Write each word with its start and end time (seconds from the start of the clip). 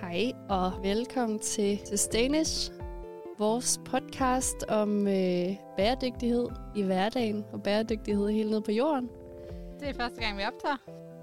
Hej 0.00 0.32
og 0.48 0.72
velkommen 0.82 1.38
til 1.38 1.78
Sustainish, 1.84 2.72
vores 3.38 3.80
podcast 3.84 4.64
om 4.68 5.06
øh, 5.08 5.46
bæredygtighed 5.76 6.46
i 6.76 6.82
hverdagen 6.82 7.44
og 7.52 7.62
bæredygtighed 7.62 8.28
helt 8.28 8.50
ned 8.50 8.60
på 8.60 8.72
jorden. 8.72 9.08
Det 9.80 9.88
er 9.88 9.92
første 9.94 10.20
gang, 10.20 10.38
vi 10.38 10.42
optager. 10.42 10.76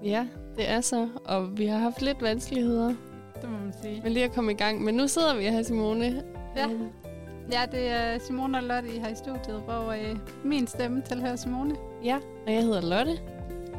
Ja, 0.04 0.26
det 0.56 0.68
er 0.70 0.80
så, 0.80 1.08
og 1.24 1.58
vi 1.58 1.66
har 1.66 1.78
haft 1.78 2.02
lidt 2.02 2.22
vanskeligheder 2.22 2.94
Det 3.40 3.50
må 3.50 3.58
man 3.58 3.74
sige. 3.82 4.00
med 4.02 4.10
lige 4.10 4.24
at 4.24 4.32
komme 4.32 4.52
i 4.52 4.56
gang, 4.56 4.84
men 4.84 4.94
nu 4.94 5.08
sidder 5.08 5.36
vi 5.36 5.42
her, 5.44 5.62
Simone. 5.62 6.22
Ja. 6.56 6.68
Øh, 6.68 6.80
Ja, 7.52 7.62
det 7.72 7.88
er 7.88 8.18
Simone 8.18 8.58
og 8.58 8.64
Lotte, 8.64 8.88
I 8.94 8.98
har 8.98 9.08
i 9.08 9.14
studiet, 9.14 9.62
hvor 9.64 9.90
øh, 9.92 10.16
min 10.44 10.66
stemme 10.66 11.02
tilhører 11.02 11.36
Simone. 11.36 11.76
ja, 12.04 12.18
og 12.46 12.52
jeg 12.52 12.62
hedder 12.62 12.80
Lotte. 12.80 13.12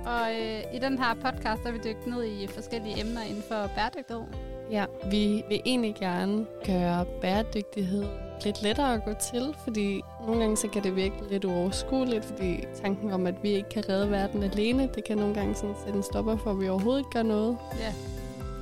Og 0.06 0.32
øh, 0.42 0.76
i 0.76 0.80
den 0.80 0.98
her 0.98 1.14
podcast, 1.14 1.64
der 1.64 1.70
er 1.70 1.72
vi 1.72 1.78
dykket 1.78 2.08
ned 2.08 2.24
i 2.26 2.48
forskellige 2.48 3.00
emner 3.02 3.22
inden 3.30 3.44
for 3.48 3.70
bæredygtighed. 3.76 4.24
Ja, 4.72 4.86
vi 5.12 5.44
vil 5.50 5.62
egentlig 5.66 5.96
gerne 5.96 6.46
gøre 6.66 7.06
bæredygtighed 7.22 8.06
lidt 8.44 8.62
lettere 8.62 8.94
at 8.94 9.06
gå 9.06 9.14
til, 9.14 9.56
fordi 9.64 10.02
nogle 10.26 10.42
gange 10.42 10.58
så 10.58 10.68
kan 10.68 10.84
det 10.84 10.96
virke 10.96 11.16
lidt 11.30 11.46
uoverskueligt, 11.46 12.26
fordi 12.26 12.64
tanken 12.82 13.12
om, 13.12 13.28
at 13.28 13.44
vi 13.44 13.50
ikke 13.50 13.70
kan 13.70 13.90
redde 13.90 14.12
verden 14.12 14.44
alene, 14.44 14.90
det 14.96 15.04
kan 15.04 15.18
nogle 15.18 15.34
gange 15.34 15.56
sådan 15.56 15.76
sætte 15.84 15.98
en 15.98 16.04
stopper 16.04 16.38
for, 16.38 16.52
at 16.52 16.60
vi 16.60 16.70
overhovedet 16.70 17.00
ikke 17.00 17.10
gør 17.10 17.24
noget. 17.24 17.58
Ja. 17.80 17.94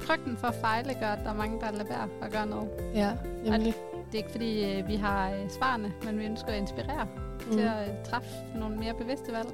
Frygten 0.01 0.37
for 0.37 0.47
at 0.47 0.55
fejle 0.55 0.93
gør, 0.93 1.07
at 1.07 1.19
der 1.23 1.29
er 1.29 1.35
mange, 1.35 1.59
der 1.59 1.71
lader 1.71 1.83
være 1.83 2.07
at 2.21 2.31
gøre 2.31 2.47
noget. 2.47 2.69
Ja, 2.93 3.11
nemlig. 3.43 3.73
Det 4.05 4.13
er 4.13 4.17
ikke 4.17 4.31
fordi, 4.31 4.71
øh, 4.71 4.87
vi 4.87 4.95
har 4.95 5.29
øh, 5.29 5.49
svarene, 5.49 5.93
men 6.03 6.19
vi 6.19 6.25
ønsker 6.25 6.47
at 6.47 6.57
inspirere 6.57 7.07
mm. 7.45 7.51
til 7.51 7.59
at 7.61 7.87
øh, 7.87 8.05
træffe 8.05 8.29
nogle 8.55 8.75
mere 8.75 8.93
bevidste 8.93 9.31
valg. 9.31 9.47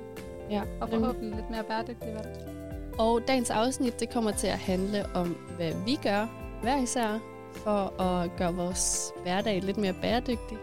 ja, 0.49 0.61
Og 0.81 0.89
forhåbentlig 0.89 1.35
lidt 1.35 1.49
mere 1.49 1.63
bæredygtige 1.63 2.13
valg. 2.13 2.47
Og 2.99 3.21
dagens 3.27 3.49
afsnit, 3.49 3.99
det 3.99 4.09
kommer 4.09 4.31
til 4.31 4.47
at 4.47 4.57
handle 4.57 5.05
om, 5.13 5.37
hvad 5.57 5.73
vi 5.85 5.99
gør 6.03 6.40
hver 6.61 6.77
især, 6.77 7.19
for 7.53 8.01
at 8.01 8.31
gøre 8.37 8.55
vores 8.55 9.11
hverdag 9.23 9.61
lidt 9.61 9.77
mere 9.77 9.93
bæredygtig. 9.93 10.57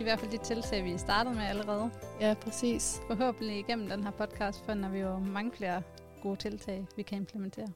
I 0.00 0.02
hvert 0.02 0.20
fald 0.20 0.30
de 0.30 0.38
tiltag, 0.38 0.84
vi 0.84 0.98
startede 0.98 1.34
med 1.34 1.44
allerede. 1.44 1.90
Ja, 2.20 2.34
præcis. 2.40 3.00
Forhåbentlig 3.06 3.58
igennem 3.58 3.88
den 3.88 4.04
her 4.04 4.10
podcast 4.10 4.66
finder 4.66 4.88
vi 4.88 4.98
jo 4.98 5.18
mange 5.18 5.52
flere 5.56 5.82
gode 6.22 6.36
tiltag, 6.36 6.86
vi 6.96 7.02
kan 7.02 7.18
implementere. 7.18 7.68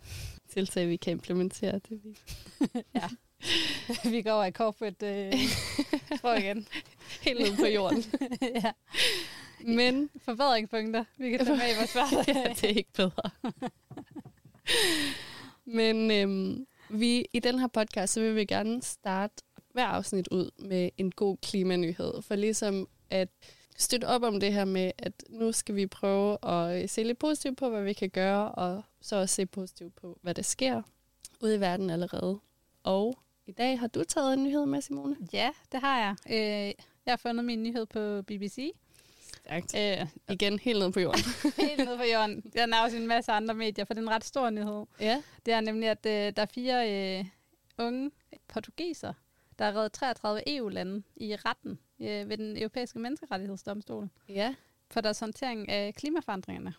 Tiltag, 0.54 0.88
vi 0.88 0.96
kan 0.96 1.10
implementere. 1.10 1.72
Det 1.72 2.00
vi. 2.04 2.18
ja. 2.94 3.08
vi 4.10 4.22
går 4.22 4.30
over 4.30 4.44
i 4.44 4.50
corporate 4.50 5.26
øh, 5.26 5.32
sprog 6.16 6.38
igen. 6.38 6.66
Helt 7.22 7.40
ned 7.40 7.56
på 7.56 7.66
jorden. 7.66 8.04
ja. 8.64 8.72
Men 9.60 10.10
Forbedringspunkter, 10.24 11.04
vi 11.18 11.30
kan 11.30 11.46
tage 11.46 11.56
med 11.56 11.72
i 11.72 11.76
vores 11.76 11.92
hverdag. 11.92 12.34
ja, 12.34 12.52
det 12.60 12.64
er 12.64 12.74
ikke 12.74 12.92
bedre. 12.92 13.30
Men 15.64 16.10
øhm, 16.10 16.66
vi 16.90 17.26
i 17.32 17.38
den 17.38 17.58
her 17.58 17.66
podcast, 17.66 18.12
så 18.12 18.20
vil 18.20 18.36
vi 18.36 18.44
gerne 18.44 18.82
starte 18.82 19.34
hver 19.72 19.86
afsnit 19.86 20.28
ud 20.28 20.50
med 20.58 20.90
en 20.96 21.10
god 21.10 21.36
klimanyhed. 21.36 22.22
For 22.22 22.34
ligesom 22.34 22.88
at 23.10 23.28
støtte 23.76 24.04
op 24.04 24.22
om 24.22 24.40
det 24.40 24.52
her 24.52 24.64
med, 24.64 24.92
at 24.98 25.12
nu 25.28 25.52
skal 25.52 25.74
vi 25.74 25.86
prøve 25.86 26.48
at 26.48 26.90
se 26.90 27.02
lidt 27.02 27.18
positivt 27.18 27.56
på, 27.56 27.68
hvad 27.68 27.82
vi 27.82 27.92
kan 27.92 28.10
gøre, 28.10 28.52
og 28.52 28.82
så 29.00 29.16
også 29.16 29.34
se 29.34 29.46
positivt 29.46 29.94
på, 29.94 30.18
hvad 30.22 30.34
der 30.34 30.42
sker 30.42 30.82
ude 31.40 31.56
i 31.56 31.60
verden 31.60 31.90
allerede. 31.90 32.40
Og 32.82 33.18
i 33.46 33.52
dag 33.52 33.78
har 33.80 33.86
du 33.86 34.04
taget 34.04 34.34
en 34.34 34.44
nyhed 34.44 34.66
med, 34.66 34.80
Simone. 34.80 35.16
ja, 35.32 35.50
det 35.72 35.80
har 35.80 35.98
jeg. 35.98 36.16
Øh, 36.30 36.74
jeg 37.06 37.12
har 37.12 37.16
fundet 37.16 37.44
min 37.44 37.62
nyhed 37.62 37.86
på 37.86 38.22
BBC. 38.22 38.72
Stærkt. 39.46 39.74
Øh, 40.00 40.06
Igen 40.34 40.58
helt 40.58 40.78
ned 40.78 40.92
på 40.92 41.00
jorden. 41.00 41.20
helt 41.68 41.78
nede 41.84 41.96
på 41.96 42.02
jorden. 42.14 42.40
Den 42.40 42.72
er 42.72 42.80
også 42.80 42.96
i 42.96 43.00
en 43.00 43.06
masse 43.06 43.32
andre 43.32 43.54
medier, 43.54 43.84
for 43.84 43.94
det 43.94 44.00
er 44.00 44.06
en 44.06 44.10
ret 44.14 44.24
stor 44.24 44.50
nyhed. 44.50 44.84
ja. 45.00 45.22
Det 45.46 45.54
er 45.54 45.60
nemlig, 45.60 45.88
at 45.88 46.06
øh, 46.06 46.12
der 46.36 46.42
er 46.42 46.46
fire 46.46 46.92
øh, 47.18 47.24
unge 47.78 48.10
portugiser, 48.48 49.12
der 49.58 49.64
har 49.64 49.74
reddet 49.76 49.92
33 49.92 50.56
EU-lande 50.56 51.02
i 51.16 51.36
retten 51.36 51.78
øh, 52.00 52.28
ved 52.28 52.36
den 52.36 52.56
europæiske 52.56 52.98
menneskerettighedsdomstol 52.98 54.08
Ja. 54.28 54.54
for 54.90 55.00
deres 55.00 55.20
håndtering 55.20 55.68
af 55.68 55.94
klimaforandringerne. 55.94 56.74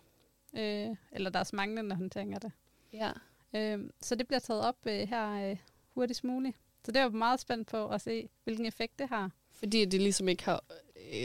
Øh, 0.56 0.96
eller 1.12 1.30
deres 1.30 1.52
manglende 1.52 1.96
håndtering 1.96 2.34
af 2.34 2.40
det. 2.40 2.52
Ja. 2.92 3.10
Øh, 3.56 3.78
så 4.00 4.14
det 4.14 4.26
bliver 4.26 4.40
taget 4.40 4.62
op 4.62 4.76
øh, 4.86 5.08
her 5.08 5.50
øh, 5.50 5.56
hurtigst 5.94 6.24
muligt. 6.24 6.56
Så 6.84 6.92
det 6.92 7.02
var 7.02 7.08
meget 7.08 7.40
spændt 7.40 7.68
på 7.68 7.88
at 7.88 8.00
se, 8.00 8.28
hvilken 8.44 8.66
effekt 8.66 8.98
det 8.98 9.08
har. 9.08 9.30
Fordi 9.52 9.84
de 9.84 9.98
ligesom 9.98 10.28
ikke 10.28 10.44
har 10.44 10.64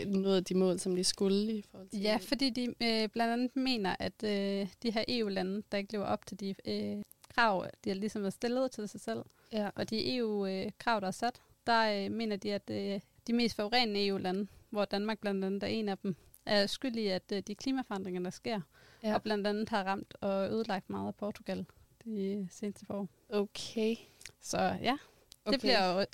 nået 0.07 0.49
de 0.49 0.55
mål, 0.55 0.79
som 0.79 0.95
de 0.95 1.03
skulle 1.03 1.53
i 1.53 1.61
forhold 1.71 1.89
til 1.89 2.01
Ja, 2.01 2.17
fordi 2.21 2.49
de 2.49 2.63
øh, 2.81 3.09
blandt 3.09 3.33
andet 3.33 3.55
mener, 3.55 3.95
at 3.99 4.23
øh, 4.23 4.67
de 4.83 4.91
her 4.91 5.03
EU-lande, 5.07 5.63
der 5.71 5.77
ikke 5.77 5.91
lever 5.93 6.05
op 6.05 6.25
til 6.25 6.39
de 6.39 6.55
øh, 6.65 7.03
krav, 7.35 7.65
de 7.83 7.89
har 7.89 7.95
ligesom 7.95 8.21
været 8.21 8.33
stillet 8.33 8.71
til 8.71 8.87
sig 8.89 9.01
selv, 9.01 9.19
Ja. 9.51 9.69
og 9.75 9.89
de 9.89 10.15
EU-krav, 10.17 10.99
der 10.99 11.07
er 11.07 11.11
sat, 11.11 11.41
der 11.67 12.05
øh, 12.05 12.11
mener 12.11 12.35
de, 12.35 12.53
at 12.53 12.69
øh, 12.69 12.99
de 13.27 13.33
mest 13.33 13.55
forurenende 13.55 14.07
EU-lande, 14.07 14.47
hvor 14.69 14.85
Danmark 14.85 15.19
blandt 15.19 15.45
andet 15.45 15.63
er 15.63 15.67
en 15.67 15.89
af 15.89 15.97
dem, 15.97 16.15
er 16.45 16.67
skyld 16.67 16.95
i, 16.95 17.07
at 17.07 17.31
øh, 17.33 17.39
de 17.47 17.55
klimaforandringer, 17.55 18.21
der 18.21 18.29
sker, 18.29 18.61
Ja. 19.03 19.13
og 19.13 19.23
blandt 19.23 19.47
andet 19.47 19.69
har 19.69 19.83
ramt 19.83 20.13
og 20.21 20.49
ødelagt 20.51 20.89
meget 20.89 21.07
af 21.07 21.15
Portugal 21.15 21.65
de 22.05 22.47
seneste 22.51 22.85
år. 22.89 23.07
Okay. 23.29 23.95
Så 24.41 24.57
ja, 24.81 24.91
det 24.91 24.99
Okay. 25.45 25.59
bliver 25.59 25.93
jo 25.93 25.99
øh, 25.99 26.05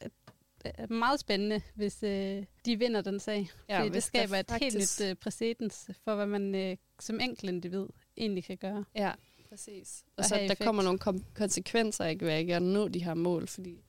meget 0.90 1.20
spændende, 1.20 1.62
hvis 1.76 2.04
øh, 2.04 2.44
de 2.66 2.80
vinder 2.80 3.02
den 3.02 3.20
sag. 3.20 3.50
Ja, 3.70 3.90
det 3.94 4.04
skaber 4.04 4.38
et 4.38 4.52
helt 4.52 4.74
faktisk- 4.74 5.00
nyt 5.02 5.08
øh, 5.10 5.16
præcedens 5.16 5.90
for, 6.04 6.16
hvad 6.16 6.26
man 6.26 6.56
øh, 6.56 6.78
som 7.00 7.20
enkelt 7.20 7.50
individ 7.52 7.86
egentlig 8.18 8.44
kan 8.44 8.58
gøre. 8.58 8.86
Ja, 8.96 9.12
præcis. 9.50 10.04
Og 10.08 10.14
Og 10.18 10.26
så 10.26 10.36
der 10.36 10.42
effekt. 10.42 10.62
kommer 10.64 10.84
nogle 10.84 11.00
kom- 11.00 11.24
konsekvenser 11.36 12.06
ikke 12.06 12.26
ved 12.26 12.34
at 12.34 12.62
nå 12.62 12.88
de 12.88 13.04
her 13.04 13.14
mål, 13.14 13.48
fordi 13.48 13.84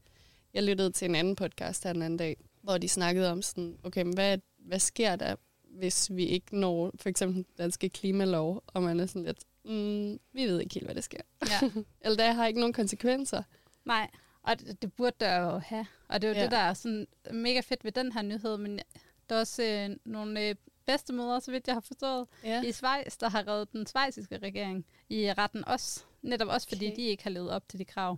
jeg 0.54 0.62
lyttede 0.62 0.90
til 0.90 1.08
en 1.08 1.14
anden 1.14 1.36
podcast 1.36 1.84
her 1.84 1.92
den 1.92 2.02
anden 2.02 2.16
dag, 2.16 2.36
hvor 2.62 2.78
de 2.78 2.88
snakkede 2.88 3.32
om 3.32 3.42
sådan, 3.42 3.78
okay, 3.82 4.02
men 4.02 4.14
hvad, 4.14 4.38
hvad 4.58 4.78
sker 4.78 5.16
der, 5.16 5.36
hvis 5.64 6.10
vi 6.14 6.24
ikke 6.26 6.58
når 6.58 6.92
for 6.98 7.08
eksempel 7.08 7.36
den 7.36 7.46
danske 7.58 7.88
klimalov, 7.88 8.62
og 8.66 8.82
man 8.82 9.00
er 9.00 9.06
sådan 9.06 9.22
lidt, 9.24 9.38
mm, 9.64 10.18
vi 10.32 10.44
ved 10.44 10.60
ikke 10.60 10.74
helt, 10.74 10.86
hvad 10.86 10.94
der 10.94 11.00
sker. 11.00 11.20
Ja. 11.48 11.70
Eller 12.04 12.16
der 12.16 12.32
har 12.32 12.46
ikke 12.46 12.60
nogen 12.60 12.72
konsekvenser. 12.72 13.42
Nej, 13.84 14.10
og 14.42 14.60
det, 14.60 14.82
det 14.82 14.92
burde 14.92 15.16
der 15.20 15.38
jo 15.38 15.58
have. 15.58 15.86
Og 16.08 16.22
det 16.22 16.28
er 16.28 16.32
jo 16.32 16.36
Ja. 16.38 16.42
det, 16.42 16.50
der 16.50 16.58
er 16.58 16.74
sådan 16.74 17.06
mega 17.32 17.60
fedt 17.60 17.84
ved 17.84 17.92
den 17.92 18.12
her 18.12 18.22
nyhed. 18.22 18.56
Men 18.56 18.80
der 19.28 19.36
er 19.36 19.40
også 19.40 19.62
øh, 19.62 19.96
nogle 20.04 20.48
øh, 20.48 20.54
bedstemødre, 20.86 21.40
så 21.40 21.50
vidt 21.50 21.66
jeg 21.66 21.74
har 21.76 21.80
forstået, 21.80 22.26
Ja. 22.44 22.62
i 22.62 22.72
Schweiz, 22.72 23.16
der 23.18 23.28
har 23.28 23.48
reddet 23.48 23.72
den 23.72 23.86
svejsiske 23.86 24.38
regering 24.38 24.86
i 25.08 25.32
retten 25.32 25.64
også. 25.68 26.04
Netop 26.22 26.48
også, 26.48 26.68
fordi 26.68 26.86
Okay. 26.86 26.96
de 26.96 27.02
ikke 27.02 27.22
har 27.22 27.30
levet 27.30 27.50
op 27.50 27.68
til 27.68 27.78
de 27.78 27.84
krav. 27.84 28.16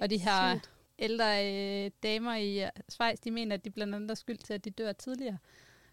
Og 0.00 0.10
de 0.10 0.18
her 0.18 0.54
sygt. 0.58 0.70
ældre 0.98 1.52
øh, 1.84 1.90
damer 2.02 2.34
i 2.34 2.64
øh, 2.64 2.70
Schweiz, 2.88 3.18
de 3.20 3.30
mener, 3.30 3.54
at 3.56 3.64
de 3.64 3.70
blandt 3.70 3.94
andet 3.94 4.10
er 4.10 4.14
skyld 4.14 4.38
til, 4.38 4.54
at 4.54 4.64
de 4.64 4.70
dør 4.70 4.92
tidligere. 4.92 5.38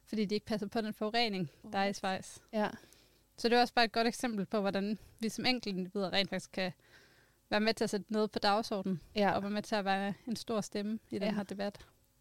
Fordi 0.05 0.25
de 0.25 0.35
ikke 0.35 0.45
passer 0.45 0.67
på 0.67 0.81
den 0.81 0.93
forurening, 0.93 1.51
der 1.71 1.79
er 1.79 1.85
i 1.85 1.93
Schweiz. 1.93 2.37
Ja. 2.53 2.69
Så 3.37 3.49
det 3.49 3.57
er 3.57 3.61
også 3.61 3.73
bare 3.73 3.85
et 3.85 3.91
godt 3.91 4.07
eksempel 4.07 4.45
på, 4.45 4.61
hvordan 4.61 4.99
vi 5.19 5.29
som 5.29 5.45
enkeltindivider 5.45 6.13
rent 6.13 6.29
faktisk 6.29 6.51
kan 6.51 6.71
være 7.53 7.61
med 7.61 7.73
til 7.73 7.83
at 7.83 7.89
sætte 7.89 8.05
noget 8.13 8.31
på 8.31 8.39
dagsordenen. 8.39 9.01
Ja. 9.15 9.31
Og 9.31 9.41
være 9.43 9.51
med 9.51 9.61
til 9.61 9.75
at 9.75 9.85
være 9.85 10.13
en 10.27 10.35
stor 10.35 10.61
stemme 10.61 10.99
i 11.09 11.15
den 11.19 11.23
Ja. 11.23 11.33
her 11.33 11.43
debat. 11.43 11.77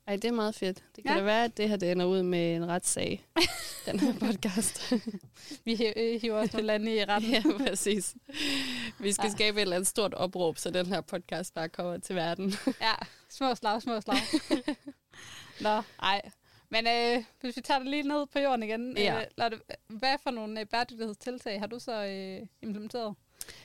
Ej, 0.06 0.16
det 0.16 0.24
er 0.24 0.32
meget 0.32 0.54
fedt. 0.54 0.84
Det 0.96 1.04
kan 1.04 1.12
ja. 1.12 1.18
Da 1.18 1.24
være, 1.24 1.44
at 1.44 1.56
det 1.56 1.68
her 1.68 1.76
det 1.76 1.92
ender 1.92 2.06
ud 2.06 2.22
med 2.22 2.56
en 2.56 2.68
retssag, 2.68 3.26
den 3.86 4.00
her 4.00 4.12
podcast. 4.18 4.92
Vi 5.64 5.92
øh, 5.96 6.20
hiver 6.20 6.34
også 6.38 6.56
nogle 6.56 6.66
lande 6.66 6.94
i 6.96 7.04
retten. 7.04 7.30
ja, 7.30 7.42
præcis. 7.68 8.14
Vi 8.98 9.12
skal 9.12 9.26
Ja. 9.26 9.30
skabe 9.32 9.56
et 9.58 9.62
eller 9.62 9.76
andet 9.76 9.88
stort 9.88 10.14
opråb, 10.14 10.58
så 10.58 10.70
den 10.70 10.86
her 10.86 11.00
podcast 11.00 11.54
bare 11.54 11.68
kommer 11.68 11.98
til 11.98 12.16
verden. 12.16 12.52
ja, 12.80 12.94
små 13.30 13.54
slag, 13.54 13.82
små 13.82 14.00
slag. 14.00 14.16
Nå, 15.60 15.82
ej. 16.02 16.22
Men 16.68 16.86
øh, 16.86 17.24
hvis 17.40 17.56
vi 17.56 17.60
tager 17.62 17.78
det 17.78 17.88
lige 17.88 18.02
ned 18.02 18.26
på 18.26 18.38
jorden 18.38 18.62
igen. 18.62 18.96
Ja. 18.98 19.20
Øh, 19.20 19.26
Lotte, 19.38 19.58
hvad 19.88 20.16
for 20.22 20.30
nogle 20.30 20.60
øh, 20.60 20.66
bæredygtighedstiltag 20.66 21.60
har 21.60 21.66
du 21.66 21.78
så 21.78 22.04
øh, 22.04 22.46
implementeret? 22.62 23.14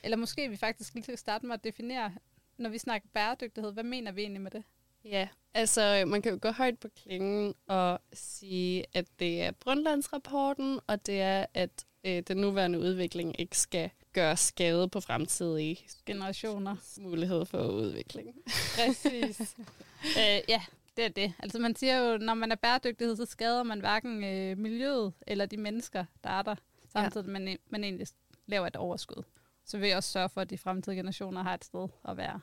Eller 0.04 0.18
måske 0.18 0.50
vi 0.50 0.58
faktisk 0.58 0.94
lige 0.94 1.04
skal 1.04 1.18
starte 1.18 1.46
med 1.46 1.54
at 1.54 1.64
definere, 1.64 2.14
når 2.58 2.70
vi 2.70 2.78
snakker 2.78 3.08
bæredygtighed, 3.14 3.74
hvad 3.74 3.84
mener 3.84 4.12
vi 4.12 4.22
egentlig 4.22 4.42
med 4.42 4.52
det? 4.52 4.64
Ja, 5.06 5.28
altså 5.54 6.04
man 6.08 6.22
kan 6.22 6.32
jo 6.32 6.40
gå 6.42 6.52
højt 6.52 6.80
på 6.80 6.88
klingen 7.04 7.54
og 7.68 8.00
sige, 8.14 8.86
at 8.94 9.06
det 9.20 9.42
er 9.42 9.52
Brundtlandsrapporten, 9.52 10.80
og 10.88 11.06
det 11.06 11.22
er, 11.22 11.46
at 11.54 11.86
øh, 12.04 12.24
den 12.28 12.38
nuværende 12.38 12.80
udvikling 12.80 13.40
ikke 13.40 13.58
skal 13.58 13.90
gøre 14.14 14.38
skade 14.38 14.90
på 14.90 15.00
fremtidige 15.00 15.78
Generationer. 16.06 16.76
mulighed 17.00 17.46
for 17.46 17.68
udvikling. 17.68 18.36
Præcis. 18.76 19.56
øh, 20.20 20.40
ja, 20.48 20.62
det 20.98 21.06
er 21.06 21.10
det. 21.10 21.34
Altså 21.40 21.60
man 21.60 21.76
siger 21.76 21.98
jo, 21.98 22.18
når 22.18 22.34
man 22.34 22.52
er 22.52 22.56
bæredygtighed, 22.56 23.16
så 23.16 23.26
skader 23.26 23.64
man 23.64 23.80
hverken 23.80 24.24
øh, 24.24 24.58
miljøet 24.58 25.14
eller 25.28 25.46
de 25.46 25.58
mennesker, 25.58 26.06
der 26.24 26.30
er 26.30 26.42
der, 26.42 26.56
samtidig 26.90 27.26
ja. 27.26 27.32
man, 27.32 27.58
man 27.70 27.84
egentlig 27.84 28.08
laver 28.46 28.68
et 28.68 28.76
overskud. 28.76 29.24
Så 29.68 29.78
vil 29.78 29.88
jeg 29.88 29.98
også 29.98 30.12
sørge 30.12 30.30
for, 30.30 30.42
at 30.42 30.50
de 30.50 30.58
fremtidige 30.58 30.98
generationer 30.98 31.44
har 31.44 31.54
et 31.54 31.66
sted 31.66 31.88
at 32.08 32.18
være. 32.18 32.40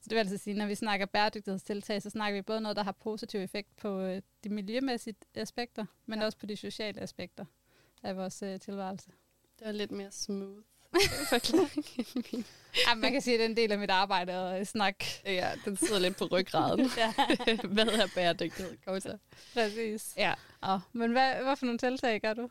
Så 0.00 0.04
det 0.04 0.10
vil 0.10 0.18
altså 0.18 0.36
sige, 0.38 0.54
når 0.56 0.66
vi 0.66 0.74
snakker 0.74 1.06
bæredygtighedstiltag, 1.06 2.02
så 2.02 2.10
snakker 2.10 2.38
vi 2.38 2.42
både 2.42 2.60
noget, 2.60 2.76
der 2.76 2.82
har 2.82 2.92
positiv 2.92 3.40
effekt 3.40 3.76
på 3.76 4.00
øh, 4.00 4.22
de 4.44 4.48
miljømæssige 4.48 5.16
aspekter, 5.34 5.84
men 6.06 6.18
Ja. 6.18 6.24
også 6.24 6.38
på 6.38 6.46
de 6.46 6.56
sociale 6.56 7.00
aspekter 7.00 7.44
af 8.02 8.16
vores 8.16 8.42
øh, 8.42 8.60
tilværelse. 8.60 9.10
Det 9.58 9.66
er 9.66 9.72
lidt 9.72 9.90
mere 9.90 10.10
smooth. 10.12 10.62
Ja, 12.88 12.94
man 12.94 13.12
kan 13.12 13.20
sige, 13.22 13.34
at 13.34 13.38
det 13.38 13.44
er 13.44 13.48
en 13.48 13.56
del 13.56 13.72
af 13.72 13.78
mit 13.78 13.90
arbejde 13.90 14.32
at 14.32 14.66
snakke. 14.66 15.04
Ja, 15.24 15.50
den 15.64 15.76
sidder 15.76 15.98
lidt 15.98 16.16
på 16.16 16.24
ryggraden. 16.24 16.80
ja, 16.98 17.14
Hvad 17.68 17.86
er 17.86 18.06
bæredygtighed? 18.14 18.76
Kom 18.84 19.00
så. 19.00 19.18
præcis. 19.54 20.14
Ja, 20.16 20.34
Oh, 20.62 20.80
men 20.92 21.12
hvad, 21.12 21.34
hvad 21.42 21.56
for 21.56 21.66
nogle 21.66 21.78
tiltag 21.78 22.20
gør 22.20 22.34
du? 22.34 22.48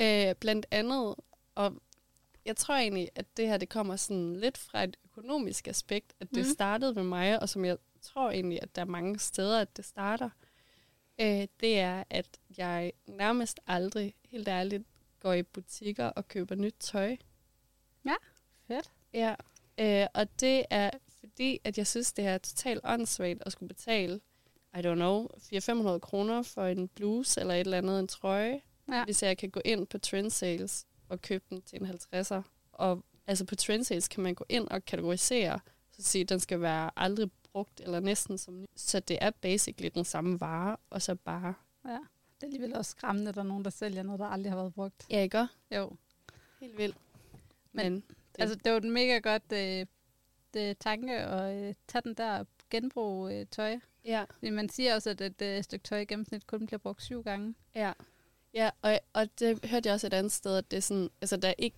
øh, 0.00 0.34
blandt 0.40 0.66
andet, 0.70 1.14
og 1.54 1.82
jeg 2.48 2.56
tror 2.56 2.74
egentlig, 2.74 3.08
at 3.14 3.36
det 3.36 3.48
her 3.48 3.56
det 3.56 3.68
kommer 3.68 3.96
sådan 3.96 4.36
lidt 4.36 4.58
fra 4.58 4.84
et 4.84 4.96
økonomisk 5.04 5.68
aspekt, 5.68 6.12
at 6.20 6.30
det 6.30 6.46
mm. 6.46 6.52
startede 6.52 6.94
med 6.94 7.02
mig, 7.02 7.42
og 7.42 7.48
som 7.48 7.64
jeg 7.64 7.76
tror 8.02 8.30
egentlig, 8.30 8.62
at 8.62 8.76
der 8.76 8.82
er 8.82 8.86
mange 8.86 9.18
steder, 9.18 9.60
at 9.60 9.76
det 9.76 9.84
starter, 9.84 10.30
øh, 11.20 11.46
det 11.60 11.78
er, 11.78 12.04
at 12.10 12.38
jeg 12.58 12.92
nærmest 13.06 13.60
aldrig, 13.66 14.14
helt 14.24 14.48
ærligt, 14.48 14.82
går 15.20 15.32
i 15.32 15.42
butikker 15.42 16.06
og 16.06 16.28
køber 16.28 16.54
nyt 16.54 16.74
tøj. 16.80 17.16
Fedt. 18.68 18.90
Ja, 19.12 19.34
øh, 19.80 20.06
og 20.14 20.40
det 20.40 20.64
er 20.70 20.90
fordi, 21.20 21.60
at 21.64 21.78
jeg 21.78 21.86
synes, 21.86 22.12
det 22.12 22.26
er 22.26 22.38
totalt 22.38 22.80
åndssvagt 22.84 23.42
at 23.46 23.52
skulle 23.52 23.68
betale, 23.68 24.20
I 24.74 24.78
don't 24.78 24.94
know, 24.94 25.28
400-500 25.36 25.98
kroner 25.98 26.42
for 26.42 26.66
en 26.66 26.88
bluse 26.88 27.40
eller 27.40 27.54
et 27.54 27.60
eller 27.60 27.78
andet, 27.78 28.00
en 28.00 28.08
trøje, 28.08 28.60
Ja. 28.92 29.04
hvis 29.04 29.22
jeg 29.22 29.38
kan 29.38 29.50
gå 29.50 29.60
ind 29.64 29.86
på 29.86 29.98
Trend 29.98 30.30
Sales 30.30 30.86
og 31.08 31.22
købe 31.22 31.44
den 31.50 31.62
til 31.62 31.82
en 31.82 31.86
50'er. 31.86 32.42
Og 32.72 33.04
altså 33.26 33.44
på 33.44 33.54
Trend 33.54 33.84
Sales 33.84 34.08
kan 34.08 34.22
man 34.22 34.34
gå 34.34 34.44
ind 34.48 34.68
og 34.68 34.84
kategorisere, 34.84 35.60
så 35.92 36.02
sige, 36.02 36.22
at 36.22 36.28
den 36.28 36.40
skal 36.40 36.60
være 36.60 36.90
aldrig 36.96 37.30
brugt 37.52 37.80
eller 37.80 38.00
næsten 38.00 38.38
som 38.38 38.60
ny. 38.60 38.66
Så 38.76 39.00
det 39.00 39.18
er 39.20 39.30
basically 39.30 39.90
den 39.94 40.04
samme 40.04 40.40
vare, 40.40 40.76
og 40.90 41.02
så 41.02 41.14
bare... 41.14 41.54
Ja. 41.84 41.90
Det 41.90 42.42
er 42.42 42.46
alligevel 42.46 42.76
også 42.76 42.90
skræmmende, 42.90 43.28
at 43.28 43.34
der 43.34 43.40
er 43.40 43.44
nogen, 43.46 43.64
der 43.64 43.70
sælger 43.70 44.02
noget, 44.02 44.18
der 44.18 44.26
aldrig 44.26 44.52
har 44.52 44.56
været 44.56 44.74
brugt. 44.74 45.06
Ja, 45.10 45.22
ikke? 45.22 45.46
Jo. 45.76 45.96
Helt 46.60 46.78
vildt. 46.78 46.96
Men- 47.72 47.92
Men, 47.92 47.94
Det. 47.94 48.42
Altså, 48.42 48.54
det 48.64 48.72
var 48.72 48.78
et 48.78 48.84
mega 48.84 49.18
godt 49.18 49.52
øh, 49.52 49.86
det 50.54 50.78
tanke 50.78 51.16
at 51.18 51.56
øh, 51.68 51.74
tage 51.88 52.02
den 52.02 52.14
der 52.14 52.44
genbrug 52.70 53.30
øh, 53.32 53.46
tøj. 53.50 53.78
ja, 54.04 54.24
Fordi 54.38 54.50
man 54.50 54.68
siger 54.68 54.94
også, 54.94 55.10
at 55.10 55.20
et 55.20 55.42
øh, 55.42 55.62
stykke 55.64 55.82
tøj 55.84 55.98
i 56.00 56.04
gennemsnit 56.04 56.46
kun 56.46 56.66
bliver 56.66 56.78
brugt 56.78 57.02
syv 57.02 57.22
gange. 57.22 57.54
Ja, 57.74 57.92
ja 58.54 58.70
og, 58.82 59.00
og 59.12 59.28
det 59.38 59.64
hørte 59.64 59.86
jeg 59.86 59.94
også 59.94 60.06
et 60.06 60.14
andet 60.14 60.32
sted, 60.32 60.56
at 60.56 60.70
det 60.70 60.76
er 60.76 60.80
sådan, 60.80 61.10
altså 61.20 61.36
der 61.36 61.48
er 61.48 61.54
ikke 61.58 61.76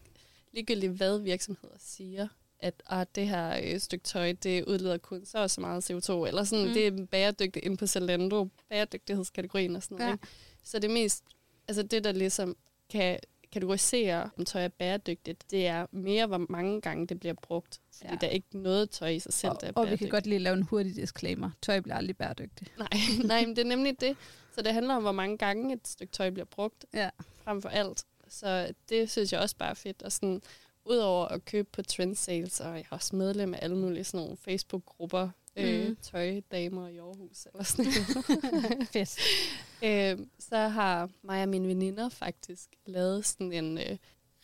ligegyldigt, 0.52 0.92
hvad 0.92 1.18
virksomheder 1.18 1.74
siger, 1.78 2.28
at 2.58 2.82
ah, 2.86 3.06
det 3.14 3.28
her 3.28 3.60
øh, 3.64 3.80
stykke 3.80 4.02
tøj, 4.04 4.32
det 4.32 4.64
udleder 4.64 4.98
kun 4.98 5.24
så 5.24 5.38
og 5.38 5.50
så 5.50 5.60
meget 5.60 5.90
CO2, 5.90 6.26
eller 6.26 6.44
sådan, 6.44 6.66
Mm. 6.66 6.72
det 6.72 6.86
er 6.86 7.06
bæredygtigt 7.06 7.64
inde 7.64 7.76
på 7.76 7.86
Zalando, 7.86 8.48
bæredygtighedskategorien 8.68 9.76
og 9.76 9.82
sådan 9.82 9.96
noget. 9.96 10.08
Ja. 10.08 10.12
Ikke? 10.14 10.26
Så 10.64 10.78
det 10.78 10.90
mest, 10.90 11.24
altså 11.68 11.82
det 11.82 12.04
der 12.04 12.12
ligesom 12.12 12.56
kan 12.90 13.18
kategorisere, 13.52 14.30
om 14.38 14.44
tøj 14.44 14.64
er 14.64 14.68
bæredygtigt, 14.68 15.50
det 15.50 15.66
er 15.66 15.86
mere, 15.92 16.26
hvor 16.26 16.46
mange 16.48 16.80
gange 16.80 17.06
det 17.06 17.20
bliver 17.20 17.34
brugt. 17.42 17.80
Fordi 17.96 18.10
Ja. 18.10 18.16
der 18.20 18.26
er 18.26 18.30
ikke 18.30 18.58
noget 18.58 18.90
tøj 18.90 19.08
i 19.08 19.18
sig 19.18 19.32
selv, 19.32 19.50
Og, 19.50 19.60
der 19.60 19.66
er 19.66 19.72
og 19.74 19.90
vi 19.90 19.96
kan 19.96 20.08
godt 20.08 20.26
lige 20.26 20.38
lave 20.38 20.56
en 20.56 20.62
hurtig 20.62 20.96
disclaimer. 20.96 21.50
Tøj 21.62 21.80
bliver 21.80 21.96
aldrig 21.96 22.16
bæredygtigt. 22.16 22.78
Nej, 22.78 22.88
nej, 23.24 23.46
men 23.46 23.56
det 23.56 23.62
er 23.64 23.68
nemlig 23.68 24.00
det. 24.00 24.16
Så 24.54 24.62
det 24.62 24.74
handler 24.74 24.94
om, 24.94 25.02
hvor 25.02 25.12
mange 25.12 25.38
gange 25.38 25.74
et 25.74 25.88
stykke 25.88 26.12
tøj 26.12 26.30
bliver 26.30 26.44
brugt, 26.46 26.86
Ja. 26.94 27.10
frem 27.44 27.62
for 27.62 27.68
alt. 27.68 28.04
Så 28.28 28.72
det 28.88 29.10
synes 29.10 29.32
jeg 29.32 29.40
også 29.40 29.56
bare 29.56 29.70
er 29.70 29.74
fedt. 29.74 30.02
Og 30.02 30.12
sådan, 30.12 30.42
udover 30.84 31.26
at 31.26 31.44
købe 31.44 31.68
på 31.72 31.82
trend 31.82 32.16
sales, 32.16 32.60
og 32.60 32.68
jeg 32.74 32.80
er 32.90 32.94
også 32.94 33.16
medlem 33.16 33.54
af 33.54 33.58
alle 33.62 33.76
mulige 33.76 34.04
sådan 34.04 34.20
nogle 34.24 34.36
Facebook-grupper, 34.36 35.26
mm. 35.56 35.62
øh, 35.62 35.84
Mhm. 35.86 35.96
tøjdamer 36.02 36.88
i 36.88 36.96
Aarhus, 36.98 37.46
eller 37.46 37.62
sådan 37.64 37.84
noget. 37.84 38.88
Fedt. 38.92 39.18
øh, 40.20 40.26
så 40.38 40.56
har 40.56 41.10
mig 41.22 41.42
og 41.42 41.48
mine 41.48 41.68
veninder 41.68 42.08
faktisk 42.08 42.68
lavet 42.86 43.26
sådan 43.26 43.52
en 43.52 43.78
øh, 43.78 43.96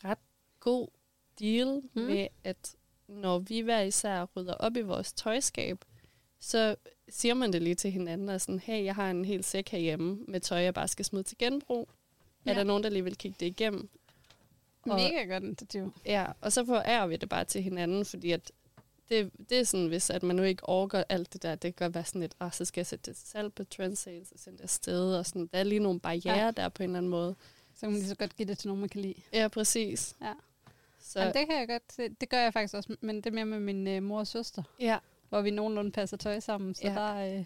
ret 0.04 0.18
god 0.60 0.88
deal 1.40 1.74
Mm. 1.74 1.90
mm. 1.94 2.02
med, 2.02 2.28
at 2.44 2.74
når 3.08 3.38
vi 3.38 3.60
hver 3.60 3.80
især 3.80 4.26
rydder 4.36 4.54
op 4.54 4.76
i 4.76 4.80
vores 4.80 5.12
tøjskab, 5.12 5.84
så 6.40 6.76
siger 7.08 7.34
man 7.34 7.52
det 7.52 7.62
lige 7.62 7.74
til 7.74 7.90
hinanden, 7.90 8.28
og 8.28 8.40
sådan, 8.40 8.58
hey, 8.58 8.84
jeg 8.84 8.94
har 8.94 9.10
en 9.10 9.24
hel 9.24 9.44
sæk 9.44 9.68
herhjemme 9.68 10.18
med 10.28 10.40
tøj, 10.40 10.58
jeg 10.58 10.74
bare 10.74 10.88
skal 10.88 11.04
smide 11.04 11.22
til 11.22 11.38
genbrug. 11.38 11.88
Ja. 12.46 12.50
Er 12.50 12.54
der 12.54 12.64
nogen, 12.64 12.82
der 12.82 12.88
lige 12.88 13.04
vil 13.04 13.16
kigge 13.16 13.36
det 13.40 13.46
igennem? 13.46 13.88
Og- 14.82 14.96
Mega 14.96 15.24
godt 15.24 15.42
initiativ. 15.44 15.92
Ja, 16.06 16.26
og 16.40 16.52
så 16.52 16.64
forærer 16.64 17.06
vi 17.06 17.16
det 17.16 17.28
bare 17.28 17.44
til 17.44 17.62
hinanden, 17.62 18.04
fordi 18.04 18.30
at 18.30 18.52
det, 19.08 19.30
det 19.50 19.58
er 19.58 19.64
sådan, 19.64 19.86
hvis 19.86 20.10
at 20.10 20.22
man 20.22 20.36
nu 20.36 20.42
ikke 20.42 20.68
overgår 20.68 21.04
alt 21.08 21.32
det 21.32 21.42
der, 21.42 21.54
det 21.54 21.76
kan 21.76 21.86
godt 21.86 21.94
være 21.94 22.04
sådan 22.04 22.20
lidt, 22.20 22.34
ah, 22.40 22.52
så 22.52 22.64
skal 22.64 22.80
jeg 22.80 22.86
sætte 22.86 23.10
det 23.10 23.16
til 23.16 23.28
salg 23.28 23.52
på 23.52 23.64
Trendsales 23.64 24.32
og 24.32 24.38
sende 24.38 24.58
det 24.58 24.62
afsted, 24.64 25.14
og 25.16 25.26
sådan, 25.26 25.46
der 25.52 25.58
er 25.58 25.62
lige 25.64 25.78
nogle 25.78 26.00
barriere 26.00 26.44
ja. 26.44 26.50
der 26.50 26.68
på 26.68 26.82
en 26.82 26.88
eller 26.90 26.98
anden 26.98 27.10
måde. 27.10 27.34
Så 27.74 27.80
kan 27.80 27.90
man 27.90 27.98
lige 27.98 28.08
så 28.08 28.14
godt 28.16 28.36
give 28.36 28.48
det 28.48 28.58
til 28.58 28.68
nogen, 28.68 28.80
man 28.80 28.88
kan 28.88 29.00
lide. 29.00 29.14
Ja, 29.32 29.48
præcis. 29.48 30.16
Ja. 30.22 30.32
Så, 31.00 31.20
Jamen, 31.20 31.34
det 31.34 31.46
kan 31.48 31.58
jeg 31.58 31.68
godt 31.68 31.82
se. 31.92 32.08
Det 32.08 32.28
gør 32.28 32.38
jeg 32.38 32.52
faktisk 32.52 32.74
også, 32.74 32.96
men 33.00 33.16
det 33.16 33.26
er 33.26 33.30
mere 33.30 33.44
med 33.46 33.60
min 33.60 33.88
øh, 33.88 34.02
mor 34.02 34.18
og 34.18 34.26
søster, 34.26 34.62
ja, 34.80 34.98
hvor 35.28 35.40
vi 35.42 35.50
nogenlunde 35.50 35.90
passer 35.90 36.16
tøj 36.16 36.40
sammen. 36.40 36.74
Så 36.74 36.86
Ja. 36.88 36.94
der 36.94 37.38
øh, 37.38 37.44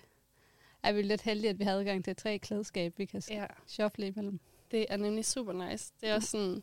er 0.82 0.93
vi 0.93 1.03
lidt 1.03 1.21
heldige, 1.23 1.50
at 1.50 1.59
vi 1.59 1.65
har 1.65 1.73
adgang 1.73 2.05
til 2.05 2.17
tre 2.17 2.38
klædeskab, 2.38 2.99
vi 2.99 3.05
kan 3.05 3.23
ja, 3.31 3.47
shuffle 3.67 4.06
imellem. 4.06 4.41
det 4.71 4.87
er 4.88 4.97
nemlig 4.97 5.25
super 5.25 5.53
nice. 5.71 5.93
Det 6.00 6.09
er 6.09 6.15
også 6.15 6.29
sådan, 6.29 6.62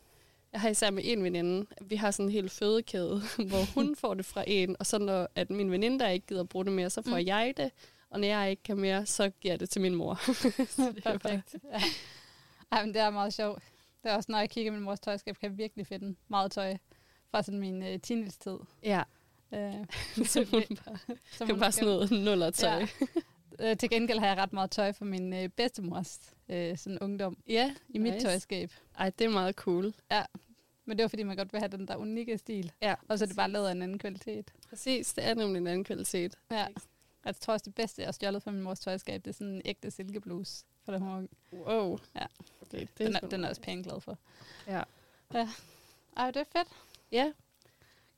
jeg 0.52 0.60
har 0.60 0.68
især 0.68 0.90
med 0.90 1.02
en 1.06 1.24
veninde, 1.24 1.66
vi 1.82 1.96
har 1.96 2.10
sådan 2.10 2.26
en 2.26 2.32
hel 2.32 2.48
fødekæde, 2.48 3.22
hvor 3.48 3.74
hun 3.74 3.96
får 4.02 4.14
det 4.14 4.24
fra 4.24 4.44
en, 4.46 4.76
og 4.78 4.86
så 4.86 4.98
når 4.98 5.28
at 5.34 5.50
min 5.50 5.70
veninde, 5.70 5.98
der 5.98 6.08
ikke 6.08 6.26
gider 6.26 6.44
bruge 6.44 6.64
det 6.64 6.72
mere, 6.72 6.90
så 6.90 7.02
får 7.02 7.18
Mm. 7.20 7.26
jeg 7.26 7.54
det, 7.56 7.70
og 8.10 8.20
når 8.20 8.26
jeg 8.28 8.50
ikke 8.50 8.62
kan 8.62 8.76
mere, 8.78 9.06
så 9.06 9.30
giver 9.30 9.52
jeg 9.52 9.60
det 9.60 9.70
til 9.70 9.82
min 9.82 9.94
mor. 9.94 10.14
Det 10.26 10.56
er 10.76 11.00
bare- 11.04 11.18
Perfekt. 11.18 11.56
Ja. 11.72 11.80
Ej, 12.72 12.84
men 12.84 12.94
det 12.94 13.02
er 13.02 13.10
meget 13.10 13.34
sjovt. 13.34 13.62
Det 14.02 14.10
er 14.10 14.16
også, 14.16 14.32
når 14.32 14.38
jeg 14.38 14.50
kigger 14.50 14.72
i 14.72 14.74
min 14.74 14.82
mors 14.84 15.00
tøjskab, 15.00 15.36
kan 15.38 15.50
jeg 15.50 15.58
virkelig 15.58 15.86
finde 15.86 16.16
meget 16.28 16.52
tøj 16.52 16.76
fra 17.30 17.42
sådan 17.42 17.60
min 17.60 17.82
øh, 17.82 17.98
teenage-tid. 18.00 18.58
Ja, 18.82 19.02
Øh, 19.54 19.74
så 20.26 20.44
hun 20.50 20.62
bare, 20.84 20.98
hun 21.50 21.58
bare 21.60 21.72
sådan 21.72 21.88
noget 21.88 22.10
nullertøj. 22.10 22.70
Ja. 22.70 22.86
Øh, 23.70 23.76
til 23.76 23.90
gengæld 23.90 24.18
har 24.18 24.26
jeg 24.26 24.36
ret 24.36 24.52
meget 24.52 24.70
tøj 24.70 24.92
fra 24.92 25.04
min 25.04 25.32
øh, 25.32 25.48
bedstemors 25.48 26.20
øh, 26.48 26.78
sådan 26.78 26.98
ungdom 26.98 27.38
Ja, 27.48 27.74
i 27.88 27.98
mit 27.98 28.12
nice. 28.12 28.26
tøjskab. 28.26 28.70
Ej, 28.98 29.10
det 29.10 29.24
er 29.24 29.28
meget 29.28 29.54
cool. 29.54 29.94
Men 30.84 30.98
det 30.98 31.02
var, 31.02 31.08
fordi 31.08 31.22
man 31.22 31.36
godt 31.36 31.52
vil 31.52 31.60
have 31.60 31.68
den 31.68 31.88
der 31.88 31.96
unikke 31.96 32.38
stil. 32.38 32.72
Ja, 32.82 32.94
Og 33.08 33.18
så 33.18 33.24
er 33.24 33.26
det 33.26 33.36
bare 33.36 33.50
lavet 33.50 33.66
af 33.68 33.72
en 33.72 33.82
anden 33.82 33.98
kvalitet. 33.98 34.52
præcis. 34.68 35.14
Det 35.14 35.24
er 35.24 35.34
nemlig 35.34 35.58
en 35.60 35.66
anden 35.66 35.84
kvalitet. 35.84 36.38
Ja. 36.50 36.66
Jeg 37.24 37.36
tror 37.36 37.52
også, 37.52 37.64
det 37.64 37.74
bedste, 37.74 38.02
jeg 38.02 38.06
har 38.06 38.12
stjålet 38.12 38.42
fra 38.42 38.50
min 38.50 38.62
mors 38.62 38.80
tøjskab, 38.80 39.24
det 39.24 39.30
er 39.30 39.34
sådan 39.34 39.52
en 39.52 39.62
ægte 39.64 39.90
silkebluse. 39.90 40.64
For 40.84 40.92
det 40.92 41.00
hun 41.00 41.10
var. 41.10 41.26
Wow. 41.58 41.98
Ja. 42.16 42.26
Okay, 42.62 42.80
det 42.80 42.98
Den, 42.98 43.16
er, 43.16 43.20
den 43.20 43.44
er 43.44 43.48
også 43.48 43.60
pænt 43.60 43.86
glad 43.86 44.00
for. 44.00 44.18
Ja. 44.66 44.82
ja. 45.34 45.48
Ej, 46.16 46.30
det 46.30 46.40
er 46.40 46.44
fedt. 46.58 46.68
Ja, 47.12 47.32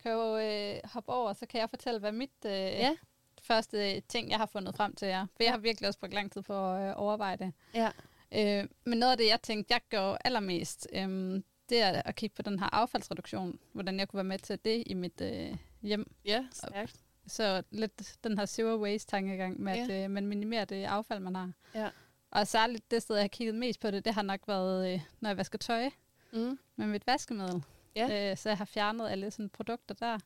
Kan 0.03 0.13
jo 0.13 0.37
øh, 0.39 0.81
hoppe 0.85 1.13
over, 1.13 1.33
så 1.33 1.47
kan 1.47 1.61
jeg 1.61 1.71
fortælle, 1.71 2.01
hvad 2.01 2.13
mit 2.13 2.31
øh, 2.47 2.53
Ja. 2.53 2.97
første 3.43 4.01
ting, 4.01 4.31
jeg 4.31 4.39
har 4.39 4.47
fundet 4.47 4.77
frem 4.77 4.95
til 4.95 5.09
jer. 5.09 5.27
For 5.37 5.43
jeg 5.43 5.53
har 5.53 5.59
virkelig 5.59 5.89
også 5.89 6.01
brugt 6.01 6.15
lang 6.15 6.33
tid 6.33 6.43
på 6.43 6.75
at 6.75 6.89
øh, 6.89 6.93
overveje 6.97 7.37
det. 7.37 7.53
ja. 7.75 7.91
Øh, 8.35 8.69
men 8.85 8.99
noget 8.99 9.13
af 9.13 9.19
det, 9.19 9.27
jeg 9.29 9.43
tænkte, 9.43 9.73
jeg 9.75 9.81
gør 9.91 10.17
allermest, 10.25 10.89
øh, 10.93 11.43
det 11.69 11.81
er 11.83 12.03
at 12.05 12.15
kigge 12.15 12.35
på 12.37 12.43
den 12.43 12.59
her 12.59 12.75
affaldsreduktion. 12.75 13.59
Hvordan 13.73 13.99
jeg 13.99 14.09
kunne 14.09 14.17
være 14.19 14.25
med 14.25 14.39
til 14.39 14.59
det 14.65 14.83
i 14.87 14.95
mit 14.95 15.21
øh, 15.21 15.57
hjem. 15.83 16.15
Ja, 16.25 16.45
stærkt. 16.53 16.95
Så 17.27 17.63
lidt 17.71 18.17
den 18.25 18.39
her 18.39 18.47
zero 18.47 18.83
waste-tankegang 18.83 19.61
med, 19.61 19.73
at 19.73 20.05
øh, 20.05 20.11
man 20.11 20.27
minimerer 20.27 20.65
det 20.65 20.85
affald, 20.85 21.21
man 21.21 21.35
har. 21.35 21.53
Ja. 21.75 21.89
Og 22.31 22.47
særligt 22.47 22.91
det 22.91 23.03
sted, 23.03 23.15
jeg 23.17 23.23
har 23.23 23.29
kigget 23.29 23.55
mest 23.55 23.81
på 23.81 23.91
det, 23.91 24.05
det 24.05 24.15
har 24.15 24.23
nok 24.23 24.41
været, 24.47 24.95
øh, 24.95 25.01
når 25.21 25.31
jeg 25.31 25.37
vasker 25.37 25.59
tøj 25.59 25.91
Mm. 26.33 26.59
med 26.77 26.87
mit 26.87 27.07
vaskemiddel. 27.07 27.63
Ja. 27.97 28.31
Øh, 28.31 28.37
så 28.37 28.49
jeg 28.49 28.59
har 28.59 28.65
fjernet 28.65 29.09
alle 29.11 29.31
sådan 29.31 29.49
produkter 29.49 29.95
der. 29.95 30.19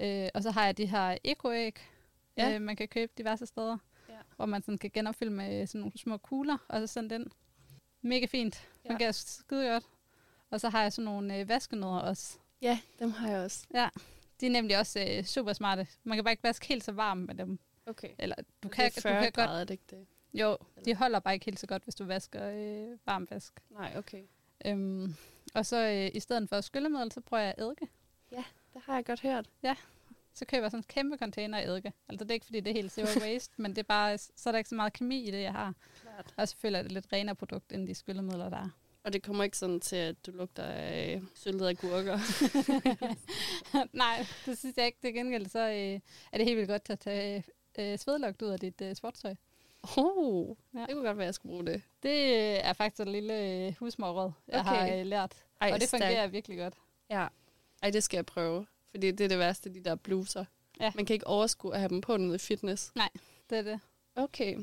Øh, 0.00 0.28
og 0.34 0.42
så 0.42 0.50
har 0.50 0.64
jeg 0.64 0.76
de 0.76 0.86
her 0.86 1.18
ekoæg, 1.24 1.78
Ja. 2.36 2.54
øh, 2.54 2.62
man 2.62 2.76
kan 2.76 2.88
købe 2.88 3.12
diverse 3.18 3.46
steder, 3.46 3.78
Ja. 4.08 4.14
hvor 4.36 4.46
man 4.46 4.62
sådan 4.62 4.78
kan 4.78 4.90
genopfylde 4.90 5.30
med 5.30 5.66
sådan 5.66 5.78
nogle 5.80 5.98
små 5.98 6.16
kugler, 6.16 6.58
og 6.68 6.80
så 6.80 6.86
sende 6.86 7.14
den. 7.14 7.32
Mega 8.02 8.26
fint. 8.26 8.68
Ja. 8.84 8.90
Fungerer 8.90 9.12
skide 9.12 9.68
godt. 9.68 9.84
Og 10.50 10.60
så 10.60 10.68
har 10.68 10.82
jeg 10.82 10.92
sådan 10.92 11.04
nogle 11.04 11.38
øh, 11.38 11.48
vaskenødder 11.48 11.98
også. 11.98 12.38
Ja, 12.62 12.78
dem 12.98 13.10
har 13.10 13.28
jeg 13.30 13.40
også. 13.44 13.66
Ja, 13.74 13.88
de 14.40 14.46
er 14.46 14.50
nemlig 14.50 14.78
også 14.78 15.06
øh, 15.10 15.24
super 15.24 15.52
smarte. 15.52 15.86
Man 16.04 16.16
kan 16.16 16.24
bare 16.24 16.32
ikke 16.32 16.42
vaske 16.42 16.66
helt 16.66 16.84
så 16.84 16.92
varmt 16.92 17.26
med 17.26 17.34
dem. 17.34 17.58
Okay. 17.86 18.08
Eller 18.18 18.36
du 18.36 18.42
Det 18.62 18.70
kan, 18.72 18.84
er 18.84 18.88
du 18.88 19.00
40 19.00 19.12
kan 19.14 19.22
godt 19.22 19.34
grader, 19.34 19.60
er 19.60 19.64
det 19.64 19.70
ikke 19.74 19.84
det? 19.90 20.06
Jo, 20.34 20.56
de 20.84 20.94
holder 20.94 21.18
bare 21.20 21.34
ikke 21.34 21.46
helt 21.46 21.60
så 21.60 21.66
godt, 21.66 21.84
hvis 21.84 21.94
du 21.94 22.04
vasker 22.04 22.48
øh, 22.50 22.98
varm 23.06 23.26
vask. 23.30 23.52
Nej, 23.70 23.92
okay. 23.96 24.22
Øhm, 24.64 25.14
og 25.54 25.66
så 25.66 25.76
øh, 25.76 26.10
i 26.14 26.20
stedet 26.20 26.48
for 26.48 26.60
skyllemiddel, 26.60 27.12
så 27.12 27.20
prøver 27.20 27.42
jeg 27.42 27.54
eddike. 27.58 27.88
Det 28.74 28.82
har 28.86 28.94
jeg 28.94 29.04
godt 29.04 29.20
hørt. 29.20 29.50
Så 30.34 30.44
køber 30.44 30.62
jeg 30.62 30.70
sådan 30.70 30.80
en 30.80 30.84
kæmpe 30.88 31.16
container 31.16 31.58
af 31.58 31.66
eddike. 31.68 31.92
Altså 32.08 32.24
det 32.24 32.30
er 32.30 32.34
ikke, 32.34 32.46
fordi 32.46 32.60
det 32.60 32.70
er 32.70 32.74
helt 32.74 32.92
zero 32.92 33.06
waste, 33.24 33.54
men 33.56 33.70
det 33.70 33.78
er 33.78 33.82
bare, 33.82 34.18
så 34.18 34.42
er 34.46 34.52
der 34.52 34.58
ikke 34.58 34.68
så 34.68 34.74
meget 34.74 34.92
kemi 34.92 35.28
i 35.28 35.30
det, 35.30 35.42
jeg 35.42 35.52
har. 35.52 35.74
Klart. 36.02 36.34
Og 36.36 36.48
selvfølgelig 36.48 36.78
er 36.78 36.82
det 36.82 36.92
lidt 36.92 37.06
renere 37.12 37.34
produkt, 37.34 37.72
end 37.72 37.86
de 37.86 37.94
skyllemidler, 37.94 38.48
der 38.48 38.56
er. 38.56 38.70
Og 39.04 39.12
det 39.12 39.22
kommer 39.22 39.44
ikke 39.44 39.58
sådan 39.58 39.80
til, 39.80 39.96
at 39.96 40.26
du 40.26 40.30
lugter 40.30 40.64
af 40.64 41.22
syltede 41.34 41.70
agurker. 41.70 42.18
Nej, 43.96 44.26
det 44.46 44.58
synes 44.58 44.76
jeg 44.76 44.86
ikke. 44.86 44.98
Det 45.02 45.14
gengæld, 45.14 45.46
så 45.46 45.58
øh, 45.58 46.00
er 46.32 46.38
det 46.38 46.46
helt 46.46 46.56
vildt 46.56 46.70
godt 46.70 46.84
til 46.84 46.92
at 46.92 46.98
tage 46.98 47.44
øh, 47.78 47.98
svedlugt 47.98 48.42
ud 48.42 48.48
af 48.48 48.58
dit 48.58 48.80
øh, 48.80 48.94
sportstøj. 48.94 49.34
Oh, 49.96 50.56
Ja. 50.74 50.80
det 50.80 50.88
kunne 50.92 51.04
godt 51.06 51.16
være, 51.16 51.24
at 51.24 51.26
jeg 51.26 51.34
skulle 51.34 51.50
bruge 51.52 51.66
det. 51.66 51.82
Det 52.02 52.08
øh, 52.10 52.58
er 52.68 52.72
faktisk 52.72 53.00
et 53.00 53.08
lille 53.08 53.66
øh, 53.66 53.74
husmorråd, 53.78 54.32
jeg 54.48 54.60
Okay. 54.60 54.70
har 54.70 54.96
øh, 54.98 55.06
lært. 55.06 55.44
Ej, 55.60 55.70
og 55.72 55.80
det 55.80 55.88
fungerer 55.88 56.26
virkelig 56.26 56.58
godt. 56.58 56.74
Ja. 57.10 57.26
Ej, 57.82 57.90
det 57.90 58.02
skal 58.02 58.16
jeg 58.16 58.26
prøve. 58.26 58.66
Fordi 58.90 59.10
det 59.10 59.24
er 59.24 59.28
det 59.28 59.38
værste, 59.38 59.74
de 59.74 59.80
der 59.80 59.94
bluser. 59.94 60.44
Ja. 60.80 60.92
Man 60.94 61.06
kan 61.06 61.14
ikke 61.14 61.26
overskue 61.26 61.74
at 61.74 61.80
have 61.80 61.88
dem 61.88 62.00
på 62.00 62.16
nede 62.16 62.34
i 62.34 62.38
fitness. 62.38 62.92
Det 63.50 63.58
er 63.58 63.62
det. 63.62 63.80
Okay. 64.16 64.58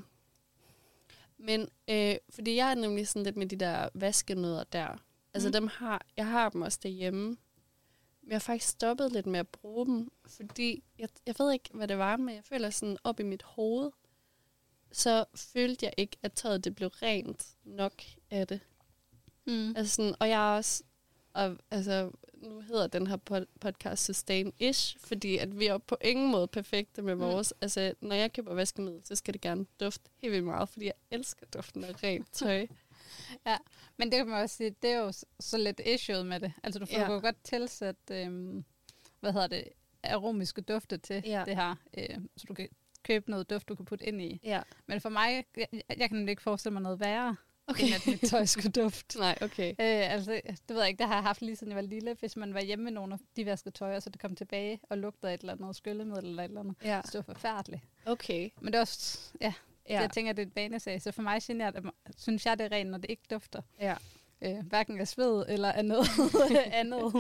Men, 1.37 1.69
øh, 1.89 2.15
fordi 2.29 2.55
jeg 2.55 2.71
er 2.71 2.75
nemlig 2.75 3.07
sådan 3.07 3.23
lidt 3.23 3.37
med 3.37 3.45
de 3.47 3.55
der 3.55 3.89
vaskenødder 3.93 4.63
der. 4.63 4.97
Altså 5.33 5.47
Mm. 5.49 5.53
dem 5.53 5.67
har, 5.67 6.05
jeg 6.17 6.27
har 6.27 6.49
dem 6.49 6.61
også 6.61 6.79
derhjemme. 6.83 7.25
Men 8.21 8.29
jeg 8.29 8.35
har 8.35 8.39
faktisk 8.39 8.69
stoppet 8.71 9.11
lidt 9.11 9.25
med 9.25 9.39
at 9.39 9.47
bruge 9.47 9.85
dem, 9.85 10.11
fordi 10.27 10.83
jeg, 10.99 11.09
jeg 11.25 11.35
ved 11.39 11.53
ikke, 11.53 11.69
hvad 11.73 11.87
det 11.87 11.97
var, 11.97 12.17
men 12.17 12.35
jeg 12.35 12.43
føler 12.43 12.69
sådan 12.69 12.97
op 13.03 13.19
i 13.19 13.23
mit 13.23 13.43
hoved, 13.43 13.91
så 14.91 15.25
følte 15.35 15.85
jeg 15.85 15.93
ikke, 15.97 16.17
at 16.23 16.33
tøjet 16.33 16.63
det 16.63 16.75
blev 16.75 16.87
rent 16.89 17.45
nok 17.63 18.03
af 18.31 18.47
det. 18.47 18.59
Mm. 19.47 19.73
Altså 19.75 19.95
sådan, 19.95 20.15
og 20.19 20.29
jeg 20.29 20.51
er 20.51 20.55
også, 20.57 20.83
og, 21.33 21.57
altså, 21.71 22.11
nu 22.33 22.61
hedder 22.61 22.87
den 22.87 23.07
her 23.07 23.17
pod- 23.31 23.45
podcast 23.59 24.09
Sustain-ish, 24.09 24.97
fordi 24.99 25.37
at 25.37 25.59
vi 25.59 25.65
er 25.67 25.77
på 25.77 25.97
ingen 26.01 26.31
måde 26.31 26.47
perfekte 26.47 27.01
med 27.01 27.15
Mm. 27.15 27.21
vores. 27.21 27.53
Altså, 27.61 27.93
når 28.01 28.15
jeg 28.15 28.33
køber 28.33 28.53
vaskemiddel, 28.53 29.01
så 29.05 29.15
skal 29.15 29.33
det 29.33 29.41
gerne 29.41 29.65
dufte 29.79 30.09
helt 30.17 30.31
vildt 30.31 30.45
meget, 30.45 30.69
fordi 30.69 30.85
jeg 30.85 30.93
elsker 31.11 31.45
duften 31.53 31.83
af 31.83 32.03
rent 32.03 32.33
tøj. 32.33 32.67
Men 33.97 34.11
det 34.11 34.17
kan 34.17 34.27
man 34.27 34.41
også 34.41 34.55
sige, 34.57 34.75
det 34.81 34.89
er 34.91 34.97
jo 34.97 35.11
så 35.39 35.57
lidt 35.57 35.81
issue 35.85 36.23
med 36.23 36.39
det. 36.39 36.53
Altså 36.63 36.79
du 36.79 36.85
får 36.85 36.93
Ja. 36.99 37.11
ja. 37.13 37.19
godt 37.19 37.43
tilsætte, 37.43 38.23
øhm, 38.23 38.65
hvad 39.19 39.33
hedder 39.33 39.47
det, 39.47 39.63
aromiske 40.03 40.61
dufte 40.61 40.97
til 40.97 41.23
Ja. 41.25 41.43
det 41.45 41.55
her. 41.55 41.75
Øh, 41.97 42.17
så 42.37 42.45
du 42.47 42.53
kan 42.53 42.69
købe 43.03 43.29
noget 43.31 43.49
duft, 43.49 43.69
du 43.69 43.75
kan 43.75 43.85
putte 43.85 44.05
ind 44.05 44.21
i. 44.21 44.39
Ja. 44.43 44.61
Men 44.87 45.01
for 45.01 45.09
mig, 45.09 45.43
jeg, 45.57 45.67
jeg 45.97 46.09
kan 46.09 46.11
nemlig 46.17 46.29
ikke 46.31 46.41
forestille 46.41 46.73
mig 46.73 46.81
noget 46.81 46.99
værre, 46.99 47.35
Okay. 47.67 47.85
end 47.85 47.93
at 47.95 48.07
mit 48.07 48.21
tøj 48.29 48.45
skulle 48.45 48.71
dufte. 48.71 49.19
Nej, 49.27 49.37
okay. 49.41 49.69
Øh, 49.69 49.75
altså, 50.13 50.31
det 50.45 50.61
ved 50.69 50.79
jeg 50.79 50.87
ikke, 50.87 50.99
det 50.99 51.07
har 51.07 51.13
jeg 51.15 51.23
haft 51.23 51.41
lige 51.41 51.55
siden 51.55 51.71
jeg 51.71 51.75
var 51.75 51.81
lille. 51.81 52.15
Hvis 52.19 52.35
man 52.37 52.53
var 52.53 52.61
hjemme 52.61 52.83
med 52.83 52.91
nogle 52.91 53.13
af 53.13 53.19
de 53.35 53.45
vaskede 53.45 53.75
tøj, 53.75 53.95
og 53.95 54.01
så 54.03 54.09
det 54.09 54.21
kom 54.21 54.35
tilbage 54.35 54.79
og 54.89 54.97
lugtede 54.97 55.33
et 55.33 55.41
eller 55.41 55.53
andet 55.53 55.75
skyllemiddel 55.75 56.25
eller 56.29 56.43
et 56.43 56.47
eller 56.47 56.61
andet. 56.61 56.75
Ja, 56.83 57.01
Så 57.05 57.17
det 57.17 57.27
var 57.27 57.33
forfærdeligt. 57.33 57.81
okay. 58.05 58.49
Men 58.61 58.67
det 58.73 58.75
er 58.75 58.81
også, 58.81 59.31
ja, 59.41 59.53
Ja, 59.89 59.93
ja. 59.95 60.01
jeg 60.01 60.11
tænker, 60.11 60.33
det 60.33 60.41
er 60.41 60.45
et 60.47 60.55
vanesag. 60.55 61.01
Så 61.01 61.11
for 61.11 61.21
mig 61.21 61.41
generer 61.43 61.71
det, 61.71 61.89
synes 62.17 62.45
jeg, 62.45 62.57
det 62.59 62.65
er 62.65 62.71
rent, 62.71 62.89
når 62.89 62.97
det 62.97 63.09
ikke 63.09 63.23
dufter. 63.31 63.61
ja. 63.79 63.95
Øh, 64.43 64.59
hverken 64.67 64.99
af 64.99 65.07
sved 65.07 65.45
eller 65.47 65.71
af 65.71 65.85
noget 65.85 66.07
andet. 66.81 67.13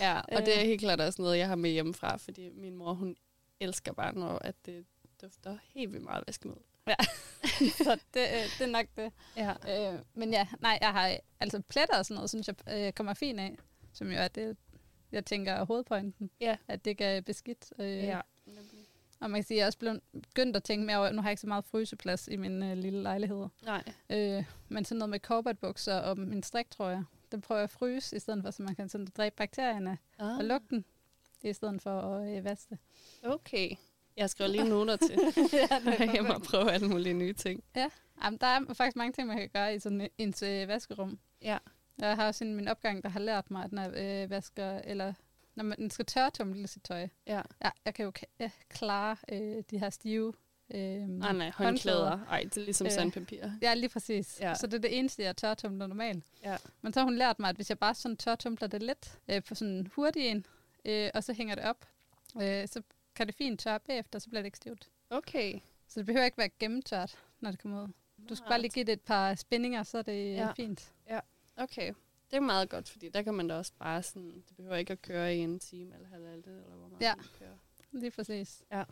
ja, 0.00 0.20
og 0.20 0.46
det 0.46 0.54
er 0.56 0.60
Øh. 0.60 0.66
helt 0.66 0.80
klart 0.80 1.00
også 1.00 1.22
noget, 1.22 1.38
jeg 1.38 1.48
har 1.48 1.56
med 1.56 1.70
hjemmefra, 1.70 2.16
fordi 2.16 2.50
min 2.54 2.74
mor, 2.74 2.92
hun 2.94 3.16
elsker 3.60 3.92
bare, 3.92 4.14
når 4.14 4.38
at 4.38 4.54
det 4.66 4.84
dufter 5.22 5.58
helt 5.74 5.92
vildt 5.92 6.04
meget 6.04 6.24
vaskemiddel. 6.26 6.62
så 7.84 7.98
det, 8.14 8.20
øh, 8.20 8.44
det 8.58 8.60
er 8.60 8.66
nok 8.66 8.86
det. 8.96 9.12
Ja. 9.36 9.54
Øh, 9.94 10.00
men 10.14 10.32
ja, 10.32 10.46
nej, 10.60 10.78
jeg 10.80 10.92
har 10.92 11.16
altså 11.40 11.60
pletter 11.68 11.98
og 11.98 12.06
sådan 12.06 12.14
noget, 12.14 12.30
synes 12.30 12.48
jeg 12.48 12.56
øh, 12.68 12.92
kommer 12.92 13.14
fint 13.14 13.40
af. 13.40 13.56
Som 13.92 14.10
jo 14.10 14.18
er 14.18 14.28
det, 14.28 14.56
jeg 15.12 15.24
tænker 15.26 15.52
er 15.52 15.64
hovedpointen. 15.64 16.30
Ja. 16.40 16.56
At 16.68 16.84
det 16.84 17.00
er 17.00 17.20
beskidt. 17.20 17.72
Øh, 17.78 17.86
Ja. 17.96 18.20
Og 19.20 19.30
man 19.30 19.40
kan 19.40 19.46
sige, 19.46 19.56
at 19.56 19.58
jeg 19.58 19.62
er 19.62 19.66
også 19.66 19.78
blevet 19.78 20.00
begyndt 20.12 20.56
at 20.56 20.64
tænke 20.64 20.86
mere 20.86 20.96
over, 20.98 21.10
nu 21.12 21.22
har 21.22 21.28
jeg 21.28 21.32
ikke 21.32 21.40
så 21.40 21.46
meget 21.46 21.64
fryseplads 21.64 22.28
i 22.28 22.36
min 22.36 22.62
øh, 22.62 22.76
lille 22.76 23.02
lejlighed. 23.02 23.46
Nej. 23.64 23.84
Øh, 24.10 24.44
men 24.68 24.84
sådan 24.84 24.98
noget 24.98 25.10
med 25.10 25.20
korbatbukser 25.20 25.94
og 25.96 26.18
min 26.18 26.42
striktrøjer, 26.42 27.02
den 27.32 27.40
prøver 27.40 27.58
jeg 27.58 27.64
at 27.64 27.70
fryse, 27.70 28.16
i 28.16 28.18
stedet 28.18 28.42
for, 28.44 28.50
så 28.50 28.62
man 28.62 28.74
kan 28.74 28.88
sådan 28.88 29.06
dræbe 29.16 29.34
bakterierne 29.36 29.98
Ah. 30.18 30.38
og 30.38 30.44
lugten, 30.44 30.84
i 31.42 31.52
stedet 31.52 31.82
for 31.82 32.00
at 32.00 32.36
øh, 32.36 32.44
vaske 32.44 32.70
det. 32.70 32.78
Okay. 33.30 33.70
Jeg 34.18 34.30
skriver 34.30 34.50
lige 34.50 34.68
noter 34.68 34.96
til. 34.96 35.18
ja, 35.52 35.68
jeg 36.14 36.24
må 36.24 36.38
prøve 36.38 36.72
alle 36.72 36.88
mulige 36.88 37.14
nye 37.14 37.32
ting. 37.32 37.64
Jamen, 38.24 38.38
der 38.40 38.46
er 38.46 38.74
faktisk 38.74 38.96
mange 38.96 39.12
ting, 39.12 39.28
man 39.28 39.36
kan 39.38 39.48
gøre 39.48 39.74
i 39.74 39.78
sådan 39.78 40.08
ens 40.18 40.42
øh, 40.42 40.68
vaskerum. 40.68 41.18
Ja. 41.42 41.58
Jeg 41.98 42.16
har 42.16 42.26
også 42.26 42.44
en 42.44 42.54
min 42.54 42.68
opgang, 42.68 43.02
der 43.02 43.08
har 43.08 43.20
lært 43.20 43.50
mig, 43.50 43.64
at 43.64 43.72
når 43.72 43.82
jeg 43.82 44.24
øh, 44.24 44.30
vasker, 44.30 44.78
eller 44.84 45.12
når 45.54 45.64
man 45.64 45.90
skal 45.90 46.04
tørretumle 46.06 46.66
sit 46.66 46.82
tøj, 46.82 47.08
Ja. 47.26 47.42
ja, 47.64 47.70
jeg 47.84 47.94
kan 47.94 48.04
jo 48.04 48.12
ja, 48.40 48.50
klare 48.68 49.16
øh, 49.32 49.62
de 49.70 49.78
her 49.78 49.90
stive 49.90 50.32
øh, 50.74 50.80
Nej, 50.80 51.32
nej, 51.32 51.50
håndklæder. 51.50 52.18
Ej, 52.30 52.40
det 52.40 52.56
er 52.56 52.64
ligesom 52.64 52.86
Øh. 52.86 52.92
sandpapir. 52.92 53.50
Ja, 53.62 53.74
lige 53.74 53.88
præcis. 53.88 54.38
Ja. 54.40 54.48
Ja. 54.48 54.54
Så 54.54 54.66
det 54.66 54.74
er 54.74 54.78
det 54.78 54.98
eneste, 54.98 55.22
jeg 55.22 55.36
tørretumler 55.36 55.86
normalt. 55.86 56.24
Ja. 56.44 56.56
Men 56.82 56.92
så 56.92 57.00
har 57.00 57.04
hun 57.04 57.16
lært 57.16 57.38
mig, 57.38 57.50
at 57.50 57.56
hvis 57.56 57.68
jeg 57.70 57.78
bare 57.78 57.94
sådan 57.94 58.16
tørretumler 58.16 58.66
det 58.68 58.82
lidt 58.82 59.18
øh, 59.28 59.42
på 59.44 59.54
sådan 59.54 59.74
en 59.74 59.90
hurtig 59.94 60.26
en, 60.26 60.46
øh, 60.84 61.10
og 61.14 61.24
så 61.24 61.32
hænger 61.32 61.54
det 61.54 61.64
op, 61.64 61.86
øh, 62.42 62.68
så 62.68 62.82
kan 63.18 63.26
det 63.26 63.34
fint 63.34 63.60
tørre 63.60 63.80
bagefter, 63.80 64.18
så 64.18 64.28
bliver 64.28 64.40
det 64.42 64.46
ikke 64.46 64.56
stivt. 64.56 64.88
Okay. 65.10 65.60
Så 65.88 66.00
det 66.00 66.06
behøver 66.06 66.24
ikke 66.24 66.38
være 66.38 66.48
gennemtørt, 66.48 67.18
når 67.40 67.50
det 67.50 67.60
kommer 67.60 67.82
ud. 67.82 67.88
Du 68.28 68.34
skal 68.34 68.48
bare 68.48 68.60
lige 68.60 68.70
give 68.70 68.84
det 68.84 68.92
et 68.92 69.00
par 69.00 69.34
spændinger, 69.34 69.82
så 69.82 69.98
er 69.98 70.02
det 70.02 70.32
Ja. 70.32 70.46
ja. 70.46 70.52
fint. 70.52 70.92
Okay. 71.56 71.92
Det 72.30 72.36
er 72.36 72.40
meget 72.40 72.68
godt, 72.68 72.88
fordi 72.88 73.08
der 73.08 73.22
kan 73.22 73.34
man 73.34 73.48
da 73.48 73.54
også 73.56 73.72
bare 73.78 74.02
sådan, 74.02 74.42
det 74.48 74.56
behøver 74.56 74.76
ikke 74.76 74.92
at 74.92 75.02
køre 75.02 75.36
i 75.36 75.38
en 75.38 75.58
time 75.58 75.94
eller 75.94 76.08
halvdelen, 76.08 76.42
eller 76.46 76.76
hvor 76.76 76.88
meget 76.88 77.00
Ja. 77.02 77.14
man 77.16 77.24
kører. 77.38 77.56
Lige 77.92 78.10
præcis. 78.10 78.62
Ja. 78.72 78.84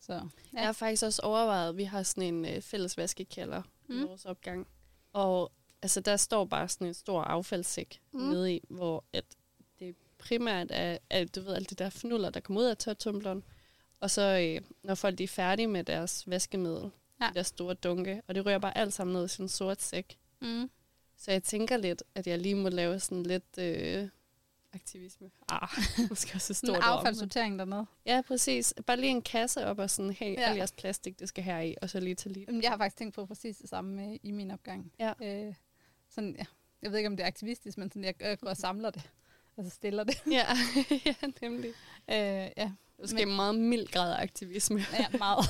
Så, 0.00 0.12
Ja. 0.12 0.18
ja. 0.18 0.28
Jeg 0.52 0.64
har 0.64 0.72
faktisk 0.72 1.02
også 1.04 1.22
overvejet, 1.22 1.68
at 1.68 1.76
vi 1.76 1.84
har 1.84 2.02
sådan 2.02 2.34
en 2.34 2.44
øh, 2.44 2.60
fælles 2.62 2.96
vaskekælder 2.98 3.62
mm. 3.88 4.00
i 4.00 4.02
vores 4.02 4.24
opgang. 4.24 4.66
Og 5.12 5.52
altså, 5.82 6.00
der 6.00 6.16
står 6.16 6.44
bare 6.44 6.68
sådan 6.68 6.86
en 6.86 6.94
stor 6.94 7.22
affaldssæk 7.22 8.00
mm. 8.12 8.20
Nede 8.20 8.54
i, 8.54 8.60
hvor 8.70 9.04
at 9.12 9.24
primært 10.22 10.66
er, 10.70 10.98
at 11.10 11.34
du 11.34 11.40
ved, 11.40 11.54
alle 11.54 11.66
de 11.66 11.74
der 11.74 11.90
fnuller, 11.90 12.30
der 12.30 12.40
kommer 12.40 12.60
ud 12.60 12.66
af 12.66 12.76
tørtumbleren. 12.76 13.44
Og 14.00 14.10
så 14.10 14.22
øh, 14.22 14.68
når 14.82 14.94
folk 14.94 15.18
de 15.18 15.24
er 15.24 15.28
færdige 15.28 15.66
med 15.66 15.84
deres 15.84 16.30
vaskemiddel, 16.30 16.90
ja. 17.20 17.26
De 17.28 17.34
der 17.34 17.42
store 17.42 17.74
dunke, 17.74 18.22
og 18.26 18.34
det 18.34 18.46
rører 18.46 18.58
bare 18.58 18.78
alt 18.78 18.94
sammen 18.94 19.14
ned 19.14 19.24
i 19.24 19.28
sådan 19.28 19.44
en 19.44 19.48
sort 19.48 19.82
sæk. 19.82 20.18
Mm. 20.40 20.70
Så 21.16 21.30
jeg 21.32 21.42
tænker 21.42 21.76
lidt, 21.76 22.02
at 22.14 22.26
jeg 22.26 22.38
lige 22.38 22.54
må 22.54 22.68
lave 22.68 23.00
sådan 23.00 23.22
lidt 23.22 23.58
øh, 23.58 24.08
aktivisme. 24.72 25.30
Ah, 25.48 25.68
måske 26.10 26.34
også 26.34 26.54
stort 26.54 26.76
en 26.76 26.82
affaldssortering 26.82 27.58
dernede. 27.58 27.86
Ja, 28.06 28.22
præcis. 28.26 28.74
Bare 28.86 28.96
lige 28.96 29.10
en 29.10 29.22
kasse 29.22 29.66
op 29.66 29.78
og 29.78 29.90
sådan, 29.90 30.10
hey, 30.10 30.34
ja. 30.34 30.50
Al 30.50 30.56
jeres 30.56 30.72
plastik, 30.72 31.18
det 31.18 31.28
skal 31.28 31.44
her 31.44 31.60
i, 31.60 31.74
og 31.82 31.90
så 31.90 32.00
lige 32.00 32.14
til 32.14 32.30
lige. 32.30 32.60
Jeg 32.62 32.70
har 32.70 32.78
faktisk 32.78 32.96
tænkt 32.96 33.14
på 33.14 33.26
præcis 33.26 33.56
det 33.56 33.68
samme 33.68 34.10
øh, 34.10 34.16
i 34.22 34.30
min 34.30 34.50
opgang. 34.50 34.92
Ja. 34.98 35.12
Øh, 35.22 35.54
sådan, 36.08 36.36
ja. 36.38 36.44
Jeg 36.82 36.90
ved 36.90 36.98
ikke, 36.98 37.08
om 37.08 37.16
det 37.16 37.22
er 37.22 37.26
aktivistisk, 37.26 37.78
men 37.78 37.90
sådan, 37.90 38.04
jeg, 38.04 38.22
jeg 38.22 38.38
går 38.38 38.48
og 38.48 38.56
samler 38.56 38.90
det. 38.90 39.10
Og 39.56 39.64
så 39.64 39.70
stiller 39.70 40.04
det. 40.04 40.22
Ja, 40.30 40.46
ja 41.06 41.14
nemlig. 41.42 41.70
Øh, 42.10 42.50
ja, 42.56 42.70
Det 43.00 43.10
skal 43.10 43.28
en 43.28 43.36
meget 43.36 43.54
mild 43.54 43.86
grad 43.86 44.12
af 44.16 44.22
aktivisme. 44.22 44.80
ja, 44.98 45.18
meget. 45.18 45.44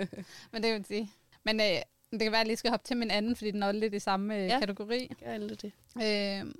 men 0.52 0.62
det 0.62 0.72
man 0.72 0.84
sige. 0.84 1.10
Men 1.44 1.60
øh, 1.60 1.66
det 2.10 2.20
kan 2.20 2.32
være, 2.32 2.32
at 2.32 2.38
jeg 2.38 2.46
lige 2.46 2.56
skal 2.56 2.70
hoppe 2.70 2.86
til 2.86 2.96
min 2.96 3.10
anden, 3.10 3.36
fordi 3.36 3.50
den 3.50 3.62
er 3.62 3.72
lidt 3.72 3.94
i 3.94 3.98
samme 3.98 4.34
øh, 4.36 4.40
Ja. 4.40 4.46
ja. 4.46 4.58
kategori. 4.60 5.10
Gør 5.24 5.32
alle 5.32 5.54
det. 5.56 5.72
Øh, 5.96 6.54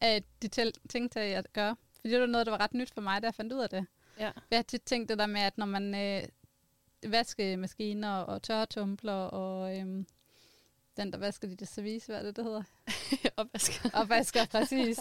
af 0.00 0.22
de 0.42 0.48
ting, 0.88 1.10
til 1.12 1.22
jeg 1.22 1.44
gør. 1.52 1.74
Fordi 2.00 2.12
det 2.14 2.20
var 2.20 2.26
noget, 2.26 2.46
der 2.46 2.52
var 2.52 2.60
ret 2.60 2.74
nyt 2.74 2.90
for 2.94 3.00
mig, 3.00 3.22
da 3.22 3.26
jeg 3.26 3.34
fandt 3.34 3.52
ud 3.52 3.58
af 3.60 3.68
det. 3.70 3.86
Ja. 4.18 4.30
Jeg 4.50 4.58
har 4.58 4.62
tit 4.62 4.82
tænkt 4.82 5.08
det 5.08 5.18
der 5.18 5.26
med, 5.26 5.40
at 5.40 5.58
når 5.58 5.66
man 5.66 5.94
øh, 5.94 6.22
vaskemaskiner 7.12 8.12
og 8.16 8.42
tørretumbler 8.42 9.12
og 9.12 9.76
øhm, 9.78 10.06
den, 10.98 11.12
der 11.12 11.18
vasker 11.18 11.48
dit 11.48 11.68
service, 11.68 12.06
hvad 12.06 12.16
er 12.18 12.22
det, 12.22 12.36
det 12.36 12.44
hedder? 12.44 12.62
Opvasker. 13.36 13.90
Opvasker, 13.94 14.46
præcis. 14.58 15.00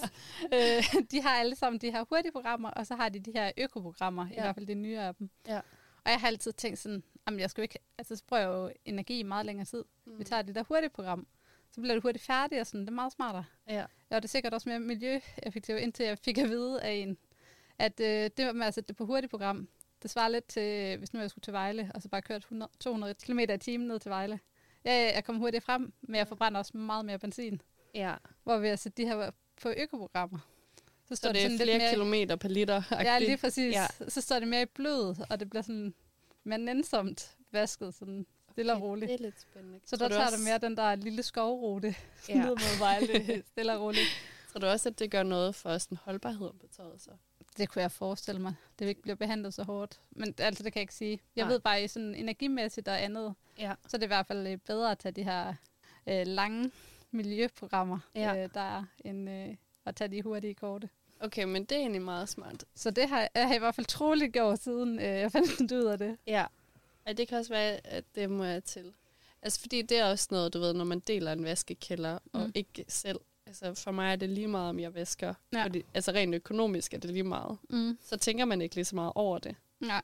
øh, 0.54 1.02
de 1.12 1.22
har 1.22 1.30
alle 1.30 1.56
sammen 1.56 1.82
de 1.82 1.92
her 1.92 2.06
hurtige 2.10 2.32
programmer, 2.32 2.70
og 2.70 2.88
så 2.88 2.96
har 2.96 3.10
de 3.10 3.20
de 3.20 3.32
her 3.32 3.52
økoprogrammer, 3.58 4.28
ja. 4.28 4.38
i 4.38 4.42
hvert 4.42 4.56
fald 4.56 4.68
de 4.68 4.76
nye 4.76 5.00
af 5.00 5.16
dem. 5.16 5.30
Ja. 5.48 5.58
Og 6.06 6.12
jeg 6.12 6.20
har 6.20 6.28
altid 6.28 6.54
tænkt 6.54 6.80
sådan, 6.80 7.04
jamen 7.28 7.40
jeg 7.40 7.50
skal 7.50 7.62
jo 7.62 7.64
ikke, 7.64 7.80
altså 7.98 8.16
så 8.16 8.24
bruger 8.28 8.42
jeg 8.42 8.48
jo 8.48 8.72
energi 8.86 9.20
i 9.20 9.24
meget 9.24 9.46
længere 9.46 9.66
tid. 9.66 9.84
Mm. 10.06 10.20
Vi 10.20 10.24
tager 10.24 10.42
det 10.42 10.56
der 10.56 10.64
hurtige 10.64 10.90
program, 10.90 11.28
så 11.72 11.82
bliver 11.82 11.94
det 11.94 12.04
hurtigt 12.04 12.26
færdigt, 12.26 12.62
og 12.62 12.68
sådan, 12.68 12.82
det 12.82 12.88
er 12.88 12.94
meget 12.94 13.12
smartere. 13.12 13.46
Ja. 13.68 13.86
Ja, 14.12 14.16
og 14.16 14.22
det 14.22 14.24
er 14.24 14.30
sikkert 14.30 14.54
også 14.54 14.70
mere 14.70 14.80
miljøeffektivt, 14.80 15.80
indtil 15.80 16.06
jeg 16.06 16.18
fik 16.18 16.38
at 16.38 16.50
vide 16.50 16.82
af 16.82 16.92
en, 16.92 17.18
at 17.80 18.00
øh, 18.00 18.30
det 18.38 18.56
med 18.56 18.68
at 18.68 18.74
sætte 18.74 18.88
det 18.88 18.96
på 18.96 19.06
hurtigt 19.06 19.32
program, 19.32 19.68
det 20.04 20.12
svarer 20.12 20.30
lidt 20.30 20.48
til, 20.48 20.98
hvis 20.98 21.14
nu 21.14 21.20
jeg 21.20 21.30
skulle 21.30 21.44
til 21.44 21.54
Vejle, 21.54 21.92
og 21.96 22.02
så 22.02 22.10
bare 22.10 22.22
kørt 22.22 22.42
100, 22.42 22.72
200 22.80 23.14
km 23.14 23.40
i 23.40 23.58
timen 23.58 23.88
ned 23.88 24.00
til 24.00 24.10
Vejle. 24.10 24.40
Ja, 24.88 25.12
jeg 25.16 25.24
kommer 25.26 25.40
hurtigt 25.40 25.64
frem, 25.64 25.94
men 26.02 26.16
jeg 26.16 26.28
forbrænder 26.28 26.60
også 26.60 26.78
meget 26.78 27.06
mere 27.06 27.20
benzin. 27.20 27.62
ja. 27.96 28.14
Hvor 28.44 28.58
ved 28.58 28.70
at 28.70 28.80
sætte 28.80 29.04
de 29.04 29.08
her 29.08 29.32
på 29.62 29.70
økoprogrammer, 29.78 30.40
så 31.10 31.16
Så 31.16 31.30
det 31.34 31.38
er 31.40 31.44
sådan 31.44 31.60
flere 31.60 31.78
mere, 31.78 31.90
kilometer 31.90 32.36
per 32.36 32.50
liter. 32.50 32.82
Ja, 32.92 33.20
lige 33.20 33.38
præcis. 33.38 33.76
Ja. 33.76 33.86
Så 34.08 34.22
står 34.22 34.40
det 34.40 34.48
mere 34.48 34.62
i 34.62 34.66
blød, 34.66 35.16
og 35.30 35.40
det 35.40 35.50
bliver 35.50 35.64
sådan 35.64 35.94
mere 36.44 36.58
nænsomt 36.60 37.36
vasket, 37.52 37.94
sådan 37.94 38.26
stille 38.52 38.74
og 38.74 38.82
roligt. 38.82 39.10
Det 39.10 39.20
er 39.20 39.24
lidt 39.24 39.42
spændende. 39.42 39.80
Så 39.86 39.96
der 39.96 40.08
du 40.08 40.14
tager 40.14 40.26
også- 40.26 40.38
det 40.38 40.46
mere 40.46 40.58
den 40.58 40.78
der 40.78 40.96
lille 40.96 41.24
skovrute 41.24 41.96
ja. 42.30 42.36
ned 42.46 42.50
mod 42.50 42.80
Vejle, 42.80 43.44
stille 43.52 43.74
og 43.74 43.82
roligt. 43.82 44.08
Tror 44.52 44.60
du 44.60 44.68
også, 44.68 44.90
at 44.90 45.00
det 45.00 45.12
gør 45.12 45.24
noget 45.24 45.56
for 45.56 45.78
sådan 45.78 45.98
holdbarheden 46.04 46.58
på 46.60 46.68
tøjet 46.68 47.02
så? 47.02 47.12
Det 47.58 47.70
kunne 47.70 47.82
jeg 47.82 47.92
forestille 47.92 48.42
mig. 48.42 48.54
Det 48.80 48.86
ikke 48.88 49.02
bliver 49.02 49.16
behandlet 49.16 49.54
så 49.54 49.64
hårdt. 49.64 50.00
Men 50.12 50.34
altså, 50.40 50.64
det 50.64 50.74
kan 50.74 50.80
jeg 50.80 50.84
ikke 50.84 50.94
sige. 50.96 51.20
Jeg 51.36 51.46
Nej. 51.46 51.52
ved 51.54 51.60
bare, 51.60 51.84
i 51.84 51.88
sådan 51.88 52.16
energimæssigt 52.16 52.88
og 52.88 53.04
andet, 53.04 53.34
Ja. 53.60 53.74
så 53.88 53.98
er 53.98 54.00
det 54.00 54.06
i 54.06 54.08
hvert 54.08 54.28
fald 54.28 54.48
øh, 54.48 54.58
bedre 54.58 54.92
at 54.92 54.98
tage 55.00 55.12
de 55.12 55.24
her 55.24 55.54
øh, 56.08 56.28
lange 56.28 56.72
miljøprogrammer, 57.12 58.00
Ja. 58.16 58.44
øh, 58.44 58.50
der 58.54 58.62
er, 58.62 58.84
end 59.06 59.30
øh, 59.30 59.56
at 59.86 59.96
tage 59.96 60.08
de 60.08 60.22
hurtige 60.22 60.54
korte. 60.54 60.90
Okay, 61.20 61.44
men 61.44 61.66
det 61.66 61.72
er 61.76 61.80
egentlig 61.80 62.02
meget 62.02 62.30
smart. 62.30 62.66
Så 62.76 62.92
det 62.92 63.10
har 63.10 63.30
jeg 63.36 63.48
har 63.48 63.56
i 63.56 63.60
hvert 63.60 63.76
fald 63.76 63.86
troligt 63.88 64.34
gjort, 64.34 64.60
siden 64.60 65.00
øh, 65.00 65.06
jeg 65.06 65.32
fandt 65.32 65.72
ud 65.82 65.84
af 65.84 65.98
det. 65.98 66.18
Ja. 66.28 66.46
ja. 67.08 67.14
det 67.14 67.28
kan 67.28 67.38
også 67.38 67.54
være, 67.54 67.88
at 67.88 68.04
det 68.16 68.30
må 68.30 68.44
jeg 68.44 68.64
til. 68.64 68.94
Altså, 69.42 69.60
fordi 69.62 69.82
det 69.82 69.98
er 70.00 70.06
også 70.06 70.28
noget, 70.32 70.54
du 70.54 70.60
ved, 70.60 70.74
når 70.74 70.84
man 70.86 71.00
deler 71.00 71.32
en 71.32 71.44
vaskekælder, 71.44 72.20
mm. 72.34 72.40
og 72.40 72.52
ikke 72.56 72.86
selv 72.88 73.20
altså 73.48 73.84
for 73.84 73.92
mig 73.92 74.12
er 74.12 74.16
det 74.16 74.30
lige 74.30 74.48
meget, 74.48 74.70
om 74.70 74.80
jeg 74.80 74.96
væsker. 74.96 75.34
Ja. 75.54 75.64
Fordi, 75.64 75.86
altså 75.94 76.12
rent 76.12 76.36
økonomisk 76.36 76.94
er 76.94 76.98
det 76.98 77.10
lige 77.10 77.24
meget. 77.24 77.58
Mm. 77.70 77.98
Så 78.02 78.18
tænker 78.18 78.46
man 78.46 78.62
ikke 78.62 78.76
lige 78.76 78.86
så 78.86 78.96
meget 78.96 79.12
over 79.16 79.38
det. 79.38 79.56
Ja. 79.86 80.00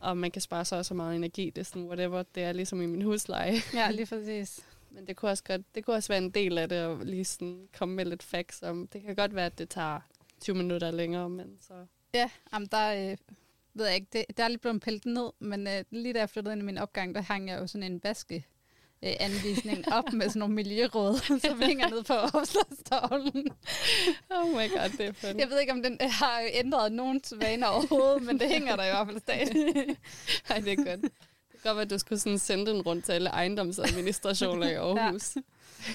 Og 0.00 0.16
man 0.16 0.30
kan 0.30 0.42
spare 0.42 0.64
så 0.64 0.76
også 0.76 0.88
så 0.88 0.94
meget 0.94 1.16
energi. 1.16 1.50
Det 1.50 1.60
er 1.60 1.64
sådan, 1.64 1.86
whatever, 1.86 2.22
det 2.22 2.42
er 2.42 2.52
ligesom 2.52 2.82
i 2.82 2.86
min 2.86 3.02
husleje. 3.02 3.54
ja, 3.74 3.90
lige 3.90 4.06
præcis. 4.16 4.60
Men 4.90 5.06
det 5.06 5.16
kunne 5.16 5.30
også 5.30 5.44
godt, 5.44 5.74
det 5.74 5.84
kunne 5.84 5.96
også 5.96 6.08
være 6.08 6.18
en 6.18 6.30
del 6.30 6.58
af 6.58 6.68
det, 6.68 6.76
at 6.76 7.06
lige 7.06 7.24
sådan 7.24 7.68
komme 7.78 7.94
med 7.94 8.04
lidt 8.04 8.22
facts 8.22 8.62
om. 8.62 8.86
Det 8.86 9.02
kan 9.02 9.16
godt 9.16 9.34
være, 9.34 9.46
at 9.46 9.58
det 9.58 9.68
tager 9.68 10.00
20 10.40 10.56
minutter 10.56 10.90
længere, 10.90 11.28
men 11.28 11.58
så... 11.60 11.74
Ja, 12.14 12.30
jamen 12.52 12.68
der 12.72 13.10
øh, 13.10 13.16
ved 13.74 13.86
jeg 13.86 13.94
ikke, 13.94 14.06
det, 14.12 14.24
der 14.36 14.44
er 14.44 14.48
lidt 14.48 14.60
blevet 14.60 14.80
pillet 14.80 15.06
ned, 15.06 15.30
men 15.38 15.66
øh, 15.66 15.84
lige 15.90 16.14
da 16.14 16.18
jeg 16.18 16.30
flyttede 16.30 16.52
ind 16.52 16.62
i 16.62 16.64
min 16.64 16.78
opgang, 16.78 17.14
der 17.14 17.20
hang 17.20 17.48
jeg 17.48 17.60
jo 17.60 17.66
sådan 17.66 17.92
en 17.92 18.00
vaske 18.04 18.46
øh, 19.02 19.12
anvisning 19.20 19.92
op 19.92 20.12
med 20.12 20.28
sådan 20.28 20.40
nogle 20.40 20.54
miljøråd, 20.54 21.40
som 21.48 21.62
hænger 21.62 21.88
ned 21.88 22.02
på 22.04 22.14
opslagstavlen. 22.14 23.48
Oh 24.30 24.48
my 24.48 24.70
god, 24.70 24.98
det 24.98 25.06
er 25.06 25.12
fedt. 25.12 25.38
Jeg 25.38 25.48
ved 25.50 25.60
ikke, 25.60 25.72
om 25.72 25.82
den 25.82 25.98
øh, 26.02 26.08
har 26.10 26.48
ændret 26.52 26.92
nogen 26.92 27.20
vaner 27.36 27.66
overhovedet, 27.66 28.22
men 28.22 28.40
det 28.40 28.48
hænger 28.48 28.76
der 28.76 28.84
i 28.84 28.90
hvert 28.90 29.06
fald 29.06 29.20
stadig. 29.20 29.96
Ej, 30.50 30.60
det 30.60 30.72
er 30.72 30.76
godt. 30.76 31.02
Det 31.02 31.62
kan 31.62 31.70
godt 31.70 31.76
være, 31.76 31.82
at 31.84 31.90
du 31.90 31.98
skulle 31.98 32.18
sådan 32.18 32.38
sende 32.38 32.66
den 32.66 32.82
rundt 32.82 33.04
til 33.04 33.12
alle 33.12 33.30
ejendomsadministrationer 33.30 34.68
i 34.70 34.74
Aarhus. 34.84 35.28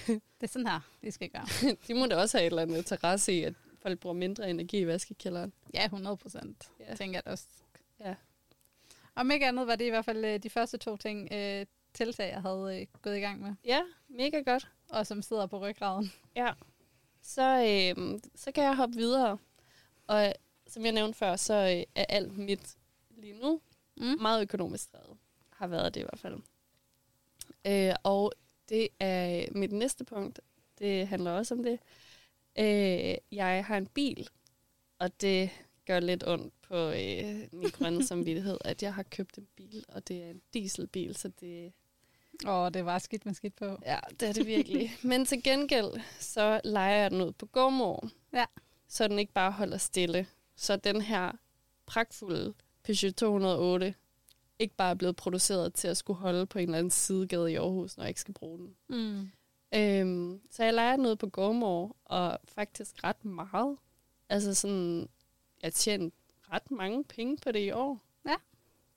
det 0.08 0.22
er 0.42 0.48
sådan 0.48 0.68
her, 0.68 0.80
vi 1.02 1.12
skal 1.12 1.30
gøre. 1.30 1.76
De 1.88 1.94
må 1.94 2.06
da 2.06 2.16
også 2.16 2.38
have 2.38 2.46
et 2.48 2.52
eller 2.52 2.62
andet 2.62 2.78
interesse 2.78 3.34
i, 3.34 3.44
at 3.44 3.54
folk 3.82 4.00
bruger 4.00 4.14
mindre 4.14 4.50
energi 4.50 4.80
i 4.80 4.88
vaskekælderen. 4.88 5.54
Ja, 5.74 5.84
100 5.86 6.18
procent, 6.18 6.58
Ja. 6.80 6.86
ja. 6.90 6.96
tænker 6.96 7.22
jeg 7.26 7.32
også. 7.32 7.46
Ja. 8.06 8.16
Om 9.16 9.32
ikke 9.32 9.48
andet 9.48 9.68
var 9.68 9.76
det 9.76 9.86
i 9.86 9.90
hvert 9.90 10.06
fald 10.06 10.26
øh, 10.26 10.44
de 10.44 10.50
første 10.50 10.78
to 10.78 10.98
ting, 10.98 11.30
øh, 11.34 11.66
tiltag, 11.94 12.30
jeg 12.32 12.42
havde 12.42 12.80
øh, 12.82 12.88
gået 13.02 13.18
i 13.18 13.20
gang 13.20 13.42
med, 13.42 13.54
Ja, 13.66 13.82
mega 14.08 14.42
godt. 14.42 14.72
og 14.90 15.08
som 15.08 15.22
sidder 15.22 15.46
på 15.48 15.60
ryggraden. 15.60 16.12
Ja. 16.36 16.54
Så, 17.22 17.42
øh, 17.98 18.20
så 18.36 18.52
kan 18.52 18.64
jeg 18.64 18.76
hoppe 18.76 18.96
videre. 18.96 19.38
Og 20.08 20.26
øh, 20.28 20.32
som 20.68 20.84
jeg 20.86 20.92
nævnte 20.92 21.18
før, 21.18 21.36
så 21.36 21.54
øh, 21.54 21.84
er 21.96 22.06
alt 22.10 22.38
mit 22.38 22.76
lige 23.10 23.40
nu 23.42 23.62
Mm. 23.98 24.04
meget 24.22 24.42
økonomisk 24.42 24.94
drevet. 24.94 25.18
Har 25.50 25.68
været 25.68 25.94
det 25.94 26.00
i 26.00 26.04
hvert 26.04 26.20
fald. 26.20 26.40
Øh, 27.68 27.96
og 28.04 28.34
det 28.70 28.88
er 29.00 29.46
mit 29.52 29.72
næste 29.72 30.04
punkt. 30.04 30.40
Det 30.80 31.08
handler 31.08 31.32
også 31.32 31.54
om 31.56 31.64
det. 31.64 31.80
Øh, 32.60 33.16
jeg 33.32 33.66
har 33.66 33.78
en 33.78 33.88
bil, 33.88 34.30
og 35.00 35.22
det 35.22 35.50
gør 35.86 36.00
lidt 36.00 36.28
ondt 36.28 36.54
på 36.62 36.76
øh, 36.90 37.48
min 37.52 37.70
grønne 37.70 38.04
samvittighed, 38.08 38.58
at 38.66 38.84
jeg 38.84 38.94
har 38.94 39.04
købt 39.04 39.38
en 39.38 39.48
bil, 39.56 39.86
og 39.88 40.08
det 40.08 40.24
er 40.24 40.30
en 40.30 40.42
dieselbil, 40.54 41.16
så 41.16 41.28
det, 41.40 41.74
Åh, 42.48 42.70
det 42.74 42.86
var 42.86 43.00
skidt 43.00 43.26
med 43.26 43.34
skidt 43.34 43.56
på. 43.56 43.66
ja, 43.86 44.00
det 44.20 44.30
er 44.30 44.34
det 44.34 44.48
virkelig. 44.48 44.92
Men 45.04 45.26
til 45.26 45.44
gengæld, 45.44 46.02
så 46.20 46.62
leger 46.64 46.96
jeg 47.02 47.12
den 47.12 47.22
ud 47.22 47.32
på 47.32 47.46
gårdmor, 47.46 48.10
Ja. 48.34 48.46
så 48.88 49.08
den 49.08 49.20
ikke 49.20 49.34
bare 49.34 49.52
holder 49.52 49.78
stille. 49.78 50.28
Så 50.56 50.76
den 50.76 51.02
her 51.02 51.32
pragtfulde 51.86 52.54
Peugeot 52.84 53.14
208 53.14 53.96
ikke 54.60 54.76
bare 54.76 54.90
er 54.92 54.96
blevet 54.96 55.16
produceret 55.16 55.74
til 55.74 55.88
at 55.88 55.98
skulle 55.98 56.20
holde 56.20 56.46
på 56.46 56.60
en 56.60 56.64
eller 56.64 56.78
anden 56.78 56.92
sidegade 56.92 57.52
i 57.52 57.56
Aarhus, 57.56 57.98
når 57.98 58.04
jeg 58.04 58.10
ikke 58.10 58.22
skal 58.22 58.34
bruge 58.34 58.58
den. 58.60 58.76
Mm. 58.90 59.30
Øhm, 59.76 60.42
så 60.52 60.64
jeg 60.64 60.74
leger 60.74 60.96
den 60.96 61.06
ud 61.06 61.16
på 61.16 61.28
gårdmor, 61.30 61.96
og 62.06 62.40
faktisk 62.48 63.04
ret 63.04 63.26
meget. 63.26 63.78
Altså 64.30 64.54
sådan, 64.54 65.10
jeg 65.64 65.74
tjente 65.74 66.18
ret 66.52 66.72
mange 66.72 67.04
penge 67.04 67.38
på 67.38 67.52
det 67.52 67.60
i 67.60 67.72
år. 67.72 68.00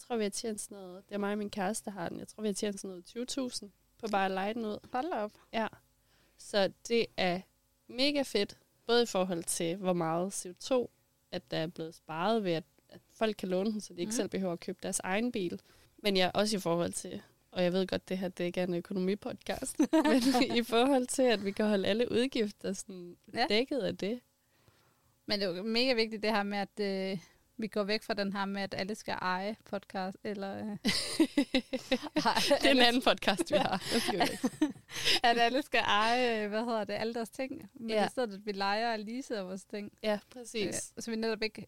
Tror, 0.06 0.16
vi 0.16 0.22
har 0.22 0.30
tjent 0.30 0.60
sådan 0.60 0.78
noget, 0.78 1.08
det 1.08 1.14
er 1.14 1.18
mig 1.18 1.32
og 1.32 1.38
min 1.38 1.50
kæreste, 1.50 1.84
der 1.84 1.90
har 1.90 2.08
den. 2.08 2.18
Jeg 2.18 2.28
tror, 2.28 2.42
vi 2.42 2.48
har 2.48 2.54
tjent 2.54 2.80
sådan 2.80 3.02
noget 3.16 3.52
20.000 3.62 3.68
på 3.98 4.06
bare 4.10 4.25
at 4.25 4.30
lege 4.30 4.54
den 4.54 4.64
ud. 4.64 4.78
Hold 4.92 5.12
op. 5.12 5.32
Ja. 5.52 5.66
Så 6.38 6.72
det 6.88 7.06
er 7.16 7.40
mega 7.88 8.22
fedt, 8.22 8.58
både 8.86 9.02
i 9.02 9.06
forhold 9.06 9.44
til, 9.44 9.76
hvor 9.76 9.92
meget 9.92 10.46
CO2, 10.46 10.88
at 11.32 11.50
der 11.50 11.56
er 11.56 11.66
blevet 11.66 11.94
sparet 11.94 12.44
ved, 12.44 12.52
at, 12.52 12.64
at 12.88 13.00
folk 13.10 13.36
kan 13.36 13.48
låne 13.48 13.72
den, 13.72 13.80
så 13.80 13.94
de 13.94 14.00
ikke 14.00 14.10
mm. 14.10 14.16
selv 14.16 14.28
behøver 14.28 14.52
at 14.52 14.60
købe 14.60 14.78
deres 14.82 15.00
egen 15.00 15.32
bil. 15.32 15.60
Men 15.98 16.16
ja, 16.16 16.31
også 16.35 16.57
i 16.57 16.61
forhold 16.61 16.92
til, 16.92 17.22
og 17.50 17.62
jeg 17.62 17.72
ved 17.72 17.87
godt, 17.87 18.09
det 18.09 18.18
her 18.18 18.28
det 18.28 18.44
ikke 18.44 18.61
er 18.61 18.66
en 18.66 18.74
økonomipodcast, 18.74 19.78
men 20.09 20.22
i 20.57 20.62
forhold 20.62 21.07
til, 21.07 21.22
at 21.22 21.44
vi 21.44 21.50
kan 21.50 21.66
holde 21.68 21.88
alle 21.88 22.12
udgifter 22.12 22.72
sådan 22.72 23.16
ja. 23.35 23.46
dækket 23.48 23.78
af 23.78 23.96
det. 23.96 24.20
Men 25.26 25.40
det 25.40 25.48
er 25.48 25.57
jo 25.57 25.62
mega 25.62 25.94
vigtigt 25.94 26.22
det 26.22 26.31
her 26.31 26.42
med, 26.42 26.59
at 26.59 26.81
øh, 26.81 27.18
vi 27.59 27.66
går 27.66 27.83
væk 27.83 28.03
fra 28.03 28.14
den 28.14 28.33
her 28.33 28.45
med, 28.45 28.62
at 28.62 28.75
alle 28.79 28.95
skal 28.95 29.14
eje 29.21 29.57
podcast, 29.64 30.16
eller 30.25 30.57
øh, 30.59 30.77
det 32.62 32.66
er 32.66 32.71
en 32.71 32.79
anden 32.81 33.03
podcast, 33.03 33.53
vi 33.53 33.57
har. 33.57 33.83
At 35.31 35.38
alle 35.38 35.62
skal 35.62 35.81
eje, 35.81 36.42
øh, 36.45 36.49
hvad 36.49 36.64
hedder 36.64 36.85
det, 36.85 36.95
alle 36.95 37.14
deres 37.14 37.31
ting. 37.31 37.71
Men 37.75 37.90
Ja. 37.90 38.07
i 38.07 38.09
stedet, 38.09 38.35
at 38.35 38.47
vi 38.47 38.53
leger 38.53 38.92
og 38.92 38.99
leaser 38.99 39.42
vores 39.42 39.64
ting. 39.64 39.92
ja, 40.03 40.19
præcis. 40.33 40.92
Øh, 40.97 41.03
så 41.03 41.11
vi 41.11 41.16
netop 41.16 41.42
ikke 41.42 41.66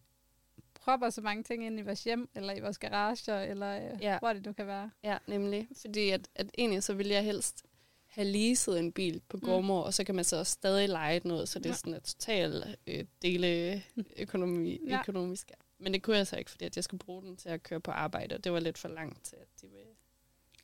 propper 0.74 1.10
så 1.10 1.20
mange 1.20 1.42
ting 1.42 1.66
ind 1.66 1.78
i 1.78 1.82
vores 1.82 2.04
hjem, 2.04 2.28
eller 2.34 2.52
i 2.56 2.60
vores 2.60 2.78
garager, 2.78 3.40
eller 3.40 3.92
øh, 3.92 4.02
Ja. 4.02 4.18
hvor 4.18 4.32
det 4.32 4.46
nu 4.46 4.52
kan 4.52 4.66
være. 4.66 4.90
Ja, 5.04 5.18
nemlig. 5.26 5.68
Fordi 5.80 6.10
at, 6.10 6.28
at 6.34 6.50
egentlig 6.58 6.82
så 6.82 6.94
vil 6.94 7.06
jeg 7.08 7.24
helst 7.24 7.64
have 8.06 8.24
leaset 8.26 8.78
en 8.78 8.92
bil 8.92 9.20
på 9.28 9.36
Mm. 9.36 9.40
Gormor, 9.42 9.82
og 9.82 9.94
så 9.94 10.04
kan 10.04 10.14
man 10.14 10.24
så 10.24 10.36
også 10.36 10.52
stadig 10.52 10.88
lege 10.88 11.20
noget, 11.24 11.48
så 11.48 11.58
det 11.58 11.66
er 11.66 11.70
Ja. 11.70 11.74
sådan 11.76 11.94
et 11.94 12.02
total 12.02 12.76
øh, 12.86 13.04
dele 13.22 13.82
økonomi, 14.16 14.80
Ja. 14.86 14.90
ja. 14.94 15.00
økonomisk. 15.00 15.50
Men 15.78 15.92
det 15.92 16.02
kunne 16.02 16.16
jeg 16.16 16.26
så 16.26 16.36
ikke, 16.36 16.50
fordi 16.50 16.64
at 16.64 16.76
jeg 16.76 16.84
skulle 16.84 16.98
bruge 16.98 17.22
den 17.22 17.36
til 17.36 17.48
at 17.48 17.62
køre 17.62 17.80
på 17.80 17.90
arbejde, 17.90 18.34
og 18.34 18.44
det 18.44 18.52
var 18.52 18.60
lidt 18.60 18.78
for 18.78 18.88
langt 18.88 19.24
til, 19.24 19.36
at, 19.36 19.48
de 19.62 19.66
vil, 19.68 19.84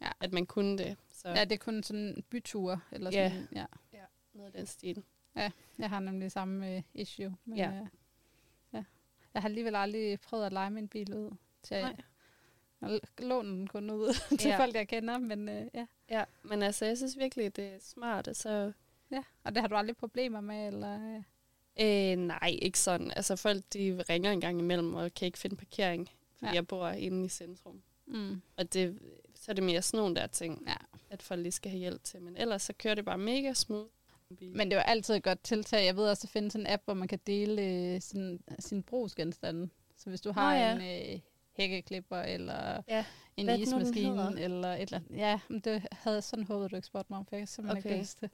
Ja. 0.01 0.11
at 0.21 0.33
man 0.33 0.47
kunne 0.47 0.79
det. 0.79 0.97
Så 1.13 1.29
Ja, 1.29 1.45
det 1.45 1.53
er 1.53 1.57
kun 1.59 1.83
sådan 1.83 2.25
byture, 2.31 2.81
eller 2.93 3.11
Ja. 3.13 3.31
sådan, 3.31 3.49
ja. 3.53 3.65
noget 4.33 4.47
af 4.47 4.53
den 4.53 4.67
stil. 4.67 5.05
Jeg 5.79 5.89
har 5.89 6.01
nemlig 6.01 6.33
samme 6.33 6.77
øh, 6.77 6.83
issue. 6.95 7.37
Men, 7.45 7.57
Ja. 7.59 7.71
Øh, 7.71 7.87
ja. 8.73 8.85
Jeg 9.35 9.43
har 9.43 9.49
alligevel 9.49 9.75
aldrig 9.77 10.21
prøvet 10.21 10.47
at 10.47 10.53
lege 10.53 10.71
min 10.71 10.89
bil 10.89 11.15
ud. 11.15 11.37
Til, 11.63 11.81
Nej. 11.81 11.97
jeg 12.81 13.01
låner 13.19 13.51
den 13.51 13.67
kun 13.67 13.91
ud 13.91 14.15
til 14.41 14.49
Ja. 14.49 14.59
folk, 14.59 14.75
jeg 14.75 14.89
kender, 14.89 15.19
men 15.19 15.49
øh, 15.49 15.67
ja. 15.75 15.87
Ja, 16.11 16.25
men 16.43 16.63
altså, 16.63 16.85
jeg 16.87 16.97
synes 16.97 17.19
virkelig, 17.19 17.57
det 17.57 17.65
er 17.65 17.79
smart, 17.81 18.29
og 18.29 18.37
så... 18.37 18.73
ja. 19.11 19.23
Og 19.45 19.55
det 19.55 19.61
har 19.61 19.69
du 19.69 19.75
aldrig 19.75 19.97
problemer 19.97 20.41
med, 20.41 20.67
eller... 20.67 21.17
Øh, 21.17 21.23
Øh, 21.81 22.17
nej, 22.17 22.59
ikke 22.63 22.79
sådan. 22.79 23.11
Altså, 23.17 23.37
folk 23.37 23.63
de 23.73 24.03
ringer 24.11 24.33
en 24.33 24.41
gang 24.41 24.59
imellem, 24.61 24.95
og 24.95 25.15
kan 25.15 25.27
ikke 25.27 25.39
finde 25.39 25.57
parkering, 25.57 26.09
fordi 26.39 26.47
Ja. 26.51 26.55
jeg 26.55 26.67
bor 26.67 26.89
inde 26.89 27.25
i 27.25 27.29
centrum. 27.29 27.83
mm. 28.07 28.43
Og 28.57 28.73
det, 28.73 28.99
så 29.35 29.51
er 29.51 29.55
det 29.55 29.65
mere 29.65 29.83
sådan 29.83 29.99
nogle 29.99 30.15
der 30.17 30.27
ting, 30.27 30.63
Ja. 30.67 30.75
at 31.11 31.23
folk 31.23 31.41
lige 31.43 31.53
skal 31.53 31.71
have 31.71 31.79
hjælp 31.79 32.05
til. 32.05 32.23
Men 32.23 32.37
ellers 32.37 32.63
så 32.63 32.73
kører 32.73 32.95
det 32.95 33.05
bare 33.05 33.19
mega 33.19 33.53
smooth. 33.53 33.89
Men 34.41 34.71
det 34.71 34.77
jo 34.77 34.81
altid 34.81 35.15
et 35.15 35.23
godt 35.23 35.43
tiltag. 35.45 35.85
Jeg 35.85 35.97
ved 35.97 36.09
også, 36.09 36.21
at 36.21 36.23
der 36.23 36.33
findes 36.41 36.55
en 36.55 36.67
app, 36.67 36.83
hvor 36.85 36.95
man 36.95 37.09
kan 37.09 37.19
dele 37.27 37.63
øh, 37.63 38.01
sin, 38.01 38.41
sin 38.59 38.83
brugsgenstande. 38.83 39.69
Så 39.97 40.09
hvis 40.09 40.21
du 40.21 40.33
har 40.33 40.55
Nå, 40.55 40.61
ja. 40.83 40.97
en 41.05 41.13
øh, 41.15 41.21
hækkeklipper, 41.53 42.17
eller 42.23 42.83
Ja. 42.89 43.05
en 43.37 43.47
Hvad 43.47 43.59
ismaskine, 43.59 44.41
eller 44.41 44.69
et 44.69 44.81
eller 44.83 44.97
andet. 44.99 45.17
Ja, 45.19 45.41
men 45.49 45.61
det 45.61 45.87
havde 45.93 46.15
jeg 46.15 46.25
sådan 46.25 46.45
håbet, 46.45 46.71
du 46.71 46.77
ikke 46.77 46.87
spurgte 46.87 47.13
mig 47.13 47.19
om, 47.19 47.27
for 47.27 47.37
jeg 47.37 47.41
kan 47.41 47.47
simpelthen 47.47 47.87
Okay. 47.93 47.99
ikke 48.01 48.11
det. 48.21 48.31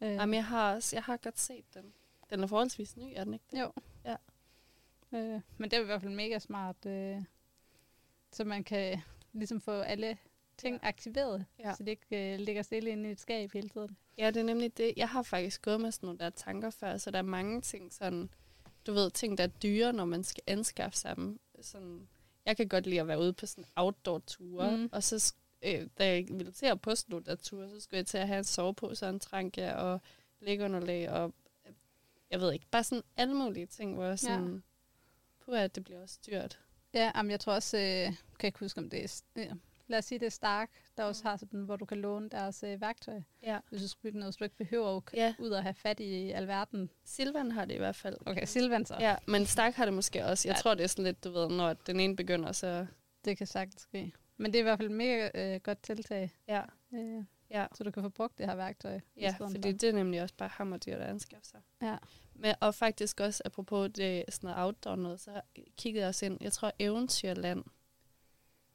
Øh, 0.00 0.12
Jamen, 0.14 0.34
jeg 0.34 0.44
har, 0.44 0.74
også, 0.74 0.96
jeg 0.96 1.02
har 1.02 1.16
godt 1.16 1.40
set 1.40 1.64
den. 1.74 1.82
Den 2.30 2.42
er 2.42 2.46
forholdsvis 2.46 2.96
ny, 2.96 3.12
er 3.16 3.24
den 3.24 3.34
ikke 3.34 3.44
det? 3.50 3.60
Jo. 3.60 3.72
Ja. 4.04 4.16
Øh, 5.18 5.40
men 5.58 5.70
det 5.70 5.76
er 5.76 5.82
i 5.82 5.84
hvert 5.84 6.00
fald 6.02 6.12
mega 6.14 6.38
smart, 6.38 6.86
øh, 6.86 7.22
så 8.32 8.44
man 8.44 8.64
kan 8.64 8.98
ligesom 9.32 9.60
få 9.60 9.70
alle 9.80 10.18
ting 10.56 10.80
ja. 10.82 10.88
aktiveret, 10.88 11.44
Ja. 11.58 11.74
så 11.74 11.82
det 11.82 11.88
ikke 11.90 12.32
øh, 12.34 12.38
ligger 12.40 12.62
stille 12.62 12.90
inde 12.90 13.08
i 13.08 13.12
et 13.12 13.20
skab 13.20 13.52
hele 13.52 13.68
tiden. 13.68 13.96
Ja, 14.18 14.26
det 14.30 14.36
er 14.40 14.44
nemlig 14.44 14.76
det. 14.76 14.92
Jeg 14.96 15.08
har 15.08 15.22
faktisk 15.22 15.62
gået 15.62 15.80
med 15.80 15.92
sådan 15.92 16.06
nogle 16.06 16.18
der 16.18 16.30
tanker 16.30 16.70
før, 16.70 16.96
så 16.96 17.10
der 17.10 17.18
er 17.18 17.22
mange 17.22 17.60
ting 17.60 17.92
sådan, 17.92 18.30
du 18.86 18.92
ved, 18.92 19.10
ting, 19.10 19.38
der 19.38 19.44
er 19.44 19.48
dyre, 19.48 19.92
når 19.92 20.04
man 20.04 20.24
skal 20.24 20.42
anskaffe 20.46 20.98
sig 20.98 21.16
dem. 21.16 21.40
Sådan, 21.60 22.08
jeg 22.46 22.56
kan 22.56 22.68
godt 22.68 22.86
lide 22.86 23.00
at 23.00 23.08
være 23.08 23.20
ude 23.20 23.32
på 23.32 23.46
sådan 23.46 23.64
outdoor-ture, 23.76 24.76
Mm. 24.76 24.88
og 24.92 25.02
så, 25.02 25.34
øh, 25.62 25.86
da 25.98 26.06
jeg 26.14 26.26
ville 26.30 26.52
til 26.52 26.66
at 26.66 26.80
på 26.80 26.94
sådan 26.94 27.12
nogle 27.12 27.24
der 27.26 27.34
ture, 27.36 27.68
så 27.70 27.80
skulle 27.80 27.98
jeg 27.98 28.06
til 28.06 28.18
at 28.18 28.26
have 28.26 28.38
en 28.38 28.44
sovepose 28.44 29.06
og 29.06 29.10
en 29.10 29.20
tranke 29.20 29.76
og 29.76 30.00
lægunderlag 30.40 31.10
og 31.10 31.34
jeg 32.34 32.40
ved 32.40 32.52
ikke, 32.52 32.66
bare 32.70 32.84
sådan 32.84 33.02
alle 33.16 33.34
mulige 33.34 33.66
ting, 33.66 33.94
hvor 33.94 34.04
jeg 34.04 34.18
sådan, 34.18 34.54
ja. 34.54 34.60
på 35.44 35.50
at 35.52 35.74
det 35.74 35.84
bliver 35.84 36.00
også 36.02 36.18
dyrt. 36.26 36.60
Ja, 36.94 37.12
jamen, 37.16 37.30
jeg 37.30 37.40
tror 37.40 37.52
også, 37.52 37.76
øh, 37.76 37.82
kan 37.82 38.14
jeg 38.42 38.44
ikke 38.44 38.58
huske, 38.58 38.78
om 38.80 38.90
det 38.90 39.04
er, 39.04 39.22
øh, 39.36 39.52
lad 39.86 39.98
os 39.98 40.04
sige, 40.04 40.18
det 40.18 40.26
er 40.26 40.30
Stark, 40.30 40.70
der 40.96 41.04
også 41.04 41.22
har 41.24 41.36
sådan, 41.36 41.60
hvor 41.64 41.76
du 41.76 41.84
kan 41.84 41.98
låne 41.98 42.28
deres 42.28 42.62
øh, 42.62 42.80
værktøj, 42.80 43.20
Ja. 43.42 43.58
hvis 43.70 43.82
du 43.82 43.88
skal 43.88 44.00
bygge 44.02 44.18
noget, 44.18 44.34
så 44.34 44.38
du 44.38 44.44
ikke 44.44 44.56
behøver 44.56 44.96
at 44.96 45.02
Ja. 45.14 45.34
ud 45.38 45.50
og 45.50 45.62
have 45.62 45.74
fat 45.74 46.00
i 46.00 46.30
alverden. 46.30 46.90
Silvan 47.04 47.52
har 47.52 47.64
det 47.64 47.74
i 47.74 47.78
hvert 47.78 47.96
fald. 47.96 48.16
Okay, 48.26 48.44
Silvan 48.44 48.86
så. 48.86 48.96
Ja, 49.00 49.16
men 49.28 49.46
Stark 49.46 49.74
har 49.74 49.84
det 49.84 49.94
måske 49.94 50.24
også. 50.26 50.48
Jeg 50.48 50.52
Ja. 50.52 50.58
ja. 50.58 50.62
tror, 50.62 50.74
det 50.74 50.84
er 50.84 50.88
sådan 50.88 51.04
lidt, 51.04 51.24
du 51.24 51.30
ved, 51.32 51.48
når 51.48 51.72
den 51.72 52.00
ene 52.00 52.16
begynder, 52.16 52.52
så... 52.52 52.86
Det 53.24 53.38
kan 53.38 53.46
sagtens 53.46 53.82
ske. 53.82 54.12
Men 54.36 54.52
det 54.52 54.58
er 54.58 54.60
i 54.60 54.62
hvert 54.62 54.78
fald 54.78 54.88
et 54.90 54.96
mega 54.96 55.30
øh, 55.34 55.60
godt 55.60 55.82
tiltag, 55.82 56.30
Ja, 56.48 56.62
øh, 56.94 57.24
ja. 57.50 57.66
så 57.74 57.84
du 57.84 57.90
kan 57.90 58.02
få 58.02 58.08
brugt 58.08 58.38
det 58.38 58.46
her 58.46 58.54
værktøj. 58.56 59.00
Ja, 59.16 59.34
for. 59.38 59.46
det 59.46 59.84
er 59.84 59.92
nemlig 59.92 60.22
også 60.22 60.34
bare 60.38 60.48
hammerdyrt 60.48 61.00
at 61.00 61.08
anskaffe 61.08 61.46
sig. 61.48 61.60
Ja. 61.82 61.96
Men, 62.34 62.54
og 62.60 62.74
faktisk 62.74 63.20
også, 63.20 63.42
apropos 63.44 63.90
det 63.94 64.24
sådan 64.28 64.48
noget 64.50 64.64
outdoor 64.64 64.96
noget, 64.96 65.20
så 65.20 65.40
kiggede 65.76 66.00
jeg 66.00 66.08
også 66.08 66.26
ind, 66.26 66.38
jeg 66.40 66.52
tror 66.52 66.72
Eventyrland, 66.78 67.64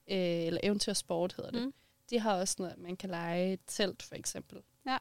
øh, 0.08 0.18
eller 0.46 0.60
Eventyrsport 0.64 1.34
hedder 1.34 1.52
det, 1.52 1.62
Mm. 1.66 1.74
de 2.10 2.20
har 2.20 2.36
også 2.36 2.56
noget, 2.60 2.78
man 2.78 2.96
kan 2.98 3.10
lege 3.10 3.58
telt 3.68 4.04
for 4.04 4.16
eksempel. 4.16 4.62
Ja. 4.86 4.98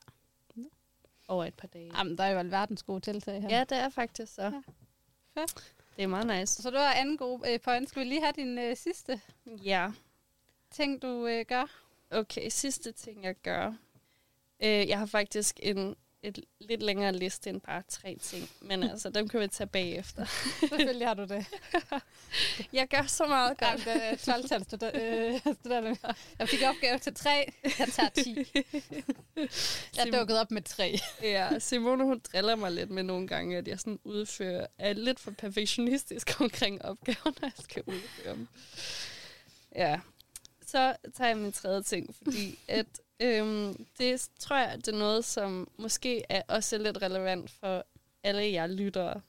over 1.29 1.45
et 1.45 1.55
par 1.55 1.69
dage. 1.69 1.93
Jamen, 1.99 2.19
der 2.19 2.25
er 2.25 2.31
jo 2.31 2.39
alverdens 2.39 2.83
gode 2.83 3.01
tiltag 3.01 3.43
her. 3.43 3.49
Ja, 3.59 3.65
det 3.65 3.79
er 3.79 3.89
faktisk 3.89 4.35
så. 4.35 4.43
Ja. 4.43 4.63
Fedt. 5.35 5.75
Det 5.97 6.03
er 6.03 6.07
meget 6.07 6.27
nice. 6.27 6.63
Så 6.63 6.71
du 6.71 6.77
har 6.77 6.93
anden 6.95 7.17
god 7.17 7.41
øh, 7.49 7.61
point. 7.61 7.89
Skal 7.89 8.01
vi 8.05 8.09
lige 8.09 8.21
have 8.21 8.33
din 8.37 8.59
øh, 8.59 8.77
sidste 8.77 9.21
Ja. 9.47 9.91
ting, 10.71 11.03
du 11.03 11.27
øh, 11.27 11.45
gør? 11.49 11.83
Okay, 12.11 12.49
sidste 12.49 12.93
ting, 12.93 13.25
jeg 13.25 13.35
gør. 13.35 13.67
Øh, 14.61 14.89
jeg 14.89 14.99
har 14.99 15.07
faktisk 15.07 15.61
en 15.63 15.97
et 16.23 16.39
lidt 16.61 16.83
længere 16.83 17.13
liste 17.13 17.51
end 17.51 17.61
bare 17.61 17.83
tre 17.89 18.17
ting. 18.23 18.51
Men 18.61 18.83
altså, 18.83 19.11
dem 19.11 19.29
kan 19.29 19.41
vi 19.41 19.49
tage 19.49 19.69
bagefter. 19.69 20.25
Selvfølgelig 20.61 21.07
har 21.07 21.15
du 21.15 21.25
det. 21.25 21.47
Jeg 22.73 22.89
gør 22.89 23.03
så 23.03 23.27
meget 23.27 23.57
Jamen, 23.63 23.85
godt. 23.85 23.95
det 23.95 24.05
er 24.05 24.17
12 24.17 24.49
tal 24.49 24.61
øh, 24.95 25.41
studerende. 25.41 25.97
Jeg 26.39 26.49
fik 26.49 26.63
opgave 26.63 26.99
til 26.99 27.15
3. 27.15 27.53
Jeg 27.79 27.89
tager 27.89 28.09
10. 28.09 28.53
Jeg 29.97 30.07
er 30.07 30.19
dukket 30.19 30.39
op 30.39 30.51
med 30.51 30.63
3. 30.63 30.99
Ja, 31.23 31.59
Simone 31.59 32.05
hun 32.05 32.21
driller 32.33 32.57
mig 32.57 32.73
lidt 32.73 32.91
med 32.91 33.03
nogle 33.03 33.27
gange, 33.29 33.57
at 33.57 33.69
jeg 33.69 33.79
sådan 33.81 33.99
udfører, 34.05 34.67
er 34.79 34.93
lidt 34.93 35.21
for 35.21 35.31
perfektionistisk 35.31 36.37
omkring 36.41 36.85
opgaver, 36.85 37.25
når 37.25 37.43
jeg 37.43 37.53
skal 37.65 37.83
udføre 37.87 38.35
dem. 38.35 38.49
Ja, 39.77 40.01
så 40.67 40.97
tager 41.17 41.29
jeg 41.29 41.37
min 41.37 41.53
tredje 41.53 41.83
ting, 41.83 42.15
fordi 42.23 42.59
at, 42.69 42.87
øhm, 43.21 43.87
det 43.99 44.31
tror 44.39 44.57
jeg, 44.57 44.77
det 44.77 44.89
er 44.89 44.99
noget, 44.99 45.25
som 45.25 45.71
måske 45.77 46.23
er 46.29 46.43
også 46.49 46.79
lidt 46.79 47.03
relevant 47.03 47.51
for 47.51 47.85
alle 48.23 48.53
jer 48.53 48.67
lyttere. 48.67 49.21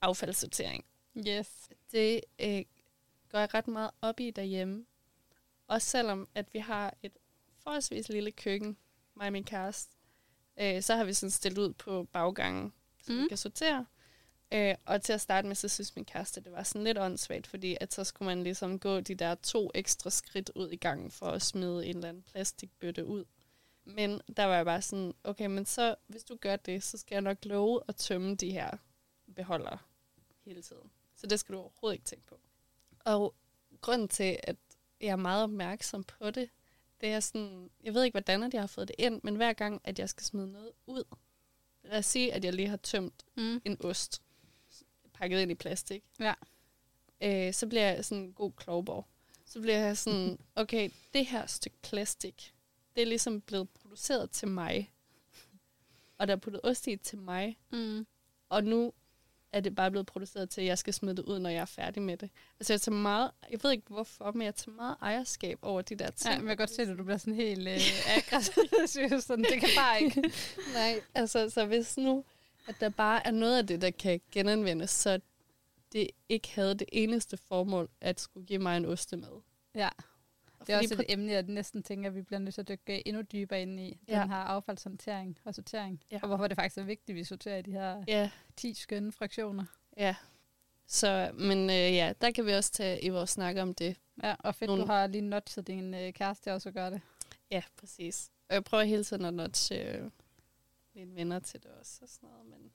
Affaldssortering. 0.00 0.84
Yes. 1.28 1.70
Det 1.92 2.20
øh, 2.38 2.62
går 3.30 3.38
jeg 3.38 3.54
ret 3.54 3.68
meget 3.68 3.90
op 4.02 4.20
i 4.20 4.30
derhjemme. 4.30 4.86
Også 5.66 5.88
selvom, 5.88 6.28
at 6.34 6.46
vi 6.52 6.58
har 6.58 6.94
et 7.02 7.12
forholdsvis 7.62 8.08
lille 8.08 8.30
køkken, 8.30 8.76
mig 9.14 9.26
og 9.26 9.32
min 9.32 9.44
kæreste, 9.44 9.96
øh, 10.60 10.82
så 10.82 10.96
har 10.96 11.04
vi 11.04 11.12
sådan 11.12 11.30
stillet 11.30 11.58
ud 11.58 11.72
på 11.72 12.04
baggangen, 12.12 12.72
så 13.02 13.12
mm. 13.12 13.22
Vi 13.22 13.28
kan 13.28 13.36
sortere. 13.36 13.86
Øh, 14.52 14.74
og 14.86 15.02
til 15.02 15.12
at 15.12 15.20
starte 15.20 15.48
med, 15.48 15.56
så 15.56 15.68
synes 15.68 15.96
min 15.96 16.04
kæreste, 16.04 16.40
det 16.40 16.52
var 16.52 16.62
sådan 16.62 16.84
lidt 16.84 16.98
åndssvagt, 16.98 17.46
fordi 17.46 17.76
at 17.80 17.94
så 17.94 18.04
skulle 18.04 18.26
man 18.26 18.42
ligesom 18.42 18.78
gå 18.78 19.00
de 19.00 19.14
der 19.14 19.34
to 19.34 19.70
ekstra 19.74 20.10
skridt 20.10 20.50
ud 20.54 20.70
i 20.70 20.76
gangen 20.76 21.10
for 21.10 21.26
at 21.26 21.42
smide 21.42 21.86
en 21.86 21.96
eller 21.96 22.08
anden 22.08 22.22
plastikbøtte 22.22 23.06
ud. 23.06 23.24
Men 23.84 24.20
der 24.36 24.44
var 24.44 24.56
jeg 24.56 24.64
bare 24.64 24.82
sådan, 24.82 25.14
okay, 25.24 25.46
men 25.46 25.66
så 25.66 25.94
hvis 26.06 26.24
du 26.24 26.36
gør 26.36 26.56
det, 26.56 26.82
så 26.82 26.98
skal 26.98 27.14
jeg 27.14 27.22
nok 27.22 27.44
love 27.44 27.80
at 27.88 27.96
tømme 27.96 28.34
de 28.34 28.50
her 28.52 28.70
beholdere 29.34 29.78
hele 30.44 30.62
tiden. 30.62 30.90
Så 31.16 31.26
det 31.26 31.40
skal 31.40 31.54
du 31.54 31.60
overhovedet 31.60 31.94
ikke 31.94 32.04
tænke 32.04 32.26
på. 32.26 32.40
Og 33.04 33.34
grunden 33.80 34.08
til, 34.08 34.38
at 34.42 34.56
jeg 35.00 35.08
er 35.08 35.16
meget 35.16 35.42
opmærksom 35.42 36.04
på 36.04 36.30
det, 36.30 36.50
det 37.00 37.08
er 37.12 37.20
sådan, 37.20 37.70
jeg 37.82 37.94
ved 37.94 38.04
ikke, 38.04 38.14
hvordan 38.14 38.42
at 38.42 38.54
jeg 38.54 38.62
har 38.62 38.66
fået 38.66 38.88
det 38.88 38.96
ind, 38.98 39.20
men 39.22 39.36
hver 39.36 39.52
gang, 39.52 39.80
at 39.84 39.98
jeg 39.98 40.08
skal 40.08 40.24
smide 40.24 40.52
noget 40.52 40.72
ud, 40.86 41.04
lad 41.82 41.98
os 41.98 42.06
sige, 42.06 42.34
at 42.34 42.44
jeg 42.44 42.52
lige 42.52 42.68
har 42.68 42.76
tømt 42.76 43.24
Mm. 43.36 43.60
en 43.64 43.76
ost, 43.80 44.22
pakket 45.14 45.40
ind 45.40 45.50
i 45.50 45.54
plastik, 45.54 46.02
Ja. 46.20 46.34
øh, 47.20 47.54
så 47.54 47.66
bliver 47.66 47.92
jeg 47.92 48.04
sådan 48.04 48.24
en 48.24 48.32
god 48.32 48.52
klovborg. 48.52 49.06
Så 49.46 49.60
bliver 49.60 49.78
jeg 49.78 49.98
sådan, 49.98 50.38
okay, 50.56 50.90
det 51.14 51.26
her 51.26 51.46
stykke 51.46 51.76
plastik, 51.82 52.54
det 52.96 53.02
er 53.02 53.06
ligesom 53.06 53.40
blevet 53.40 53.68
produceret 53.70 54.30
til 54.30 54.48
mig. 54.48 54.90
Og 56.18 56.28
der 56.28 56.34
er 56.34 56.38
puttet 56.38 56.60
ost 56.64 56.86
i 56.86 56.96
til 56.96 57.18
mig, 57.18 57.58
Mm. 57.72 58.06
og 58.48 58.64
nu 58.64 58.92
er 59.52 59.60
det 59.60 59.74
bare 59.74 59.90
blevet 59.90 60.06
produceret 60.06 60.50
til, 60.50 60.60
at 60.60 60.66
jeg 60.66 60.78
skal 60.78 60.94
smide 60.94 61.16
det 61.16 61.22
ud, 61.24 61.38
når 61.38 61.50
jeg 61.50 61.60
er 61.60 61.64
færdig 61.64 62.02
med 62.02 62.16
det. 62.16 62.30
Altså 62.60 62.72
jeg 62.72 62.80
tager 62.80 62.96
meget, 62.96 63.30
jeg 63.50 63.58
ved 63.62 63.70
ikke 63.72 63.84
hvorfor, 63.88 64.32
men 64.32 64.42
jeg 64.42 64.54
tager 64.54 64.76
meget 64.76 64.96
ejerskab 65.02 65.58
over 65.62 65.82
de 65.82 65.94
der 65.94 66.10
ting. 66.10 66.34
Ja, 66.34 66.38
men 66.40 66.48
jeg 66.48 66.56
kan 66.58 66.66
godt 66.66 66.70
se, 66.76 66.82
at 66.82 66.98
du 66.98 67.04
bliver 67.04 67.18
sådan 67.18 67.34
helt 67.34 67.68
øh, 67.68 67.78
aggressiv. 68.16 69.20
sådan, 69.26 69.44
det 69.44 69.60
kan 69.60 69.68
bare 69.76 70.02
ikke. 70.02 70.32
Nej, 70.72 71.00
altså 71.14 71.50
så 71.50 71.66
hvis 71.66 71.96
nu, 71.96 72.24
at 72.68 72.74
der 72.80 72.88
bare 72.88 73.26
er 73.26 73.30
noget 73.30 73.58
af 73.58 73.66
det, 73.66 73.80
der 73.80 73.90
kan 73.90 74.20
genanvendes, 74.32 74.90
så 74.90 75.20
det 75.92 76.10
ikke 76.28 76.54
havde 76.54 76.74
det 76.74 76.88
eneste 76.92 77.36
formål, 77.36 77.88
at 78.00 78.20
skulle 78.20 78.46
give 78.46 78.58
mig 78.58 78.76
en 78.76 78.84
ostemad. 78.84 79.40
Ja, 79.74 79.88
det 80.66 80.72
er 80.72 80.78
også 80.78 80.94
et 80.94 81.04
emne, 81.08 81.32
jeg 81.32 81.42
næsten 81.42 81.82
tænker, 81.82 82.08
at 82.10 82.14
vi 82.14 82.22
bliver 82.22 82.38
nødt 82.40 82.54
til 82.54 82.60
at 82.60 82.68
dykke 82.68 83.08
endnu 83.08 83.22
dybere 83.22 83.62
ind 83.62 83.80
i. 83.80 83.84
Den 83.90 83.98
Ja. 84.08 84.26
her 84.26 84.34
affaldshåndtering 84.34 85.38
og 85.44 85.54
sortering. 85.54 86.00
Ja. 86.10 86.18
Og 86.22 86.28
hvorfor 86.28 86.46
det 86.48 86.56
faktisk 86.56 86.78
er 86.78 86.82
vigtigt, 86.82 87.10
at 87.10 87.14
vi 87.16 87.24
sorterer 87.24 87.62
de 87.62 87.70
her 87.72 88.04
Ja, 88.08 88.30
10 88.56 88.74
skønne 88.74 89.12
fraktioner. 89.12 89.64
ja. 89.96 90.14
Så, 90.86 91.30
men 91.34 91.58
øh, 91.70 91.76
ja, 91.76 92.12
der 92.20 92.30
kan 92.30 92.46
vi 92.46 92.52
også 92.52 92.72
tage 92.72 93.04
i 93.04 93.08
vores 93.08 93.30
snak 93.30 93.56
om 93.56 93.74
det. 93.74 93.96
Ja, 94.22 94.34
og 94.38 94.54
fedt, 94.54 94.68
Nogle- 94.68 94.82
du 94.82 94.86
har 94.86 95.06
lige 95.06 95.22
notchet 95.22 95.66
din 95.66 95.94
øh, 95.94 96.12
kæreste 96.12 96.52
også 96.52 96.70
gøre 96.70 96.90
det. 96.90 97.00
Ja, 97.50 97.62
præcis. 97.80 98.30
Og 98.48 98.54
jeg 98.54 98.64
prøver 98.64 98.84
hele 98.84 99.04
tiden 99.04 99.24
at 99.24 99.34
notche 99.34 99.76
øh, 99.76 100.10
mine 100.94 101.14
venner 101.14 101.38
til 101.38 101.62
det 101.62 101.70
også 101.80 101.98
og 102.02 102.08
sådan 102.08 102.28
noget, 102.28 102.46
men 102.46 102.72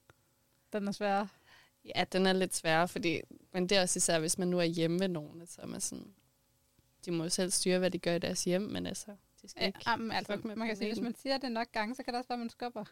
Den 0.74 0.88
er 0.88 0.92
svær. 0.92 1.26
ja, 1.96 2.04
den 2.12 2.26
er 2.26 2.34
lidt 2.34 2.56
sværere, 2.56 2.88
fordi, 2.88 3.22
men 3.52 3.70
det 3.70 3.78
er 3.78 3.82
også 3.82 3.98
især, 3.98 4.20
hvis 4.20 4.38
man 4.38 4.48
nu 4.48 4.60
er 4.60 4.64
hjemme 4.64 5.00
ved 5.00 5.08
nogen, 5.08 5.48
så 5.48 5.62
er 5.62 5.66
man 5.66 5.82
sådan, 5.82 6.14
de 7.06 7.12
må 7.12 7.24
jo 7.24 7.30
selv 7.30 7.52
styre, 7.52 7.80
hvad 7.80 7.92
de 7.92 8.00
gør 8.00 8.14
i 8.16 8.20
deres 8.20 8.44
hjem, 8.44 8.62
men 8.62 8.86
altså, 8.86 9.16
de 9.42 9.48
skal 9.50 9.62
Ja, 9.62 9.68
ikke 9.68 9.80
jamen, 9.88 10.12
altså, 10.12 10.42
man 10.44 10.68
kan 10.68 10.76
sige, 10.78 10.94
hvis 10.94 11.02
man 11.04 11.16
siger 11.16 11.38
det 11.38 11.52
nok 11.52 11.72
gange, 11.72 11.96
så 11.96 12.04
kan 12.04 12.14
det 12.14 12.18
også 12.20 12.28
være, 12.28 12.36
at 12.36 12.40
man 12.40 12.50
skubber. 12.50 12.86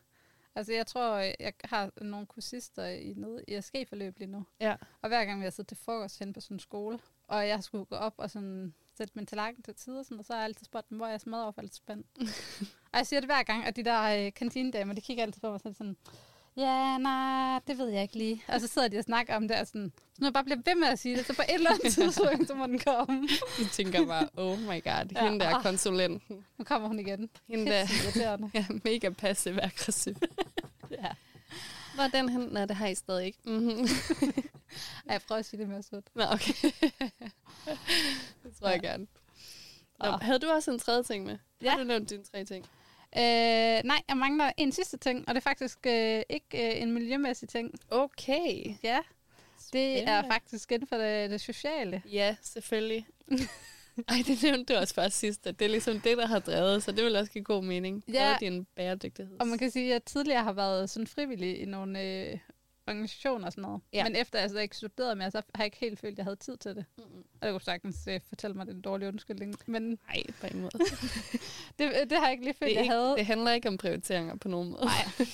Altså, 0.55 0.73
jeg 0.73 0.87
tror, 0.87 1.15
jeg 1.17 1.53
har 1.63 1.91
nogle 2.01 2.25
kursister 2.25 2.85
i 2.85 3.13
noget 3.13 3.43
i 3.47 3.61
SG-forløb 3.61 4.19
lige 4.19 4.31
nu. 4.31 4.45
Ja. 4.59 4.75
Og 5.01 5.07
hver 5.09 5.25
gang 5.25 5.39
vi 5.39 5.43
har 5.43 5.49
siddet 5.51 5.67
til 5.67 5.77
frokost 5.77 6.19
hen 6.19 6.33
på 6.33 6.39
sådan 6.41 6.55
en 6.55 6.59
skole, 6.59 6.99
og 7.27 7.47
jeg 7.47 7.63
skulle 7.63 7.85
gå 7.85 7.95
op 7.95 8.13
og 8.17 8.31
sådan 8.31 8.73
sætte 8.97 9.13
min 9.15 9.25
tallerken 9.25 9.63
til 9.63 9.75
tider, 9.75 10.03
sådan, 10.03 10.19
og 10.19 10.25
så 10.25 10.33
har 10.33 10.39
jeg 10.39 10.45
altid 10.45 10.65
spurgt 10.65 10.89
dem, 10.89 10.97
hvor 10.97 11.07
jeg 11.07 11.21
smadreaffaldsspand. 11.21 12.03
og 12.97 12.99
jeg 12.99 13.07
siger 13.07 13.19
det 13.19 13.27
hver 13.29 13.43
gang, 13.43 13.67
og 13.67 13.75
de 13.75 13.83
der 13.83 14.25
øh, 14.25 14.33
kantinedamer, 14.33 14.93
de 14.93 15.01
kigger 15.01 15.23
altid 15.23 15.41
på 15.41 15.51
mig 15.51 15.59
sådan, 15.59 15.73
sådan 15.73 15.97
ja, 16.57 16.97
nej, 16.97 17.59
det 17.67 17.77
ved 17.77 17.87
jeg 17.89 18.01
ikke 18.01 18.15
lige. 18.17 18.43
Og 18.47 18.61
så 18.61 18.67
sidder 18.67 18.87
de 18.87 18.97
og 18.97 19.03
snakker 19.03 19.35
om 19.35 19.47
det, 19.47 19.57
og 19.59 19.67
sådan, 19.67 19.91
så 20.13 20.17
når 20.21 20.27
jeg 20.27 20.33
bare 20.33 20.43
bliver 20.43 20.59
ved 20.65 20.75
med 20.75 20.87
at 20.87 20.99
sige 20.99 21.17
det, 21.17 21.25
så 21.25 21.35
på 21.35 21.41
et 21.41 21.53
eller 21.53 21.69
andet 21.71 21.93
tidspunkt, 21.97 22.47
så 22.47 22.53
må 22.55 22.67
den 22.67 22.79
komme. 22.79 23.27
De 23.57 23.67
tænker 23.71 24.05
bare, 24.05 24.29
oh 24.37 24.59
my 24.59 24.83
god, 24.83 25.05
Ja. 25.15 25.23
hende 25.23 25.39
der 25.39 25.45
er 25.47 25.61
konsulenten. 25.61 26.45
Nu 26.57 26.63
kommer 26.63 26.87
hun 26.87 26.99
igen. 26.99 27.29
Hende 27.47 27.65
der 27.71 27.87
er 28.15 28.79
mega 28.85 29.09
passiv 29.09 29.53
aggressiv. 29.61 30.15
ja. 31.01 31.07
Hvor 31.95 32.03
er 32.03 32.07
den 32.07 32.29
hen? 32.29 32.41
Nej, 32.41 32.65
det 32.65 32.75
har 32.75 32.87
I 32.87 32.95
stadig 32.95 33.25
ikke. 33.25 33.39
Mm-hmm. 33.45 33.87
Ej, 35.07 35.13
jeg 35.13 35.21
prøver 35.27 35.39
at 35.39 35.45
sige 35.45 35.59
det 35.59 35.69
mere 35.69 35.83
sødt. 35.83 36.05
Nå, 36.15 36.23
okay. 36.31 36.53
det 38.43 38.55
tror 38.59 38.69
jeg 38.69 38.79
Ja. 38.83 38.87
gerne. 38.89 39.07
Nå, 39.99 40.11
Nå. 40.11 40.17
havde 40.21 40.39
du 40.39 40.49
også 40.49 40.71
en 40.71 40.79
tredje 40.79 41.03
ting 41.03 41.25
med? 41.25 41.37
Ja. 41.61 41.69
Har 41.71 41.77
du 41.77 41.83
nævnt 41.83 42.09
dine 42.09 42.23
tre 42.23 42.45
ting? 42.45 42.65
Øh, 43.17 43.83
nej, 43.83 44.01
jeg 44.09 44.17
mangler 44.17 44.51
en 44.57 44.71
sidste 44.71 44.97
ting, 44.97 45.19
og 45.27 45.35
det 45.35 45.41
er 45.41 45.49
faktisk 45.49 45.77
øh, 45.85 46.21
ikke 46.29 46.75
øh, 46.75 46.81
en 46.81 46.91
miljømæssig 46.91 47.49
ting. 47.49 47.71
Okay. 47.89 48.75
Ja, 48.83 48.99
det 49.73 49.97
er 49.97 50.03
Spændende. 50.03 50.33
faktisk 50.33 50.71
inden 50.71 50.87
for 50.87 50.95
det, 50.97 51.29
det 51.29 51.41
sociale. 51.41 52.01
Ja, 52.11 52.35
selvfølgelig. 52.41 53.07
Ej, 54.09 54.15
det 54.27 54.43
nævnte 54.43 54.73
du 54.73 54.79
også 54.79 54.95
bare 54.95 55.09
sidst, 55.09 55.47
at 55.47 55.59
det 55.59 55.65
er 55.65 55.69
ligesom 55.69 55.99
det, 55.99 56.17
der 56.17 56.27
har 56.27 56.39
drevet, 56.39 56.83
så 56.83 56.91
det 56.91 57.03
vil 57.03 57.15
også 57.15 57.31
give 57.31 57.43
god 57.43 57.63
mening. 57.63 58.03
Ja. 58.13 58.29
Ja. 58.29 58.37
din 58.39 58.65
bæredygtighed. 58.75 59.37
Og 59.39 59.47
man 59.47 59.57
kan 59.59 59.71
sige, 59.71 59.85
at 59.85 59.91
jeg 59.91 60.03
tidligere 60.03 60.43
har 60.43 60.53
været 60.53 60.89
sådan 60.89 61.07
frivillig 61.07 61.59
i 61.61 61.65
nogle 61.65 62.01
øh, 62.03 62.37
organisationer 62.87 63.45
og 63.45 63.51
sådan 63.51 63.61
noget. 63.61 63.81
Ja. 63.93 64.03
Men 64.03 64.15
efter 64.15 64.39
jeg 64.39 64.49
så 64.49 64.59
ikke 64.59 64.77
studerede 64.77 65.15
mere, 65.15 65.31
så 65.31 65.37
har 65.55 65.63
jeg 65.63 65.65
ikke 65.65 65.77
helt 65.77 65.99
følt, 65.99 66.11
at 66.11 66.17
jeg 66.17 66.25
havde 66.25 66.35
tid 66.35 66.57
til 66.57 66.75
det. 66.75 66.85
Mm-mm. 66.97 67.23
Og 67.41 67.47
det 67.47 67.51
kunne 67.53 67.61
sagtens 67.61 68.07
øh, 68.07 68.19
fortælle 68.27 68.53
mig, 68.53 68.61
at 68.61 68.67
det 68.67 68.73
er 68.73 68.75
en 68.75 68.81
dårlig 68.81 69.07
undskyldning. 69.07 69.55
Men 69.65 69.83
Nej, 69.83 70.23
på 70.41 70.47
ingen 70.47 70.61
måde. 70.61 70.71
det, 71.79 72.09
det 72.09 72.17
har 72.17 72.23
jeg 72.23 72.31
ikke 72.31 72.43
lige 72.43 72.53
følt, 72.53 72.69
Det, 72.69 72.71
er 72.71 72.75
jeg 72.75 72.83
ikke, 72.83 72.93
havde. 72.93 73.15
det 73.17 73.25
handler 73.25 73.51
ikke 73.51 73.67
om 73.69 73.77
prioriteringer 73.77 74.35
på 74.35 74.47
nogen 74.47 74.69
måde. 74.69 74.85
Nej. 74.85 75.25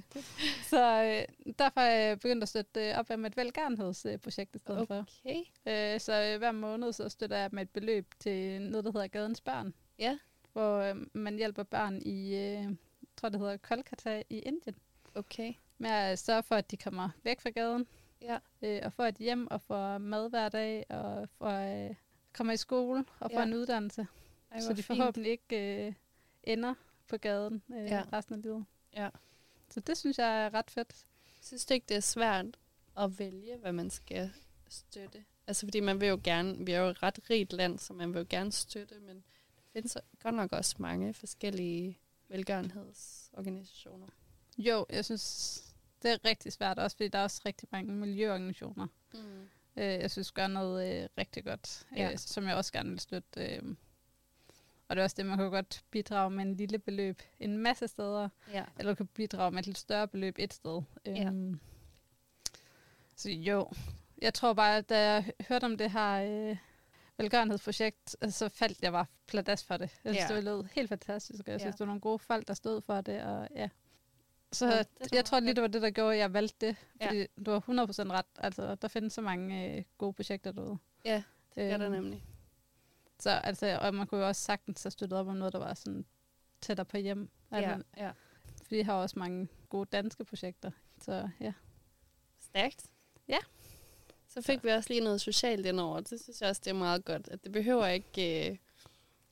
så 0.70 1.02
øh, 1.04 1.52
derfor 1.58 1.80
er 1.80 2.08
jeg 2.08 2.18
begyndt 2.20 2.42
at 2.42 2.48
støtte 2.48 2.88
øh, 2.88 2.98
op 2.98 3.08
med 3.18 3.30
et 3.30 3.36
velgørenhedsprojekt 3.36 4.56
i 4.56 4.58
stedet 4.58 4.88
for. 4.88 5.06
Okay. 5.24 5.36
Øh, 5.94 6.00
så 6.00 6.22
øh, 6.32 6.38
hver 6.38 6.52
måned 6.52 6.92
så 6.92 7.08
støtter 7.08 7.36
jeg 7.36 7.48
med 7.52 7.62
et 7.62 7.70
beløb 7.70 8.06
til 8.18 8.62
noget, 8.62 8.84
der 8.84 8.92
hedder 8.92 9.06
Gadens 9.06 9.40
Børn. 9.40 9.74
Ja. 9.98 10.18
Hvor 10.52 10.78
øh, 10.78 10.96
man 11.12 11.36
hjælper 11.36 11.62
børn 11.62 12.02
i, 12.02 12.36
øh, 12.36 12.64
tror 13.16 13.28
det 13.28 13.40
hedder 13.40 13.56
Kolkata 13.56 14.22
i 14.30 14.38
Indien. 14.38 14.76
Okay. 15.14 15.52
Med 15.80 15.90
at 15.90 16.18
sørge 16.18 16.42
for, 16.42 16.54
at 16.54 16.70
de 16.70 16.76
kommer 16.76 17.08
væk 17.22 17.40
fra 17.40 17.50
gaden. 17.50 17.86
Ja. 18.22 18.38
Øh, 18.62 18.80
og 18.84 18.92
får 18.92 19.04
et 19.06 19.16
hjem 19.16 19.50
og 19.50 19.60
får 19.60 19.98
mad 19.98 20.30
hver 20.30 20.48
dag. 20.48 20.86
Og 20.90 21.28
får, 21.38 21.86
øh, 21.88 21.94
kommer 22.32 22.52
i 22.52 22.56
skole 22.56 23.04
og 23.20 23.30
får 23.30 23.38
Ja. 23.40 23.46
en 23.46 23.54
uddannelse. 23.54 24.06
Ej, 24.50 24.60
så 24.60 24.68
de 24.70 24.74
fint. 24.74 24.86
forhåbentlig 24.86 25.30
ikke 25.32 25.86
øh, 25.86 25.92
ender 26.44 26.74
på 27.08 27.16
gaden 27.16 27.62
øh, 27.74 27.84
Ja. 27.84 28.02
resten 28.12 28.34
af 28.34 28.42
livet. 28.42 28.64
Ja. 28.96 29.08
Så 29.70 29.80
det 29.80 29.98
synes 29.98 30.18
jeg 30.18 30.44
er 30.44 30.54
ret 30.54 30.70
fedt. 30.70 31.06
Synes 31.42 31.66
du 31.66 31.74
ikke, 31.74 31.86
det 31.88 31.96
er 31.96 32.00
svært 32.00 32.46
at 32.98 33.18
vælge, 33.18 33.56
hvad 33.56 33.72
man 33.72 33.90
skal 33.90 34.30
støtte? 34.68 35.24
Altså, 35.46 35.66
fordi 35.66 35.80
man 35.80 36.00
vil 36.00 36.08
jo 36.08 36.20
gerne, 36.24 36.66
vi 36.66 36.72
er 36.72 36.80
jo 36.80 36.88
et 36.88 37.02
ret 37.02 37.18
rigt 37.30 37.52
land, 37.52 37.78
så 37.78 37.92
man 37.92 38.12
vil 38.14 38.18
jo 38.20 38.26
gerne 38.30 38.52
støtte, 38.52 38.94
men 39.00 39.16
der 39.16 39.62
findes 39.72 39.96
godt 40.22 40.34
nok 40.34 40.52
også 40.52 40.76
mange 40.78 41.14
forskellige 41.14 41.98
velgørenhedsorganisationer. 42.28 44.06
Jo, 44.58 44.86
jeg 44.90 45.04
synes, 45.04 45.64
det 46.02 46.10
er 46.12 46.16
rigtig 46.24 46.52
svært 46.52 46.78
også, 46.78 46.96
fordi 46.96 47.08
der 47.08 47.18
er 47.18 47.22
også 47.22 47.42
rigtig 47.46 47.68
mange 47.72 47.92
miljøorganisationer. 47.92 48.86
Mm. 49.14 49.18
Øh, 49.76 49.84
jeg 49.84 50.10
synes 50.10 50.32
gør 50.32 50.46
noget 50.46 51.02
øh, 51.02 51.08
rigtig 51.18 51.44
godt, 51.44 51.86
Ja. 51.96 52.10
øh, 52.12 52.18
som 52.18 52.46
jeg 52.48 52.56
også 52.56 52.72
gerne 52.72 52.90
vil 52.90 53.00
støtte. 53.00 53.40
Øh. 53.56 53.62
Og 54.88 54.96
det 54.96 55.00
er 55.00 55.04
også 55.04 55.16
det, 55.16 55.26
man 55.26 55.38
kan 55.38 55.50
godt 55.50 55.84
bidrage 55.90 56.30
med 56.30 56.44
en 56.44 56.54
lille 56.56 56.78
beløb 56.78 57.22
en 57.40 57.58
masse 57.58 57.88
steder, 57.88 58.28
Ja. 58.52 58.64
eller 58.78 58.94
kan 58.94 59.06
bidrage 59.06 59.50
med 59.50 59.58
et 59.58 59.66
lidt 59.66 59.78
større 59.78 60.08
beløb 60.08 60.34
et 60.38 60.54
sted. 60.54 60.82
Ja. 61.06 61.24
Øhm, 61.26 61.60
så 63.16 63.30
jo, 63.30 63.70
jeg 64.22 64.34
tror 64.34 64.52
bare, 64.52 64.80
da 64.80 64.98
jeg 65.12 65.32
hørte 65.48 65.64
om 65.64 65.76
det 65.78 65.90
her 65.90 66.12
øh, 66.50 66.56
velgørenhedsprojekt, 67.16 68.16
øh, 68.22 68.30
så 68.30 68.48
faldt 68.48 68.82
jeg 68.82 68.92
bare 68.92 69.06
pladask 69.26 69.66
for 69.66 69.76
det. 69.76 69.90
Jeg 70.04 70.14
synes, 70.14 70.30
Ja. 70.30 70.36
det 70.36 70.44
lød 70.44 70.64
helt 70.72 70.88
fantastisk, 70.88 71.40
og 71.46 71.52
jeg 71.52 71.54
Ja. 71.54 71.58
synes, 71.64 71.74
det 71.76 71.80
var 71.80 71.86
nogle 71.86 72.00
gode 72.00 72.18
folk, 72.18 72.48
der 72.48 72.54
stod 72.54 72.80
for 72.80 73.00
det, 73.00 73.22
og 73.22 73.48
ja. 73.54 73.68
Så 74.52 74.66
Ja, 74.66 74.76
ja, 74.76 74.82
det 75.04 75.12
jeg 75.12 75.24
tror 75.24 75.40
lige, 75.40 75.54
det 75.54 75.62
var 75.62 75.68
det, 75.68 75.82
der 75.82 75.90
gjorde, 75.90 76.12
at 76.12 76.18
jeg 76.18 76.32
valgte 76.32 76.66
det. 76.66 76.76
Ja. 77.00 77.06
Fordi 77.06 77.26
du 77.46 77.50
har 77.50 77.60
100% 77.60 78.12
ret. 78.12 78.26
Altså, 78.38 78.74
der 78.74 78.88
findes 78.88 79.12
så 79.12 79.20
mange 79.20 79.76
øh, 79.76 79.84
gode 79.98 80.12
projekter 80.12 80.52
derude. 80.52 80.78
Ja, 81.04 81.22
det 81.54 81.62
er 81.62 81.76
der 81.76 81.86
Øhm, 81.86 81.94
nemlig. 81.94 82.24
Så 83.18 83.30
altså, 83.30 83.78
og 83.82 83.94
man 83.94 84.06
kunne 84.06 84.20
jo 84.20 84.26
også 84.26 84.42
sagtens 84.42 84.82
have 84.82 84.90
støttet 84.90 85.18
op 85.18 85.26
om 85.28 85.36
noget, 85.36 85.52
der 85.52 85.58
var 85.58 85.74
sådan 85.74 86.04
tættere 86.60 86.84
på 86.84 86.96
hjem. 86.96 87.30
Altså, 87.50 87.82
Ja, 87.96 88.04
ja. 88.06 88.12
Fordi 88.62 88.78
de 88.78 88.84
har 88.84 88.94
også 88.94 89.18
mange 89.18 89.48
gode 89.68 89.88
danske 89.92 90.24
projekter. 90.24 90.70
Så 91.02 91.28
ja. 91.40 91.52
Stærkt. 92.40 92.86
Ja. 93.28 93.38
Så 94.28 94.42
fik 94.42 94.64
vi 94.64 94.68
også 94.68 94.88
lige 94.90 95.04
noget 95.04 95.20
socialt 95.20 95.66
indover. 95.66 96.00
Det 96.00 96.20
synes 96.20 96.40
jeg 96.40 96.48
også, 96.48 96.62
det 96.64 96.70
er 96.70 96.74
meget 96.74 97.04
godt. 97.04 97.28
At 97.28 97.44
det 97.44 97.52
behøver 97.52 97.86
ikke 97.86 98.50
øh, 98.50 98.56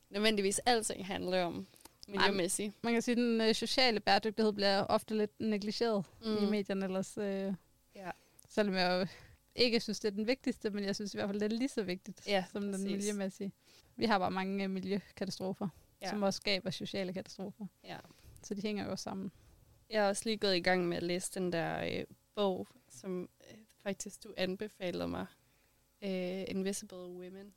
nødvendigvis 0.09 0.59
alting 0.59 1.07
handle 1.07 1.43
om 1.43 1.67
miljømæssigt. 2.11 2.83
Man 2.83 2.93
kan 2.93 3.01
sige, 3.01 3.13
at 3.13 3.17
den 3.17 3.41
øh, 3.41 3.55
sociale 3.55 3.99
bæredygtighed 3.99 4.53
bliver 4.53 4.83
ofte 4.83 5.17
lidt 5.17 5.39
negligeret 5.39 6.05
mm. 6.25 6.37
i 6.37 6.45
medierne 6.49 6.85
ellers. 6.85 7.17
Øh, 7.17 7.53
Ja. 7.95 8.11
Selvom 8.49 8.75
jeg 8.75 8.91
jo 9.01 9.07
ikke 9.55 9.79
synes, 9.79 9.99
det 9.99 10.07
er 10.07 10.15
den 10.15 10.27
vigtigste, 10.27 10.69
men 10.69 10.83
jeg 10.83 10.95
synes 10.95 11.13
i 11.13 11.17
hvert 11.17 11.29
fald, 11.29 11.39
det 11.39 11.51
er 11.53 11.57
lige 11.57 11.67
så 11.69 11.83
vigtigt 11.83 12.27
Ja, 12.27 12.45
som 12.51 12.61
den 12.61 12.71
præcis. 12.71 12.87
miljømæssige. 12.91 13.51
Vi 13.95 14.05
har 14.05 14.19
bare 14.19 14.31
mange 14.31 14.63
øh, 14.63 14.69
miljøkatastrofer, 14.69 15.67
Ja. 16.01 16.09
som 16.09 16.23
også 16.23 16.37
skaber 16.37 16.69
sociale 16.69 17.13
katastrofer. 17.13 17.65
Ja. 17.83 17.97
Så 18.43 18.53
de 18.53 18.61
hænger 18.61 18.85
jo 18.89 18.95
sammen. 18.95 19.31
Jeg 19.89 20.05
er 20.05 20.09
også 20.09 20.21
lige 20.25 20.37
gået 20.37 20.55
i 20.55 20.59
gang 20.59 20.87
med 20.87 20.97
at 20.97 21.03
læse 21.03 21.31
den 21.33 21.53
der 21.53 21.83
øh, 21.99 22.03
bog, 22.35 22.67
som 22.89 23.29
øh, 23.51 23.57
faktisk 23.83 24.23
du 24.23 24.33
anbefalede 24.37 25.07
mig. 25.07 25.25
Øh, 26.03 26.43
Invisible 26.47 26.97
Women. 26.97 27.53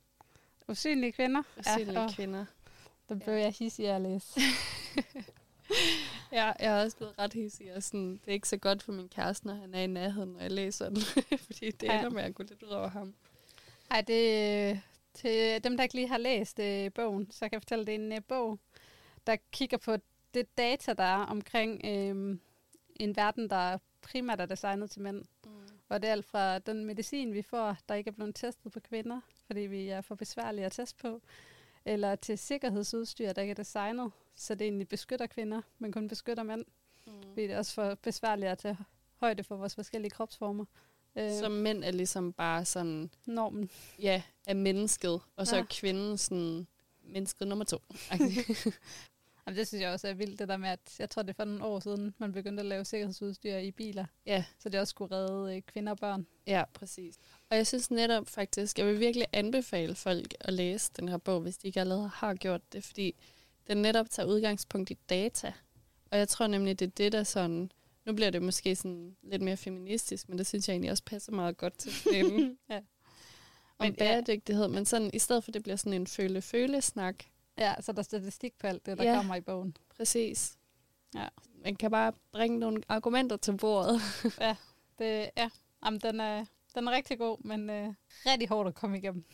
Usynlige 0.67 1.11
kvinder. 1.11 1.43
Usynlige 1.59 1.99
ja, 1.99 2.05
og 2.05 2.11
kvinder. 2.11 2.45
Den 3.09 3.19
blev 3.19 3.33
jeg 3.33 3.51
hissig 3.59 3.87
at 3.89 4.01
læse. 4.01 4.39
Ja, 6.31 6.45
jeg 6.45 6.79
er 6.79 6.83
også 6.83 6.97
blevet 6.97 7.19
ret 7.19 7.33
hissig. 7.33 7.73
Og 7.75 7.83
sådan, 7.83 8.11
det 8.11 8.27
er 8.27 8.31
ikke 8.31 8.47
så 8.47 8.57
godt 8.57 8.83
for 8.83 8.91
min 8.91 9.09
kæreste, 9.09 9.47
når 9.47 9.53
han 9.53 9.73
er 9.73 9.81
i 9.81 9.87
nærheden, 9.87 10.29
når 10.29 10.39
jeg 10.39 10.51
læser 10.51 10.89
den. 10.89 11.01
fordi 11.45 11.71
det 11.71 11.83
Ja. 11.87 11.97
ender 11.99 12.09
med 12.09 12.23
at 12.23 12.35
gå 12.35 12.43
lidt 12.43 12.63
ud 12.63 12.67
over 12.69 12.87
ham. 12.87 13.13
Ej, 13.91 14.01
det 14.01 14.81
til 15.13 15.63
dem, 15.63 15.77
der 15.77 15.83
ikke 15.83 15.95
lige 15.95 16.07
har 16.07 16.17
læst 16.17 16.59
øh, 16.59 16.91
bogen, 16.93 17.31
så 17.31 17.39
kan 17.39 17.51
jeg 17.51 17.61
fortælle, 17.61 17.85
det 17.85 17.91
er 17.91 17.99
en 17.99 18.11
øh, 18.11 18.21
bog, 18.27 18.59
der 19.27 19.35
kigger 19.51 19.77
på 19.77 19.97
det 20.33 20.57
data, 20.57 20.93
der 20.93 21.03
er 21.03 21.25
omkring 21.25 21.81
øh, 21.85 22.37
en 22.95 23.15
verden, 23.15 23.49
der 23.49 23.77
primært 24.01 24.41
er 24.41 24.45
designet 24.45 24.91
til 24.91 25.01
mænd. 25.01 25.23
Mm. 25.45 25.51
Og 25.89 26.01
det 26.01 26.07
er 26.07 26.11
alt 26.11 26.25
fra 26.25 26.59
den 26.59 26.85
medicin, 26.85 27.33
vi 27.33 27.41
får, 27.41 27.77
der 27.89 27.95
ikke 27.95 28.07
er 28.07 28.11
blevet 28.13 28.35
testet 28.35 28.71
på 28.71 28.79
kvinder, 28.79 29.21
fordi 29.47 29.59
vi 29.59 29.89
er 29.89 30.01
for 30.01 30.15
besværlige 30.15 30.65
at 30.65 30.71
teste 30.71 30.97
på, 31.01 31.21
eller 31.85 32.15
til 32.15 32.37
sikkerhedsudstyr, 32.37 33.33
der 33.33 33.41
ikke 33.41 33.51
er 33.51 33.55
designet, 33.55 34.11
så 34.35 34.55
det 34.55 34.65
egentlig 34.65 34.87
beskytter 34.87 35.27
kvinder, 35.27 35.61
men 35.79 35.91
kun 35.91 36.07
beskytter 36.07 36.43
mænd. 36.43 36.65
Mm. 37.07 37.11
Fordi 37.29 37.41
det 37.43 37.51
er 37.51 37.57
også 37.57 37.73
for 37.73 37.95
besværligt 37.95 38.51
at 38.51 38.57
tage 38.57 38.77
højde 39.15 39.43
for 39.43 39.55
vores 39.55 39.75
forskellige 39.75 40.11
kropsformer. 40.11 40.65
Øh, 41.15 41.31
Så 41.31 41.49
mænd 41.49 41.83
er 41.83 41.91
ligesom 41.91 42.33
bare 42.33 42.65
sådan, 42.65 43.11
normen. 43.25 43.69
ja, 43.99 44.21
er 44.47 44.53
mennesket, 44.53 45.21
og 45.35 45.47
så 45.47 45.55
Ja. 45.55 45.61
er 45.61 45.65
kvinden 45.69 46.17
sådan 46.17 46.67
mennesket 47.03 47.47
nummer 47.47 47.65
to. 47.65 47.77
Jamen, 49.47 49.57
det 49.57 49.67
synes 49.67 49.81
jeg 49.81 49.91
også 49.91 50.07
er 50.07 50.13
vildt, 50.13 50.39
det 50.39 50.47
der 50.47 50.57
med, 50.57 50.69
at 50.69 50.95
jeg 50.99 51.09
tror, 51.09 51.21
det 51.21 51.29
er 51.29 51.33
for 51.33 51.45
nogle 51.45 51.65
år 51.65 51.79
siden, 51.79 52.13
man 52.17 52.31
begyndte 52.31 52.61
at 52.61 52.65
lave 52.65 52.85
sikkerhedsudstyr 52.85 53.55
i 53.55 53.71
biler, 53.71 54.05
ja, 54.25 54.43
så 54.59 54.69
det 54.69 54.79
også 54.79 54.91
skulle 54.91 55.15
redde 55.15 55.55
øh, 55.55 55.61
kvinder 55.61 55.91
og 55.91 55.97
børn. 55.97 56.27
ja, 56.47 56.63
præcis. 56.73 57.15
Og 57.49 57.57
jeg 57.57 57.67
synes 57.67 57.91
netop 57.91 58.27
faktisk, 58.27 58.79
jeg 58.79 58.87
vil 58.87 58.99
virkelig 58.99 59.27
anbefale 59.33 59.95
folk 59.95 60.33
at 60.39 60.53
læse 60.53 60.91
den 60.95 61.09
her 61.09 61.17
bog, 61.17 61.41
hvis 61.41 61.57
de 61.57 61.67
ikke 61.67 61.79
allerede 61.79 62.07
har 62.07 62.33
gjort 62.33 62.73
det, 62.73 62.83
fordi 62.83 63.15
den 63.67 63.77
netop 63.77 64.09
tager 64.09 64.27
udgangspunkt 64.27 64.91
i 64.91 64.97
data. 65.09 65.53
Og 66.11 66.17
jeg 66.17 66.27
tror 66.27 66.47
nemlig, 66.47 66.79
det 66.79 66.85
er 66.85 66.91
det, 66.91 67.11
der 67.11 67.23
sådan... 67.23 67.71
Nu 68.05 68.13
bliver 68.13 68.29
det 68.29 68.41
måske 68.41 68.75
sådan 68.75 69.15
lidt 69.23 69.41
mere 69.41 69.57
feministisk, 69.57 70.29
men 70.29 70.37
det 70.37 70.47
synes 70.47 70.67
jeg 70.67 70.73
egentlig 70.73 70.91
også 70.91 71.03
passer 71.05 71.31
meget 71.31 71.57
godt 71.57 71.77
til 71.77 71.91
filmen. 72.13 72.57
Ja. 72.69 72.77
Om 73.77 73.85
Men 73.85 73.95
ja. 73.99 74.05
bæredygtighed, 74.05 74.67
men 74.67 74.85
sådan, 74.85 75.09
i 75.13 75.19
stedet 75.19 75.43
for, 75.43 75.51
det 75.51 75.63
bliver 75.63 75.75
sådan 75.75 75.93
en 75.93 76.07
føle-føle-snak. 76.07 77.23
Ja, 77.57 77.73
så 77.81 77.91
der 77.91 77.99
er 77.99 78.03
statistik 78.03 78.53
på 78.59 78.67
alt 78.67 78.85
det, 78.85 78.97
der 78.97 79.03
Ja. 79.03 79.15
kommer 79.17 79.35
i 79.35 79.41
bogen. 79.41 79.77
Præcis. 79.97 80.57
Ja. 81.15 81.27
Man 81.63 81.75
kan 81.75 81.91
bare 81.91 82.13
bringe 82.31 82.59
nogle 82.59 82.81
argumenter 82.89 83.37
til 83.37 83.57
bordet. 83.57 84.01
Det, 84.99 85.29
ja, 85.37 85.49
Jamen, 85.85 85.99
den, 85.99 86.19
er, 86.19 86.45
den 86.75 86.87
er 86.87 86.91
rigtig 86.91 87.17
god, 87.17 87.37
men 87.43 87.69
øh, 87.69 87.93
rigtig 88.25 88.49
hårdt 88.49 88.67
at 88.67 88.75
komme 88.75 88.97
igennem, 88.97 89.25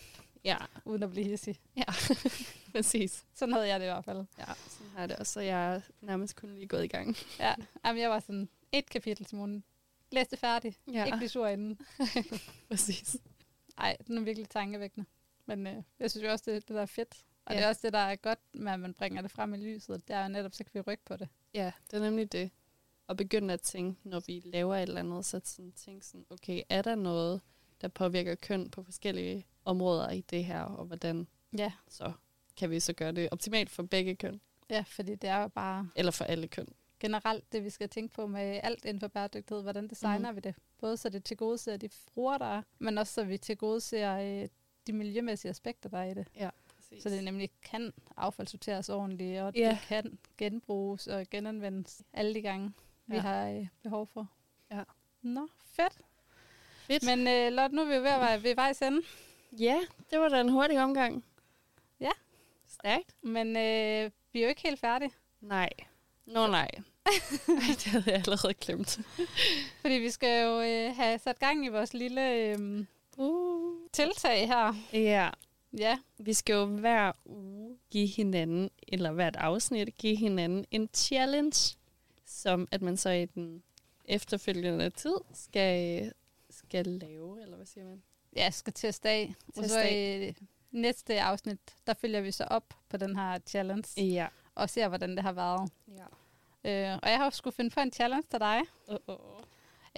Ja, 0.44 0.58
uden 0.86 1.04
at 1.04 1.10
blive 1.12 1.26
hissig. 1.26 1.60
præcis. 2.74 3.26
Sådan 3.34 3.54
havde 3.54 3.68
jeg 3.68 3.80
det 3.80 3.86
i 3.86 3.90
hvert 3.90 4.06
fald. 4.06 4.26
Ja, 4.38 4.46
sådan 4.70 4.92
har 4.96 5.08
det 5.08 5.16
også, 5.16 5.34
så 5.34 5.40
jeg 5.40 5.76
er 5.76 5.82
nærmest 6.02 6.36
kun 6.36 6.54
lige 6.56 6.68
gået 6.68 6.84
i 6.84 6.88
gang. 6.88 7.16
Ja, 7.40 7.56
Jamen, 7.86 8.02
jeg 8.02 8.10
var 8.10 8.20
sådan, 8.20 8.50
et 8.72 8.90
kapitel 8.90 9.26
til 9.26 9.38
morgen. 9.38 9.64
Læs 10.12 10.28
det 10.28 10.40
færdigt. 10.40 10.80
Ja, 10.92 11.06
Ikke 11.06 11.18
blive 11.18 11.30
sur 11.30 11.48
inden. 11.48 11.80
præcis. 12.70 13.18
Ej, 13.78 13.98
den 14.08 14.18
er 14.18 14.22
virkelig 14.22 14.50
tankevækkende. 14.50 15.06
Men 15.46 15.68
øh, 15.68 15.84
jeg 16.00 16.12
synes 16.12 16.24
jo 16.26 16.32
også, 16.32 16.52
det, 16.52 16.68
det 16.68 16.76
der 16.76 16.82
er 16.82 16.86
fedt. 16.86 17.16
Og 17.50 17.56
Ja. 17.56 17.60
det 17.60 17.66
er 17.66 17.70
også 17.70 17.82
det, 17.84 17.94
der 17.94 18.00
er 18.00 18.16
godt 18.16 18.40
med, 18.54 18.72
at 18.72 18.80
man 18.80 18.94
bringer 18.94 19.22
det 19.22 19.32
frem 19.32 19.54
i 19.54 19.58
lyset. 19.58 20.08
Det 20.08 20.16
er 20.16 20.28
netop, 20.28 20.54
så 20.54 20.64
kan 20.64 20.72
vi 20.74 20.82
rykke 20.82 21.06
på 21.06 21.16
det. 21.18 21.28
Ja, 21.54 21.72
det 21.92 21.98
er 21.98 22.02
nemlig 22.02 22.32
det. 22.32 22.52
Og 23.08 23.18
begynde 23.18 23.54
at 23.54 23.62
tænke, 23.62 24.00
når 24.10 24.20
vi 24.20 24.42
laver 24.46 24.76
et 24.76 24.82
eller 24.82 25.00
andet, 25.00 25.26
så 25.26 25.42
sådan, 25.44 25.72
tænke 25.72 26.06
sådan, 26.06 26.26
okay, 26.30 26.62
er 26.70 26.82
der 26.82 26.96
noget, 26.96 27.42
der 27.82 27.88
påvirker 27.88 28.36
køn 28.36 28.70
på 28.70 28.84
forskellige 28.84 29.48
områder 29.66 30.10
i 30.12 30.22
det 30.22 30.46
her, 30.46 30.62
og 30.62 30.86
hvordan 30.86 31.28
Ja. 31.58 31.72
så 31.88 32.12
kan 32.58 32.70
vi 32.70 32.80
så 32.80 32.94
gøre 32.94 33.12
det 33.12 33.30
optimalt 33.32 33.70
for 33.70 33.84
begge 33.84 34.16
køn, 34.16 34.42
Ja, 34.70 34.84
fordi 34.88 35.16
det 35.16 35.30
er 35.30 35.42
jo 35.42 35.48
bare 35.48 35.90
eller 35.96 36.12
for 36.12 36.26
alle 36.26 36.48
køn. 36.48 36.68
generelt 37.00 37.52
det, 37.52 37.64
vi 37.64 37.70
skal 37.70 37.90
tænke 37.90 38.14
på 38.14 38.28
med 38.28 38.60
alt 38.64 38.86
inden 38.86 39.00
for 39.00 39.08
bæredygtighed. 39.08 39.64
Hvordan 39.64 39.88
designer 39.88 40.32
mm. 40.32 40.36
vi 40.36 40.42
det? 40.42 40.56
Både 40.78 40.98
så 40.98 41.10
det 41.10 41.24
tilgodeser 41.24 41.78
de 41.78 41.90
fruer, 41.90 42.38
der 42.38 42.46
er, 42.46 42.62
men 42.80 42.98
også 42.98 43.14
så 43.14 43.24
vi 43.24 43.38
tilgodeser 43.38 44.18
øh, 44.44 44.48
de 44.88 44.94
miljømæssige 44.94 45.50
aspekter, 45.50 45.90
der 45.90 45.98
er 45.98 46.04
i 46.12 46.14
det. 46.14 46.28
Præcis. 46.90 47.04
Så 47.04 47.10
det 47.10 47.24
nemlig 47.24 47.50
kan 47.64 47.94
affaldssorteres 48.18 48.90
ordentligt, 48.90 49.42
og 49.42 49.52
Ja. 49.56 49.70
det 49.70 49.80
kan 49.88 50.18
genbruges 50.38 51.08
og 51.08 51.26
genanvendes 51.32 52.02
alle 52.14 52.34
de 52.34 52.42
gange, 52.42 52.74
vi 53.08 53.16
Ja. 53.16 53.22
har 53.22 53.50
øh, 53.50 53.68
behov 53.84 54.08
for. 54.14 54.28
Ja. 54.72 54.84
Nå, 55.22 55.48
fedt. 55.76 55.98
Fedt. 56.88 57.04
Men 57.06 57.28
øh, 57.28 57.52
Lotte, 57.54 57.76
nu 57.76 57.82
er 57.82 57.86
vi 57.86 57.94
jo 57.94 58.02
ved 58.02 58.10
at 58.10 58.20
være 58.22 58.44
ved 58.44 58.56
vejs 58.56 58.82
ende. 58.82 59.02
Ja, 59.60 59.80
det 60.12 60.20
var 60.20 60.30
da 60.30 60.42
en 60.42 60.50
hurtig 60.50 60.80
omgang. 60.84 61.26
Ja. 62.00 62.12
Stærkt. 62.68 63.16
Men 63.22 63.48
øh, 63.48 64.12
vi 64.34 64.40
er 64.40 64.44
jo 64.44 64.50
ikke 64.50 64.62
helt 64.62 64.80
færdige, 64.80 65.12
Nej. 65.42 65.70
Nå 66.26 66.48
nej. 66.48 66.68
Ej, 67.06 67.14
det 67.70 67.84
havde 67.86 68.04
jeg 68.08 68.14
allerede 68.16 68.54
glemt. 68.54 69.00
fordi 69.82 69.94
vi 69.94 70.10
skal 70.10 70.44
jo 70.46 70.62
øh, 70.62 70.96
have 70.96 71.20
sat 71.20 71.40
gang 71.40 71.66
i 71.66 71.70
vores 71.70 71.94
lille 71.94 72.34
øh, 72.36 72.86
Uh. 73.18 73.74
tiltag 73.94 74.48
her. 74.48 74.74
Ja, 74.94 75.30
Ja, 75.78 75.98
vi 76.18 76.34
skal 76.34 76.54
jo 76.54 76.66
hver 76.66 77.12
uge 77.26 77.78
give 77.92 78.08
hinanden, 78.08 78.70
eller 78.88 79.12
hvert 79.12 79.36
afsnit, 79.36 79.98
give 79.98 80.16
hinanden 80.18 80.66
en 80.72 80.90
challenge, 80.94 81.78
som 82.26 82.68
at 82.72 82.82
man 82.82 82.98
så 82.98 83.10
i 83.10 83.26
den 83.26 83.64
efterfølgende 84.06 84.90
tid 84.90 85.16
skal, 85.34 86.14
skal 86.50 86.86
lave, 86.86 87.42
eller 87.42 87.56
hvad 87.56 87.66
siger 87.66 87.86
man? 87.86 88.02
ja 88.36 88.50
skal 88.52 88.74
teste 88.74 89.10
af. 89.10 89.34
Og 89.58 89.66
så 89.66 89.82
i 89.82 90.34
næste 90.72 91.22
afsnit, 91.22 91.60
der 91.88 91.94
følger 91.94 92.22
vi 92.22 92.32
så 92.32 92.44
op 92.44 92.74
på 92.90 92.98
den 92.98 93.16
her 93.16 93.40
challenge, 93.48 94.02
Ja. 94.04 94.28
og 94.56 94.70
ser, 94.70 94.88
hvordan 94.88 95.10
det 95.10 95.24
har 95.24 95.32
været. 95.32 95.72
ja. 95.98 96.06
Øh, 96.64 97.00
og 97.04 97.10
jeg 97.10 97.18
har 97.18 97.26
jo 97.26 97.30
skulle 97.32 97.56
finde 97.56 97.70
på 97.70 97.80
en 97.80 97.92
challenge 97.92 98.24
til 98.32 98.40
dig. 98.40 98.62
Uh-oh. 98.88 99.44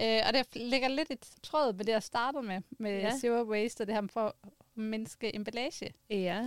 Øh, 0.02 0.20
og 0.26 0.32
det 0.34 0.46
ligger 0.56 0.88
lidt 0.88 1.10
i 1.10 1.16
tråd 1.42 1.72
med 1.72 1.84
det, 1.84 1.92
jeg 1.92 2.02
startede 2.02 2.42
med, 2.42 2.60
med 2.70 3.00
ja. 3.00 3.18
zero 3.18 3.42
waste 3.50 3.80
og 3.82 3.86
det 3.86 3.94
her 3.94 4.06
for 4.10 4.36
at 4.76 4.82
mindske 4.82 5.36
emballage. 5.36 5.94
Ja. 6.10 6.38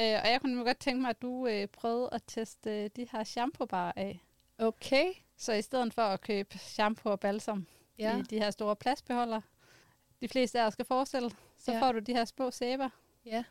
Øh, 0.00 0.20
og 0.24 0.30
jeg 0.30 0.38
kunne 0.40 0.64
godt 0.64 0.78
tænke 0.78 1.00
mig, 1.02 1.10
at 1.10 1.22
du 1.22 1.46
øh, 1.46 1.66
prøvede 1.68 2.08
at 2.12 2.22
teste 2.26 2.84
øh, 2.84 2.90
de 2.96 3.06
her 3.12 3.24
shampoo 3.24 3.66
af. 3.72 4.20
Okay. 4.58 5.12
Så 5.36 5.52
i 5.52 5.62
stedet 5.62 5.94
for 5.94 6.02
at 6.02 6.20
købe 6.20 6.58
shampoo 6.58 7.12
og 7.12 7.20
balsam 7.20 7.66
Ja. 7.98 8.18
i 8.18 8.22
de 8.22 8.38
her 8.38 8.50
store 8.50 8.76
plastbeholder, 8.76 9.40
de 10.20 10.28
fleste 10.28 10.60
af 10.60 10.66
os 10.66 10.72
skal 10.72 10.84
forestille, 10.84 11.30
så 11.58 11.72
Ja. 11.72 11.76
ja. 11.78 11.82
får 11.82 11.92
du 11.92 11.98
de 11.98 12.12
her 12.12 12.24
små 12.24 12.50
sæber, 12.50 12.88
Ja. 13.24 13.44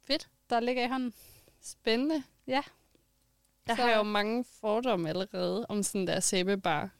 Fedt. 0.00 0.28
der 0.50 0.60
ligger 0.60 0.84
i 0.84 0.88
hånden. 0.88 1.14
Spændende. 1.60 2.22
Ja. 2.46 2.62
Der 3.66 3.74
Så- 3.74 3.82
har 3.82 3.88
jeg 3.88 3.96
jo 3.98 4.02
mange 4.02 4.44
fordomme 4.44 5.08
allerede 5.08 5.66
om 5.68 5.82
sådan 5.82 6.06
der 6.06 6.20
sæbebar. 6.20 6.90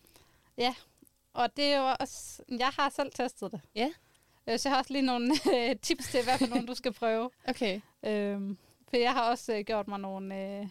Og 1.33 1.57
det 1.57 1.65
er 1.73 1.79
jo 1.79 1.95
også, 2.01 2.43
jeg 2.49 2.69
har 2.69 2.89
selv 2.89 3.13
testet 3.13 3.53
det. 3.53 3.61
Ja. 3.75 3.93
Øh, 4.49 4.59
så 4.59 4.69
jeg 4.69 4.75
har 4.75 4.79
også 4.79 4.93
lige 4.93 5.03
nogle 5.03 5.35
øh, 5.55 5.77
tips 5.83 6.11
til, 6.11 6.25
hvad 6.25 6.39
for 6.39 6.47
nogle 6.47 6.67
du 6.67 6.75
skal 6.75 6.93
prøve. 6.93 7.31
Okay. 7.49 7.81
Øhm, 8.07 8.59
For 8.89 8.97
jeg 8.97 9.13
har 9.13 9.31
også 9.31 9.55
øh, 9.55 9.65
gjort 9.65 9.89
mig 9.89 10.01
nogle 10.01 10.59
øh, 10.61 10.67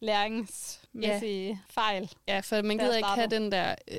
læringsmæssige 0.00 1.48
ja. 1.48 1.58
fejl. 1.68 2.10
Ja, 2.28 2.40
for 2.40 2.62
man 2.62 2.78
gider 2.78 2.96
ikke 2.96 3.08
have 3.08 3.30
den 3.30 3.52
der... 3.52 3.74
Øh, 3.88 3.98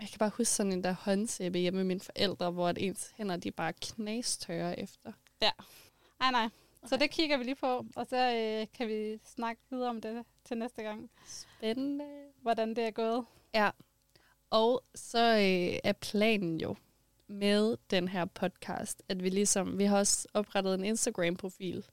jeg 0.00 0.08
kan 0.08 0.18
bare 0.18 0.30
huske 0.36 0.54
sådan 0.54 0.72
en 0.72 0.84
der 0.84 0.92
håndsæbe 0.92 1.58
hjemme 1.58 1.76
med 1.76 1.84
mine 1.84 2.00
forældre, 2.00 2.50
hvor 2.50 2.68
at 2.68 2.78
ens 2.78 3.12
hænder 3.16 3.36
de 3.36 3.50
bare 3.50 3.72
knastørre 3.72 4.80
efter. 4.80 5.12
Nej, 6.20 6.30
nej. 6.30 6.48
Så 6.86 6.96
det 6.96 7.10
kigger 7.10 7.36
vi 7.36 7.44
lige 7.44 7.54
på, 7.54 7.86
og 7.96 8.06
så 8.06 8.16
øh, 8.16 8.66
kan 8.78 8.88
vi 8.88 9.18
snakke 9.24 9.62
videre 9.70 9.90
om 9.90 10.00
det 10.00 10.24
til 10.44 10.58
næste 10.58 10.82
gang, 10.82 11.10
Spændende. 11.26 12.04
hvordan 12.42 12.76
det 12.76 12.84
er 12.84 12.90
gået. 12.90 13.24
Ja. 13.54 13.70
Og 14.50 14.84
så 14.94 15.18
øh, 15.18 15.78
er 15.84 15.92
planen 15.92 16.60
jo 16.60 16.76
med 17.30 17.76
den 17.90 18.08
her 18.08 18.24
podcast, 18.24 19.02
at 19.08 19.22
vi 19.22 19.28
ligesom, 19.28 19.78
vi 19.78 19.84
har 19.84 19.98
også 19.98 20.28
oprettet 20.34 20.74
en 20.74 20.84
Instagram-profil, 20.84 21.84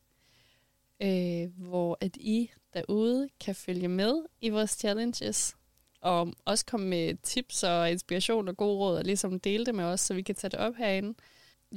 øh, 1.02 1.48
hvor 1.58 1.98
at 2.02 2.16
I 2.16 2.52
derude 2.74 3.30
kan 3.40 3.56
følge 3.56 3.88
med 3.88 4.26
i 4.42 4.50
vores 4.50 4.72
challenges, 4.72 5.56
og 6.02 6.34
også 6.46 6.66
komme 6.66 6.88
med 6.88 7.16
tips 7.24 7.64
og 7.64 7.92
inspiration 7.92 8.48
og 8.48 8.58
gode 8.58 8.78
råd, 8.78 8.98
og 8.98 9.04
ligesom 9.04 9.40
dele 9.40 9.66
det 9.66 9.76
med 9.76 9.84
os, 9.84 10.02
så 10.02 10.14
vi 10.14 10.22
kan 10.22 10.36
tage 10.36 10.52
det 10.52 10.60
op 10.60 10.76
herinde. 10.76 11.14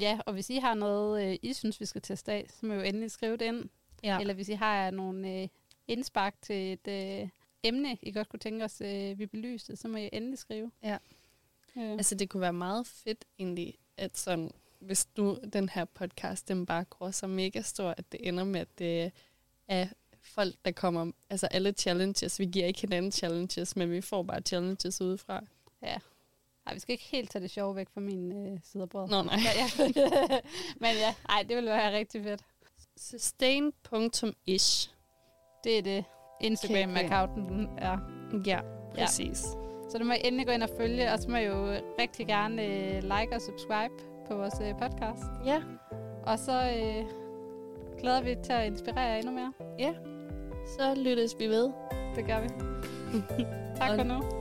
Ja, 0.00 0.18
og 0.26 0.32
hvis 0.32 0.50
I 0.50 0.56
har 0.56 0.74
noget, 0.74 1.30
øh, 1.30 1.38
I 1.42 1.52
synes, 1.52 1.80
vi 1.80 1.86
skal 1.86 2.02
teste 2.02 2.32
af, 2.32 2.46
så 2.48 2.66
må 2.66 2.72
I 2.72 2.76
jo 2.76 2.82
endelig 2.82 3.10
skrive 3.10 3.36
det 3.36 3.44
ind. 3.44 3.64
Ja. 4.04 4.20
Eller 4.20 4.34
hvis 4.34 4.48
I 4.48 4.52
har 4.52 4.90
nogle 4.90 5.42
øh, 5.42 5.48
indspark 5.88 6.34
til 6.42 6.72
et 6.72 6.88
øh, 6.88 7.28
emne, 7.62 7.98
I 8.02 8.12
godt 8.12 8.28
kunne 8.28 8.40
tænke 8.40 8.64
os, 8.64 8.80
øh, 8.80 9.18
vi 9.18 9.26
belyste, 9.26 9.76
så 9.76 9.88
må 9.88 9.96
I 9.96 10.08
endelig 10.12 10.38
skrive. 10.38 10.70
Ja. 10.82 10.96
Øh. 11.76 11.90
Altså, 11.90 12.14
det 12.14 12.28
kunne 12.30 12.40
være 12.40 12.52
meget 12.52 12.86
fedt 12.86 13.24
egentlig, 13.38 13.78
at 13.96 14.18
sådan, 14.18 14.50
hvis 14.80 15.08
nu 15.16 15.38
den 15.52 15.68
her 15.68 15.84
podcast, 15.84 16.48
den 16.48 16.66
bare 16.66 16.84
går 16.84 17.10
så 17.10 17.26
mega 17.26 17.62
stor, 17.62 17.94
at 17.96 18.12
det 18.12 18.28
ender 18.28 18.44
med, 18.44 18.60
at 18.60 18.78
det 18.78 19.12
er 19.68 19.86
folk, 20.22 20.54
der 20.64 20.72
kommer, 20.72 21.12
altså 21.30 21.46
alle 21.46 21.72
challenges, 21.72 22.38
vi 22.38 22.44
giver 22.44 22.66
ikke 22.66 22.80
hinanden 22.80 23.12
challenges, 23.12 23.76
men 23.76 23.90
vi 23.90 24.00
får 24.00 24.22
bare 24.22 24.40
challenges 24.40 25.00
udefra. 25.00 25.44
Ej, 26.66 26.74
vi 26.74 26.80
skal 26.80 26.92
ikke 26.92 27.04
helt 27.04 27.30
tage 27.30 27.42
det 27.42 27.50
sjove 27.50 27.76
væk 27.76 27.88
fra 27.94 28.00
min 28.00 28.32
øh, 28.32 28.58
side 28.64 28.82
af 28.82 28.88
bordet. 28.88 29.10
Nå 29.10 29.22
nej. 29.22 29.38
Ja, 29.44 29.80
ja. 29.80 30.40
Men 30.82 30.90
ja, 30.94 31.14
ej, 31.28 31.42
det 31.48 31.56
ville 31.56 31.70
være 31.70 31.96
rigtig 31.96 32.22
fedt. 32.22 32.40
Sustain.ish. 32.96 34.90
Det 35.64 35.78
er 35.78 35.82
det, 35.82 36.04
Instagram-accounten 36.44 37.78
er. 37.78 37.98
Ja, 38.46 38.60
præcis. 38.94 39.44
Så 39.90 39.98
du 39.98 40.04
må 40.04 40.12
endelig 40.24 40.46
gå 40.46 40.52
ind 40.52 40.62
og 40.62 40.68
følge, 40.78 41.12
og 41.12 41.18
så 41.18 41.30
må 41.30 41.36
I 41.36 41.44
jo 41.44 41.66
rigtig 42.00 42.26
gerne 42.26 42.62
øh, 42.66 43.02
like 43.02 43.34
og 43.34 43.40
subscribe 43.40 43.94
på 44.28 44.34
vores 44.36 44.54
øh, 44.62 44.72
podcast. 44.72 45.22
Ja. 45.46 45.62
Og 46.26 46.38
så 46.38 46.52
øh, 46.52 47.04
glæder 48.00 48.22
vi 48.22 48.36
til 48.44 48.52
at 48.52 48.66
inspirere 48.66 49.00
jer 49.00 49.16
endnu 49.16 49.32
mere. 49.32 49.52
ja. 49.78 49.92
Så 50.78 50.94
lyttes 50.96 51.36
vi 51.38 51.46
ved. 51.46 51.70
Det 52.16 52.26
gør 52.26 52.40
vi. 52.40 52.48
tak 53.78 53.90
Og- 53.90 53.96
for 53.96 54.04
nu. 54.04 54.39